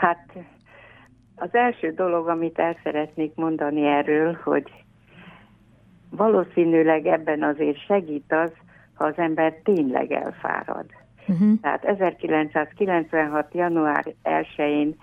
Hát 0.00 0.32
az 1.34 1.48
első 1.52 1.92
dolog, 1.92 2.28
amit 2.28 2.58
el 2.58 2.76
szeretnék 2.82 3.34
mondani 3.34 3.86
erről, 3.86 4.38
hogy 4.44 4.72
valószínűleg 6.10 7.06
ebben 7.06 7.42
azért 7.42 7.84
segít 7.86 8.32
az, 8.32 8.50
ha 8.94 9.04
az 9.04 9.14
ember 9.16 9.52
tényleg 9.64 10.12
elfárad. 10.12 10.86
Uh-huh. 11.28 11.60
Tehát 11.60 11.84
1996. 11.84 13.54
január 13.54 14.04
1-én 14.24 14.96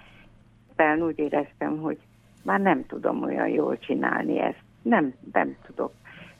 úgy 1.01 1.19
éreztem, 1.19 1.77
hogy 1.77 1.97
már 2.43 2.59
nem 2.59 2.85
tudom 2.85 3.23
olyan 3.23 3.47
jól 3.47 3.77
csinálni 3.79 4.39
ezt. 4.39 4.63
Nem, 4.81 5.13
nem 5.33 5.55
tudok. 5.65 5.91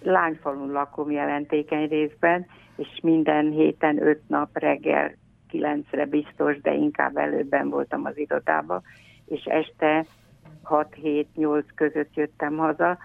Lányfalun 0.06 0.72
lakom 0.72 1.12
jelentékeny 1.12 1.88
részben, 1.88 2.46
és 2.76 3.00
minden 3.02 3.52
héten 3.52 4.08
öt 4.08 4.22
nap 4.28 4.50
reggel 4.54 5.12
kilencre 5.50 6.06
biztos, 6.06 6.62
de 6.62 6.74
inkább 6.74 7.18
előbben 7.18 7.70
voltam 7.70 8.06
az 8.06 8.18
irodában, 8.18 8.82
és 9.26 9.44
este 9.44 10.06
6-7-8 10.70 11.64
között 11.76 12.16
jöttem 12.16 12.58
haza, 12.58 12.98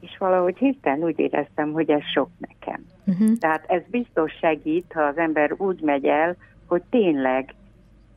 és 0.00 0.16
valahogy 0.18 0.56
hirtelen 0.56 1.04
úgy 1.04 1.18
éreztem, 1.18 1.72
hogy 1.72 1.90
ez 1.90 2.02
sok 2.14 2.28
nekem. 2.38 2.84
Uh-huh. 3.06 3.36
Tehát 3.38 3.64
ez 3.66 3.82
biztos 3.90 4.32
segít, 4.32 4.92
ha 4.92 5.02
az 5.02 5.16
ember 5.16 5.52
úgy 5.56 5.80
megy 5.80 6.06
el, 6.06 6.36
hogy 6.66 6.82
tényleg 6.90 7.54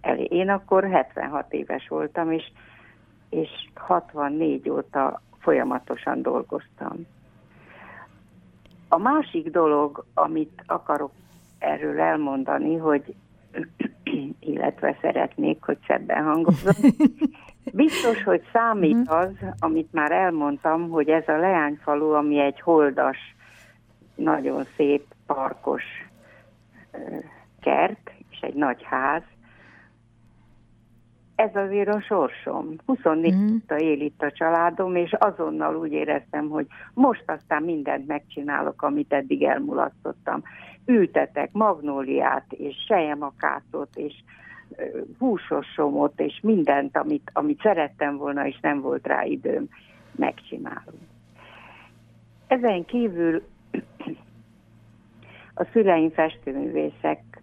elé. 0.01 0.23
Én 0.23 0.49
akkor 0.49 0.89
76 0.89 1.53
éves 1.53 1.87
voltam, 1.87 2.31
és, 2.31 2.51
és 3.29 3.49
64 3.75 4.69
óta 4.69 5.21
folyamatosan 5.39 6.21
dolgoztam. 6.21 7.05
A 8.89 8.97
másik 8.97 9.49
dolog, 9.49 10.05
amit 10.13 10.63
akarok 10.65 11.11
erről 11.59 11.99
elmondani, 11.99 12.75
hogy 12.77 13.15
illetve 14.39 14.97
szeretnék, 15.01 15.63
hogy 15.63 15.77
szebben 15.87 16.23
hangozom, 16.23 16.73
Biztos, 17.73 18.23
hogy 18.23 18.41
számít 18.53 18.95
mhm. 18.95 19.13
az, 19.13 19.31
amit 19.59 19.93
már 19.93 20.11
elmondtam, 20.11 20.89
hogy 20.89 21.09
ez 21.09 21.27
a 21.27 21.37
leányfalu, 21.37 22.11
ami 22.11 22.39
egy 22.39 22.61
holdas, 22.61 23.17
nagyon 24.15 24.65
szép, 24.75 25.05
parkos 25.25 25.83
kert, 27.61 28.11
és 28.29 28.39
egy 28.39 28.53
nagy 28.53 28.83
ház, 28.83 29.23
ez 31.39 31.55
azért 31.55 31.89
a 31.89 32.01
sorsom. 32.01 32.75
24 32.85 33.33
mm. 33.33 33.57
él 33.77 34.01
itt 34.01 34.21
a 34.21 34.31
családom, 34.31 34.95
és 34.95 35.13
azonnal 35.13 35.75
úgy 35.75 35.91
éreztem, 35.91 36.49
hogy 36.49 36.67
most 36.93 37.23
aztán 37.25 37.63
mindent 37.63 38.07
megcsinálok, 38.07 38.81
amit 38.81 39.13
eddig 39.13 39.43
elmulasztottam. 39.43 40.43
Ültetek 40.85 41.51
magnóliát, 41.51 42.45
és 42.53 42.75
sejemakácot, 42.87 43.89
és 43.95 44.13
húsos 45.19 45.67
somot, 45.67 46.19
és 46.19 46.39
mindent, 46.41 46.97
amit, 46.97 47.31
amit 47.33 47.61
szerettem 47.61 48.17
volna, 48.17 48.47
és 48.47 48.59
nem 48.61 48.81
volt 48.81 49.07
rá 49.07 49.23
időm, 49.23 49.67
megcsinálom. 50.15 51.07
Ezen 52.47 52.85
kívül 52.85 53.43
a 55.53 55.67
szüleim 55.71 56.09
festőművészek 56.09 57.41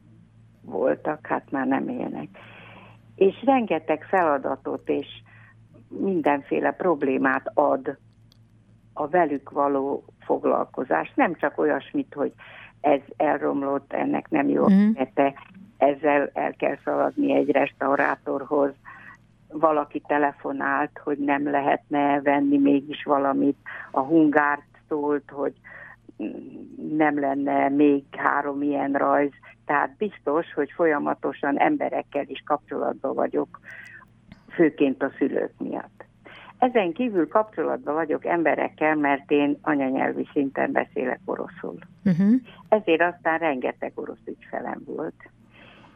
voltak, 0.62 1.26
hát 1.26 1.51
már 1.51 1.66
nem 1.66 1.88
élnek. 1.88 2.28
És 3.16 3.42
rengeteg 3.44 4.04
feladatot 4.08 4.88
és 4.88 5.06
mindenféle 5.88 6.70
problémát 6.70 7.50
ad 7.54 7.96
a 8.92 9.08
velük 9.08 9.50
való 9.50 10.04
foglalkozás. 10.18 11.12
Nem 11.14 11.34
csak 11.34 11.58
olyasmit, 11.58 12.14
hogy 12.14 12.32
ez 12.80 13.00
elromlott, 13.16 13.92
ennek 13.92 14.30
nem 14.30 14.48
jó 14.48 14.68
mm 14.68 14.90
ezzel 15.76 16.30
el 16.32 16.52
kell 16.52 16.76
szaladni 16.84 17.32
egy 17.32 17.50
restaurátorhoz. 17.50 18.70
Valaki 19.48 20.02
telefonált, 20.06 21.00
hogy 21.04 21.18
nem 21.18 21.50
lehetne 21.50 22.20
venni 22.20 22.58
mégis 22.58 23.02
valamit. 23.04 23.56
A 23.90 24.00
hungárt 24.00 24.66
szólt, 24.88 25.30
hogy 25.30 25.52
nem 26.96 27.20
lenne 27.20 27.68
még 27.68 28.04
három 28.10 28.62
ilyen 28.62 28.92
rajz. 28.92 29.32
Tehát 29.66 29.96
biztos, 29.96 30.52
hogy 30.52 30.70
folyamatosan 30.74 31.58
emberekkel 31.58 32.24
is 32.26 32.42
kapcsolatban 32.46 33.14
vagyok, 33.14 33.60
főként 34.48 35.02
a 35.02 35.12
szülők 35.18 35.52
miatt. 35.58 36.04
Ezen 36.58 36.92
kívül 36.92 37.28
kapcsolatban 37.28 37.94
vagyok 37.94 38.24
emberekkel, 38.24 38.94
mert 38.94 39.30
én 39.30 39.58
anyanyelvi 39.62 40.28
szinten 40.32 40.72
beszélek 40.72 41.20
oroszul. 41.24 41.78
Uh-huh. 42.04 42.34
Ezért 42.68 43.02
aztán 43.02 43.38
rengeteg 43.38 43.92
orosz 43.94 44.26
ügyfelem 44.26 44.82
volt 44.84 45.30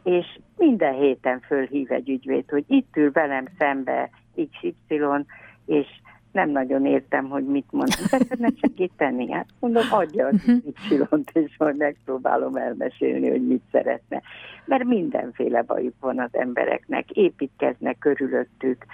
és 0.03 0.39
minden 0.57 0.93
héten 0.93 1.39
fölhív 1.39 1.91
egy 1.91 2.09
ügyvéd, 2.09 2.49
hogy 2.49 2.63
itt 2.67 2.97
ül 2.97 3.11
velem 3.11 3.45
szembe 3.57 4.09
XY, 4.33 5.25
és 5.65 5.87
nem 6.31 6.49
nagyon 6.49 6.85
értem, 6.85 7.29
hogy 7.29 7.45
mit 7.45 7.65
mond. 7.71 7.89
Szeretne 7.89 8.49
segíteni? 8.61 9.31
Hát 9.31 9.47
mondom, 9.59 9.83
adja 9.91 10.27
az 10.27 10.43
mhm. 10.45 10.57
Y-t, 10.89 11.31
és 11.33 11.55
majd 11.57 11.77
megpróbálom 11.77 12.55
elmesélni, 12.55 13.29
hogy 13.29 13.47
mit 13.47 13.63
szeretne. 13.71 14.21
Mert 14.65 14.83
mindenféle 14.83 15.61
bajuk 15.61 15.95
van 15.99 16.19
az 16.19 16.29
embereknek, 16.31 17.11
építkeznek 17.11 17.97
körülöttük, 17.97 18.85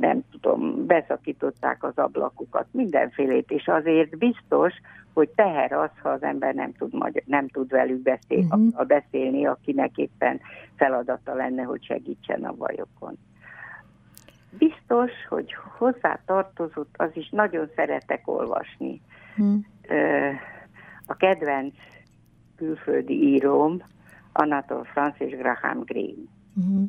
nem 0.00 0.20
tudom, 0.30 0.86
beszakították 0.86 1.84
az 1.84 1.98
ablakukat, 1.98 2.66
mindenfélét, 2.70 3.50
és 3.50 3.66
azért 3.66 4.18
biztos, 4.18 4.74
hogy 5.12 5.28
teher 5.28 5.72
az, 5.72 5.90
ha 6.02 6.08
az 6.08 6.22
ember 6.22 6.54
nem 6.54 6.72
tud, 6.72 6.94
magyar, 6.94 7.22
nem 7.26 7.48
tud 7.48 7.70
velük 7.70 8.02
beszél, 8.02 8.44
uh-huh. 8.50 8.86
beszélni, 8.86 9.46
akinek 9.46 9.96
éppen 9.96 10.40
feladata 10.76 11.34
lenne, 11.34 11.62
hogy 11.62 11.84
segítsen 11.84 12.44
a 12.44 12.52
bajokon. 12.52 13.18
Biztos, 14.58 15.10
hogy 15.28 15.56
hozzá 15.78 16.20
tartozott, 16.26 16.94
az 16.96 17.10
is 17.12 17.28
nagyon 17.30 17.70
szeretek 17.76 18.28
olvasni. 18.28 19.00
Uh-huh. 19.36 19.60
A 21.06 21.14
kedvenc 21.14 21.74
külföldi 22.56 23.22
íróm, 23.28 23.82
Anatole 24.32 24.84
France 24.84 25.24
és 25.24 25.36
Graham 25.36 25.80
Greene. 25.80 26.30
Uh-huh. 26.56 26.88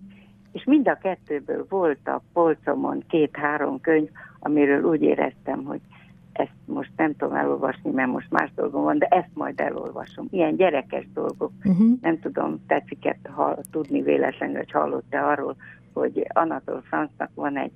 És 0.52 0.64
mind 0.64 0.88
a 0.88 0.98
kettőből 0.98 1.66
volt 1.70 2.08
a 2.08 2.22
polcomon 2.34 3.04
két-három 3.08 3.82
könyv, 3.82 4.10
amiről 4.40 4.84
úgy 4.84 5.02
éreztem, 5.02 5.64
hogy 5.64 5.82
ezt 6.34 6.56
most 6.66 6.92
nem 6.96 7.16
tudom 7.16 7.36
elolvasni, 7.36 7.92
mert 7.92 8.12
most 8.12 8.32
más 8.32 8.54
dolgom 8.56 8.84
van, 8.84 8.98
de 8.98 9.06
ezt 9.06 9.30
majd 9.34 9.60
elolvasom. 9.60 10.28
Ilyen 10.30 10.56
gyerekes 10.56 11.08
dolgok. 11.14 11.52
Uh-huh. 11.64 11.98
Nem 12.02 12.20
tudom, 12.20 12.64
tetszik 12.68 13.18
ha 13.24 13.58
tudni 13.72 14.02
véletlenül, 14.02 14.56
hogy 14.56 14.72
hallott-e 14.72 15.26
arról, 15.26 15.56
hogy 15.94 16.28
Anatol 16.34 16.82
Franznak 16.82 17.30
van 17.34 17.58
egy 17.58 17.72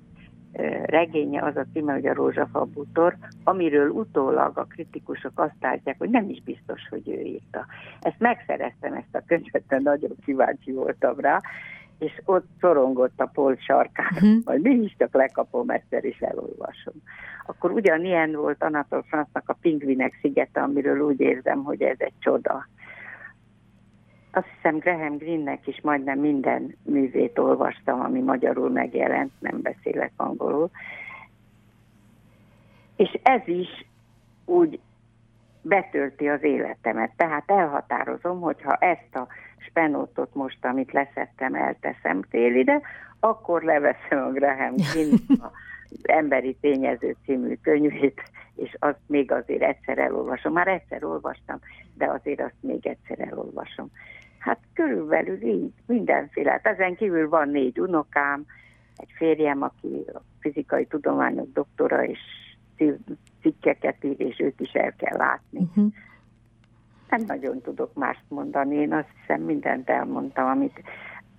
regénye, 0.84 1.42
az 1.42 1.56
a 1.56 1.66
címe, 1.72 1.92
hogy 1.92 2.06
a 2.06 2.14
Rózsafa 2.14 2.64
bútor, 2.64 3.16
amiről 3.44 3.88
utólag 3.88 4.58
a 4.58 4.64
kritikusok 4.64 5.32
azt 5.34 5.54
látják, 5.60 5.98
hogy 5.98 6.10
nem 6.10 6.28
is 6.28 6.42
biztos, 6.42 6.88
hogy 6.90 7.08
ő 7.08 7.20
írta. 7.20 7.66
Ezt 8.00 8.18
megszereztem, 8.18 8.92
ezt 8.92 9.14
a 9.14 9.22
könyvet, 9.26 9.82
nagyon 9.82 10.10
kíváncsi 10.24 10.72
voltam 10.72 11.18
rá, 11.18 11.40
és 11.98 12.20
ott 12.24 12.46
szorongott 12.60 13.20
a 13.20 13.30
polt 13.32 13.62
sarkán, 13.62 14.12
uh-huh. 14.14 14.44
majd 14.44 14.62
mi 14.62 14.74
is 14.74 14.94
csak 14.98 15.14
lekapom 15.14 15.70
egyszer, 15.70 16.04
és 16.04 16.18
elolvasom. 16.18 16.94
Akkor 17.46 17.70
ugyanilyen 17.70 18.32
volt 18.32 18.62
Anatol 18.62 19.02
Franznak 19.02 19.48
a 19.48 19.56
Pingvinek 19.60 20.18
szigete, 20.20 20.62
amiről 20.62 21.00
úgy 21.00 21.20
érzem, 21.20 21.64
hogy 21.64 21.82
ez 21.82 21.96
egy 21.98 22.12
csoda. 22.18 22.66
Azt 24.32 24.46
hiszem 24.54 24.78
Graham 24.78 25.16
Greennek 25.16 25.66
is 25.66 25.80
majdnem 25.80 26.18
minden 26.18 26.76
művét 26.82 27.38
olvastam, 27.38 28.00
ami 28.00 28.20
magyarul 28.20 28.70
megjelent, 28.70 29.32
nem 29.38 29.62
beszélek 29.62 30.12
angolul. 30.16 30.70
És 32.96 33.18
ez 33.22 33.40
is 33.46 33.86
úgy 34.44 34.80
betölti 35.68 36.28
az 36.28 36.42
életemet. 36.42 37.12
Tehát 37.16 37.50
elhatározom, 37.50 38.40
hogy 38.40 38.62
ha 38.62 38.74
ezt 38.74 39.14
a 39.14 39.26
spenótot 39.58 40.34
most, 40.34 40.64
amit 40.64 40.92
leszettem, 40.92 41.54
elteszem 41.54 42.22
télide, 42.30 42.80
akkor 43.20 43.62
leveszem 43.62 44.24
a 44.24 44.30
Graham 44.30 44.74
Greene 44.74 45.16
Emberi 46.02 46.56
Tényező 46.60 47.16
című 47.24 47.54
könyvét, 47.62 48.22
és 48.54 48.76
azt 48.78 49.00
még 49.06 49.32
azért 49.32 49.62
egyszer 49.62 49.98
elolvasom. 49.98 50.52
Már 50.52 50.68
egyszer 50.68 51.04
olvastam, 51.04 51.58
de 51.94 52.06
azért 52.06 52.40
azt 52.40 52.56
még 52.60 52.86
egyszer 52.86 53.28
elolvasom. 53.28 53.90
Hát 54.38 54.58
körülbelül 54.74 55.42
így, 55.42 55.72
mindenféle. 55.86 56.50
Hát 56.50 56.66
ezen 56.66 56.96
kívül 56.96 57.28
van 57.28 57.48
négy 57.48 57.80
unokám, 57.80 58.44
egy 58.96 59.12
férjem, 59.16 59.62
aki 59.62 60.04
a 60.14 60.20
fizikai 60.40 60.86
tudományok 60.86 61.52
doktora, 61.52 62.04
és 62.04 62.18
cikkeket 63.42 64.04
ír, 64.04 64.20
és 64.20 64.38
őt 64.38 64.60
is 64.60 64.72
el 64.72 64.94
kell 64.96 65.16
látni. 65.16 65.58
Uh-huh. 65.58 65.92
Nem 67.10 67.24
nagyon 67.26 67.60
tudok 67.60 67.94
mást 67.94 68.24
mondani, 68.28 68.74
én 68.74 68.92
azt 68.92 69.08
hiszem 69.20 69.42
mindent 69.42 69.90
elmondtam, 69.90 70.46
amit, 70.46 70.82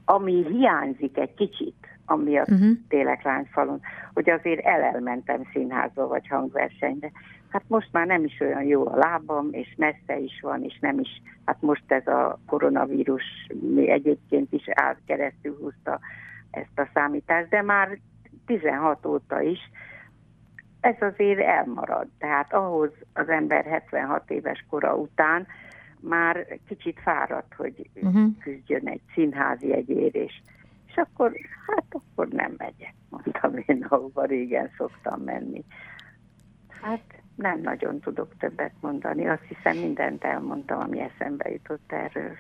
ami 0.06 0.46
hiányzik 0.46 1.18
egy 1.18 1.34
kicsit, 1.34 1.88
ami 2.06 2.38
a 2.38 2.42
uh-huh. 2.42 2.70
tényleg 2.88 3.20
lányfalon, 3.24 3.82
hogy 4.14 4.30
azért 4.30 4.66
elelmentem 4.66 5.42
színházba 5.54 6.08
vagy 6.08 6.28
hangversenyre. 6.28 7.12
Hát 7.50 7.64
most 7.68 7.90
már 7.92 8.08
nem 8.08 8.24
is 8.24 8.40
olyan 8.40 8.64
jó 8.64 8.88
a 8.88 8.96
lábam, 8.96 9.48
és 9.52 9.74
messze 9.78 10.18
is 10.20 10.40
van, 10.42 10.64
és 10.64 10.80
nem 10.80 11.00
is, 11.00 11.22
hát 11.46 11.62
most 11.62 11.92
ez 11.92 12.08
a 12.08 12.40
koronavírus 12.46 13.24
egyébként 13.76 14.54
is 14.54 14.64
átkeresztül 14.74 15.58
húzta 15.62 16.00
ezt 16.52 16.80
a 16.80 16.90
számítást, 16.94 17.50
de 17.50 17.62
már 17.62 17.98
16 18.46 19.06
óta 19.06 19.42
is 19.42 19.60
ez 20.80 20.96
azért 21.00 21.40
elmarad. 21.40 22.08
Tehát 22.18 22.54
ahhoz 22.54 22.92
az 23.14 23.30
ember 23.30 23.66
76 23.66 24.32
éves 24.32 24.66
kora 24.70 24.96
után 24.96 25.48
már 26.00 26.48
kicsit 26.68 27.00
fáradt, 27.00 27.54
hogy 27.54 27.90
uh-huh. 27.94 28.38
küzdjön 28.40 28.88
egy 28.88 29.02
színházi 29.14 29.74
egyér, 29.74 30.16
és, 30.16 30.42
és 30.88 30.96
akkor, 30.96 31.32
hát 31.68 31.86
akkor 31.90 32.28
nem 32.28 32.54
megyek, 32.58 32.94
mondtam 33.10 33.54
én, 33.66 33.86
ahova 33.90 34.26
régen 34.26 34.70
szoktam 34.78 35.22
menni. 35.22 35.64
Hát 36.82 37.22
nem 37.36 37.62
nagyon 37.62 38.00
tudok 38.00 38.38
többet 38.38 38.74
mondani. 38.82 39.28
Azt 39.28 39.44
hiszem 39.48 39.78
mindent 39.78 40.24
elmondtam, 40.24 40.80
ami 40.80 41.00
eszembe 41.00 41.50
jutott 41.50 41.92
erről 41.92 42.32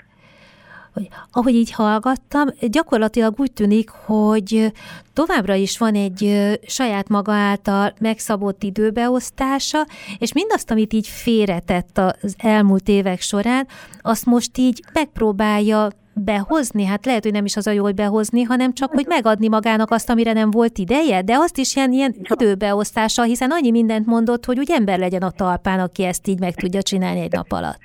hogy 0.93 1.07
ahogy 1.31 1.53
így 1.53 1.71
hallgattam, 1.71 2.47
gyakorlatilag 2.61 3.33
úgy 3.37 3.51
tűnik, 3.51 3.89
hogy 3.89 4.71
továbbra 5.13 5.53
is 5.53 5.77
van 5.77 5.95
egy 5.95 6.49
saját 6.67 7.09
maga 7.09 7.31
által 7.31 7.93
megszabott 7.99 8.63
időbeosztása, 8.63 9.85
és 10.17 10.33
mindazt, 10.33 10.71
amit 10.71 10.93
így 10.93 11.07
félretett 11.07 11.97
az 11.97 12.35
elmúlt 12.37 12.87
évek 12.87 13.21
során, 13.21 13.67
azt 14.01 14.25
most 14.25 14.57
így 14.57 14.83
megpróbálja 14.93 15.89
behozni, 16.13 16.85
hát 16.85 17.05
lehet, 17.05 17.23
hogy 17.23 17.31
nem 17.31 17.45
is 17.45 17.55
az 17.55 17.67
a 17.67 17.71
jó, 17.71 17.83
hogy 17.83 17.95
behozni, 17.95 18.43
hanem 18.43 18.73
csak, 18.73 18.91
hogy 18.91 19.05
megadni 19.07 19.47
magának 19.47 19.91
azt, 19.91 20.09
amire 20.09 20.33
nem 20.33 20.51
volt 20.51 20.77
ideje, 20.77 21.21
de 21.21 21.35
azt 21.37 21.57
is 21.57 21.75
ilyen, 21.75 21.91
ilyen 21.91 22.15
időbeosztással, 22.21 23.25
hiszen 23.25 23.51
annyi 23.51 23.71
mindent 23.71 24.05
mondott, 24.05 24.45
hogy 24.45 24.59
úgy 24.59 24.71
ember 24.71 24.99
legyen 24.99 25.21
a 25.21 25.31
talpán, 25.31 25.79
aki 25.79 26.03
ezt 26.03 26.27
így 26.27 26.39
meg 26.39 26.55
tudja 26.55 26.81
csinálni 26.81 27.19
egy 27.19 27.31
nap 27.31 27.51
alatt. 27.51 27.79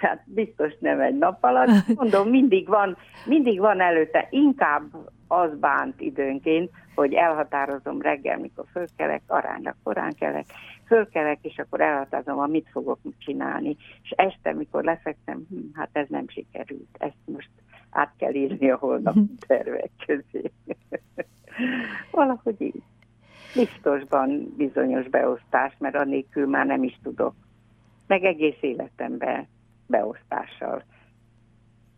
Hát 0.00 0.22
biztos 0.26 0.72
nem 0.78 1.00
egy 1.00 1.18
nap 1.18 1.44
alatt. 1.44 1.86
Mondom, 1.94 2.28
mindig 2.28 2.68
van, 2.68 2.96
mindig 3.24 3.60
van 3.60 3.80
előtte, 3.80 4.26
inkább 4.30 4.84
az 5.28 5.58
bánt 5.58 6.00
időnként, 6.00 6.70
hogy 6.94 7.14
elhatározom 7.14 8.00
reggel, 8.00 8.38
mikor 8.38 8.64
fölkelek, 8.72 9.22
arányra 9.26 9.76
korán 9.82 10.14
kelek, 10.14 10.46
fölkelek, 10.86 11.38
és 11.42 11.58
akkor 11.58 11.80
elhatározom, 11.80 12.38
amit 12.38 12.68
fogok 12.72 12.98
csinálni. 13.18 13.76
És 14.02 14.10
este, 14.10 14.52
mikor 14.52 14.84
lefekszem, 14.84 15.46
hm, 15.48 15.56
hát 15.74 15.90
ez 15.92 16.06
nem 16.08 16.28
sikerült. 16.28 16.96
Ezt 16.98 17.16
most 17.24 17.50
át 17.90 18.12
kell 18.16 18.34
írni 18.34 18.70
a 18.70 18.76
holnap 18.76 19.16
tervek 19.46 19.90
közé. 20.06 20.50
Valahogy 22.10 22.60
így. 22.60 22.82
Biztosban 23.54 24.54
bizonyos 24.56 25.08
beosztás, 25.08 25.74
mert 25.78 25.96
anélkül 25.96 26.46
már 26.46 26.66
nem 26.66 26.82
is 26.82 26.98
tudok. 27.02 27.34
Meg 28.06 28.24
egész 28.24 28.58
életemben 28.60 29.46
beosztással 29.88 30.82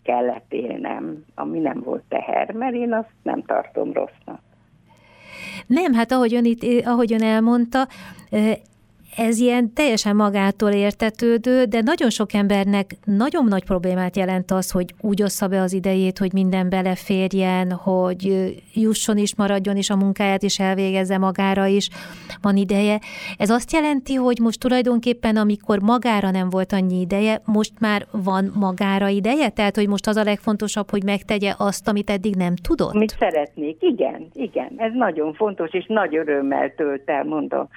kellett 0.03 0.53
élnem, 0.53 1.25
ami 1.35 1.59
nem 1.59 1.81
volt 1.81 2.03
teher, 2.09 2.53
mert 2.53 2.75
én 2.75 2.93
azt 2.93 3.13
nem 3.23 3.43
tartom 3.43 3.93
rossznak. 3.93 4.41
Nem, 5.67 5.93
hát 5.93 6.13
ahogy 6.13 6.35
ön, 6.35 6.45
itt, 6.45 6.87
ahogy 6.87 7.13
ön 7.13 7.23
elmondta, 7.23 7.89
ez 9.21 9.39
ilyen 9.39 9.73
teljesen 9.73 10.17
magától 10.17 10.71
értetődő, 10.71 11.65
de 11.65 11.81
nagyon 11.81 12.11
sok 12.11 12.33
embernek 12.33 12.97
nagyon 13.05 13.45
nagy 13.45 13.65
problémát 13.65 14.17
jelent 14.17 14.51
az, 14.51 14.71
hogy 14.71 14.95
úgy 15.01 15.23
ossza 15.23 15.47
be 15.49 15.61
az 15.61 15.73
idejét, 15.73 16.19
hogy 16.19 16.33
minden 16.33 16.69
beleférjen, 16.69 17.73
hogy 17.73 18.53
jusson 18.75 19.17
is, 19.17 19.35
maradjon 19.37 19.77
is 19.77 19.91
a 19.91 19.97
munkáját, 19.97 20.43
és 20.43 20.59
elvégezze 20.59 21.19
magára 21.19 21.67
is, 21.67 21.89
van 22.43 22.57
ideje. 22.57 22.99
Ez 23.37 23.51
azt 23.51 23.73
jelenti, 23.73 24.15
hogy 24.15 24.39
most 24.39 24.61
tulajdonképpen, 24.61 25.37
amikor 25.37 25.79
magára 25.81 26.31
nem 26.31 26.51
volt 26.51 26.73
annyi 26.73 27.01
ideje, 27.01 27.41
most 27.45 27.73
már 27.81 28.07
van 28.11 28.53
magára 28.55 29.09
ideje? 29.09 29.49
Tehát, 29.49 29.77
hogy 29.77 29.89
most 29.89 30.07
az 30.07 30.17
a 30.17 30.23
legfontosabb, 30.23 30.91
hogy 30.91 31.05
megtegye 31.05 31.55
azt, 31.59 31.89
amit 31.89 32.11
eddig 32.11 32.35
nem 32.35 32.55
tudott? 32.57 32.93
Mit 32.93 33.17
szeretnék, 33.19 33.77
igen, 33.81 34.27
igen. 34.33 34.73
Ez 34.77 34.93
nagyon 34.95 35.35
fontos, 35.35 35.71
és 35.73 35.85
nagy 35.89 36.17
örömmel 36.17 36.75
tölt 36.75 37.09
el, 37.11 37.25
mondom 37.25 37.69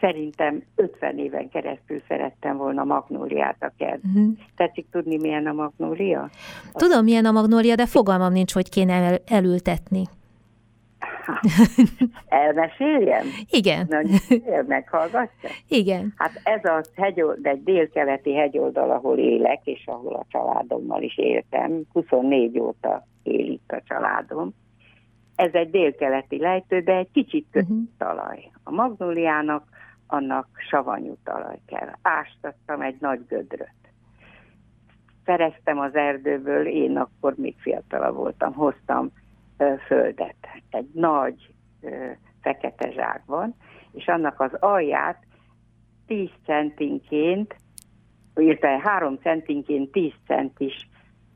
szerintem 0.00 0.62
50 0.74 1.18
éven 1.18 1.48
keresztül 1.48 2.02
szerettem 2.08 2.56
volna 2.56 2.84
magnóliát 2.84 3.56
a 3.60 3.72
kert. 3.78 4.00
Uh-huh. 4.04 4.36
Tetszik 4.56 4.86
tudni, 4.90 5.16
milyen 5.16 5.46
a 5.46 5.52
magnólia? 5.52 6.30
Tudom, 6.72 7.04
milyen 7.04 7.24
a 7.24 7.32
magnólia, 7.32 7.74
de 7.74 7.86
fogalmam 7.86 8.32
nincs, 8.32 8.52
hogy 8.52 8.68
kéne 8.68 8.92
el- 8.92 9.22
elültetni. 9.26 10.02
Elmeséljem? 12.28 13.26
Igen. 13.50 13.86
Nagyon 13.88 14.64
meghallgatja? 14.66 15.50
Igen. 15.68 16.12
Hát 16.16 16.40
ez 16.44 16.64
a 16.64 16.82
hegyold, 16.96 17.46
egy 17.46 17.62
délkeleti 17.62 18.34
hegyoldal, 18.34 18.90
ahol 18.90 19.18
élek, 19.18 19.60
és 19.64 19.82
ahol 19.86 20.14
a 20.14 20.24
családommal 20.28 21.02
is 21.02 21.18
éltem. 21.18 21.82
24 21.92 22.58
óta 22.58 23.06
él 23.22 23.50
itt 23.50 23.70
a 23.70 23.82
családom. 23.88 24.54
Ez 25.36 25.52
egy 25.52 25.70
délkeleti 25.70 26.38
lejtő, 26.38 26.80
de 26.80 26.92
egy 26.92 27.10
kicsit 27.12 27.46
uh-huh. 27.52 27.78
talaj. 27.98 28.50
A 28.64 28.70
magnóliának 28.70 29.68
annak 30.06 30.48
savanyú 30.70 31.16
talaj 31.24 31.58
kell. 31.66 31.88
Ástattam 32.02 32.80
egy 32.80 32.96
nagy 33.00 33.26
gödröt. 33.28 33.68
Szereztem 35.24 35.78
az 35.78 35.94
erdőből, 35.94 36.66
én 36.66 36.96
akkor 36.96 37.34
még 37.36 37.54
fiatalabb 37.58 38.14
voltam, 38.14 38.52
hoztam 38.52 39.10
ö, 39.56 39.74
földet. 39.86 40.36
Egy 40.70 40.90
nagy 40.92 41.54
ö, 41.80 42.10
fekete 42.40 42.90
zsákban, 42.90 43.54
és 43.92 44.06
annak 44.06 44.40
az 44.40 44.54
alját 44.54 45.22
10 46.06 46.28
centinként, 46.44 47.56
illetve 48.34 48.80
3 48.82 49.16
centinként 49.16 49.92
10 49.92 50.12
centis 50.26 50.88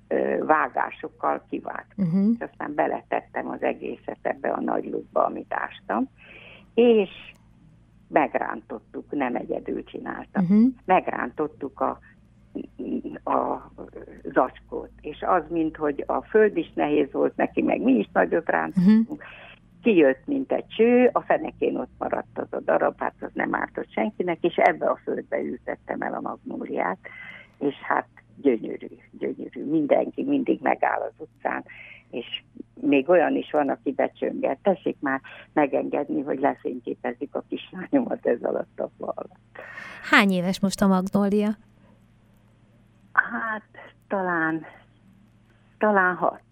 ö, 0.09 0.45
vágásokkal 0.45 1.45
kivágt. 1.51 1.93
Uh-huh. 1.97 2.31
És 2.35 2.47
aztán 2.51 2.74
beletettem 2.74 3.49
az 3.49 3.62
egészet 3.62 4.18
ebbe 4.22 4.49
a 4.49 4.61
nagy 4.61 4.85
lukba, 4.85 5.24
amit 5.24 5.55
ástam, 5.55 6.09
és 6.79 7.11
megrántottuk, 8.09 9.11
nem 9.11 9.35
egyedül 9.35 9.85
csináltam. 9.85 10.45
Uh-huh. 10.45 10.66
Megrántottuk 10.85 11.81
a, 11.81 11.99
a 13.31 13.70
zacskót, 14.22 14.91
és 15.01 15.22
az, 15.26 15.43
mint 15.49 15.76
hogy 15.76 16.05
a 16.07 16.22
föld 16.22 16.57
is 16.57 16.72
nehéz 16.74 17.12
volt 17.12 17.37
neki, 17.37 17.62
meg 17.62 17.81
mi 17.81 17.93
is 17.93 18.09
nagyot 18.12 18.49
rántunk, 18.49 19.11
uh-huh. 19.11 19.18
kijött, 19.83 20.26
mint 20.26 20.53
egy 20.53 20.66
cső, 20.66 21.11
a 21.12 21.20
fenekén 21.20 21.76
ott 21.76 21.93
maradt 21.99 22.39
az 22.39 22.53
a 22.53 22.61
darab, 22.61 22.99
hát 22.99 23.14
az 23.20 23.31
nem 23.35 23.55
ártott 23.55 23.93
senkinek, 23.93 24.39
és 24.41 24.57
ebbe 24.57 24.87
a 24.87 25.01
földbe 25.05 25.41
ültettem 25.41 26.01
el 26.01 26.14
a 26.14 26.20
magnóliát, 26.20 26.99
és 27.59 27.74
hát 27.74 28.09
gyönyörű, 28.37 28.87
gyönyörű. 29.18 29.64
Mindenki 29.64 30.24
mindig 30.24 30.61
megáll 30.62 31.01
az 31.01 31.14
utcán, 31.16 31.64
és 32.11 32.43
még 32.81 33.09
olyan 33.09 33.37
is 33.37 33.51
van, 33.51 33.69
aki 33.69 33.93
becsönget. 33.93 34.59
Tessék 34.63 34.97
már 35.01 35.21
megengedni, 35.53 36.23
hogy 36.23 36.39
lefényképezik 36.41 37.35
a 37.35 37.45
kislányomat 37.49 38.27
ez 38.27 38.43
alatt 38.43 38.81
a 38.81 38.91
fal. 38.99 39.29
Hány 40.11 40.31
éves 40.31 40.61
most 40.61 40.81
a 40.81 40.87
magnólia? 40.87 41.49
Hát 43.13 43.63
talán, 44.09 44.65
talán 45.79 46.15
hat. 46.15 46.43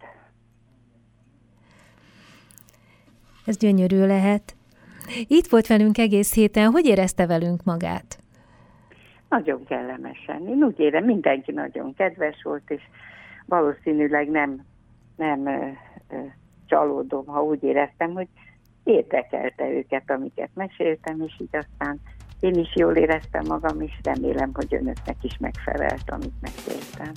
Ez 3.47 3.57
gyönyörű 3.57 4.07
lehet. 4.07 4.57
Itt 5.27 5.47
volt 5.47 5.67
velünk 5.67 5.99
egész 5.99 6.35
héten. 6.35 6.71
Hogy 6.71 6.87
érezte 6.87 7.27
velünk 7.27 7.65
magát? 7.65 8.19
Nagyon 9.29 9.65
kellemesen. 9.65 10.49
Én 10.49 10.63
úgy 10.63 10.79
érem, 10.79 11.05
mindenki 11.05 11.53
nagyon 11.53 11.95
kedves 11.95 12.43
volt, 12.43 12.71
és 12.71 12.83
valószínűleg 13.47 14.29
nem, 14.29 14.65
nem 15.17 15.47
ö, 15.47 15.67
ö, 16.11 16.17
csalódom, 16.67 17.27
ha 17.27 17.43
úgy 17.43 17.63
éreztem, 17.63 18.13
hogy 18.13 18.29
érdekelte 18.85 19.71
őket, 19.71 20.11
amiket 20.11 20.51
meséltem, 20.55 21.21
és 21.21 21.41
így 21.41 21.57
aztán 21.57 22.01
én 22.41 22.55
is 22.55 22.75
jól 22.75 22.95
éreztem 22.95 23.45
magam, 23.49 23.81
és 23.81 23.93
remélem, 24.03 24.51
hogy 24.55 24.75
önöknek 24.75 25.17
is 25.23 25.37
megfelelt, 25.41 26.11
amit 26.11 26.35
meséltem. 26.41 27.13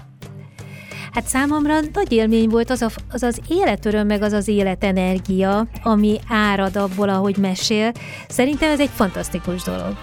Hát 1.11 1.23
számomra 1.23 1.79
nagy 1.93 2.11
élmény 2.11 2.49
volt 2.49 2.69
az, 2.69 2.81
a, 2.81 2.89
az 3.11 3.23
az 3.23 3.41
életöröm, 3.49 4.07
meg 4.07 4.21
az 4.21 4.33
az 4.33 4.47
életenergia, 4.47 5.67
ami 5.83 6.17
árad 6.29 6.75
abból, 6.75 7.09
ahogy 7.09 7.37
mesél. 7.37 7.91
Szerintem 8.27 8.71
ez 8.71 8.79
egy 8.79 8.89
fantasztikus 8.89 9.63
dolog. 9.63 9.93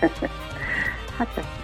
hát. 1.18 1.55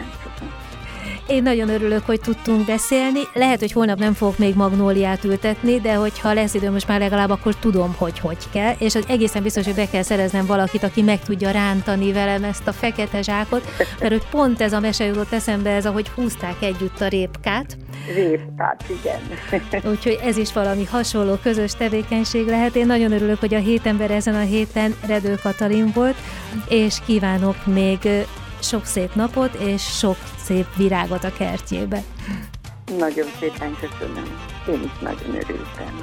Én 1.26 1.42
nagyon 1.42 1.68
örülök, 1.68 2.06
hogy 2.06 2.20
tudtunk 2.20 2.66
beszélni. 2.66 3.20
Lehet, 3.34 3.60
hogy 3.60 3.72
holnap 3.72 3.98
nem 3.98 4.12
fogok 4.12 4.38
még 4.38 4.54
magnóliát 4.54 5.24
ültetni, 5.24 5.80
de 5.80 5.94
hogyha 5.94 6.32
lesz 6.32 6.54
idő 6.54 6.70
most 6.70 6.88
már 6.88 7.00
legalább, 7.00 7.30
akkor 7.30 7.54
tudom, 7.54 7.94
hogy 7.98 8.18
hogy 8.18 8.50
kell. 8.52 8.74
És 8.78 8.94
az 8.94 9.04
egészen 9.08 9.42
biztos, 9.42 9.64
hogy 9.64 9.74
be 9.74 9.88
kell 9.88 10.02
szereznem 10.02 10.46
valakit, 10.46 10.82
aki 10.82 11.02
meg 11.02 11.20
tudja 11.20 11.50
rántani 11.50 12.12
velem 12.12 12.44
ezt 12.44 12.66
a 12.66 12.72
fekete 12.72 13.22
zsákot, 13.22 13.64
mert 14.00 14.12
hogy 14.12 14.26
pont 14.30 14.60
ez 14.60 14.72
a 14.72 14.80
mese 14.80 15.04
jutott 15.04 15.32
eszembe, 15.32 15.70
ez, 15.70 15.86
ahogy 15.86 16.08
húzták 16.08 16.56
együtt 16.60 17.00
a 17.00 17.08
répkát. 17.08 17.76
Répkát, 18.14 18.84
igen. 19.00 19.90
Úgyhogy 19.90 20.18
ez 20.22 20.36
is 20.36 20.52
valami 20.52 20.84
hasonló 20.84 21.34
közös 21.42 21.72
tevékenység 21.72 22.46
lehet. 22.46 22.76
Én 22.76 22.86
nagyon 22.86 23.12
örülök, 23.12 23.40
hogy 23.40 23.54
a 23.54 23.58
hét 23.58 23.86
ember 23.86 24.10
ezen 24.10 24.34
a 24.34 24.40
héten 24.40 24.94
Redő 25.06 25.38
Katalin 25.42 25.90
volt, 25.94 26.16
és 26.68 26.96
kívánok 27.06 27.66
még 27.66 27.98
sok 28.62 28.84
szép 28.84 29.14
napot, 29.14 29.54
és 29.54 29.82
sok 29.82 30.16
szép 30.44 30.66
virágot 30.76 31.24
a 31.24 31.32
kertjébe. 31.32 32.02
Nagyon 32.98 33.26
szépen 33.40 33.76
köszönöm. 33.80 34.24
Én 34.68 34.82
is 34.82 34.98
nagyon 35.00 35.34
örültem. 35.34 35.98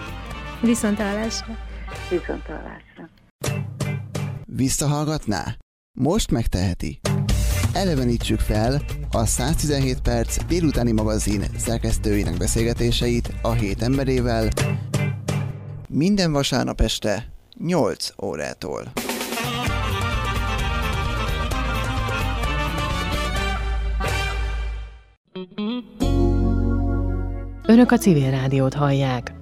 Viszontlátásra! 0.61 1.57
Viszontlátásra! 2.09 3.09
Visszahallgatná? 4.45 5.55
Most 5.99 6.31
megteheti. 6.31 6.99
Elevenítsük 7.73 8.39
fel 8.39 8.81
a 9.11 9.25
117 9.25 10.01
perc 10.01 10.45
délutáni 10.45 10.91
magazin 10.91 11.43
szerkesztőinek 11.57 12.37
beszélgetéseit 12.37 13.33
a 13.41 13.51
hét 13.51 13.81
emberével 13.81 14.49
minden 15.87 16.31
vasárnap 16.31 16.81
este 16.81 17.25
8 17.57 18.09
órától. 18.23 18.91
Önök 27.65 27.91
a 27.91 27.97
civil 27.97 28.31
rádiót 28.31 28.73
hallják. 28.73 29.33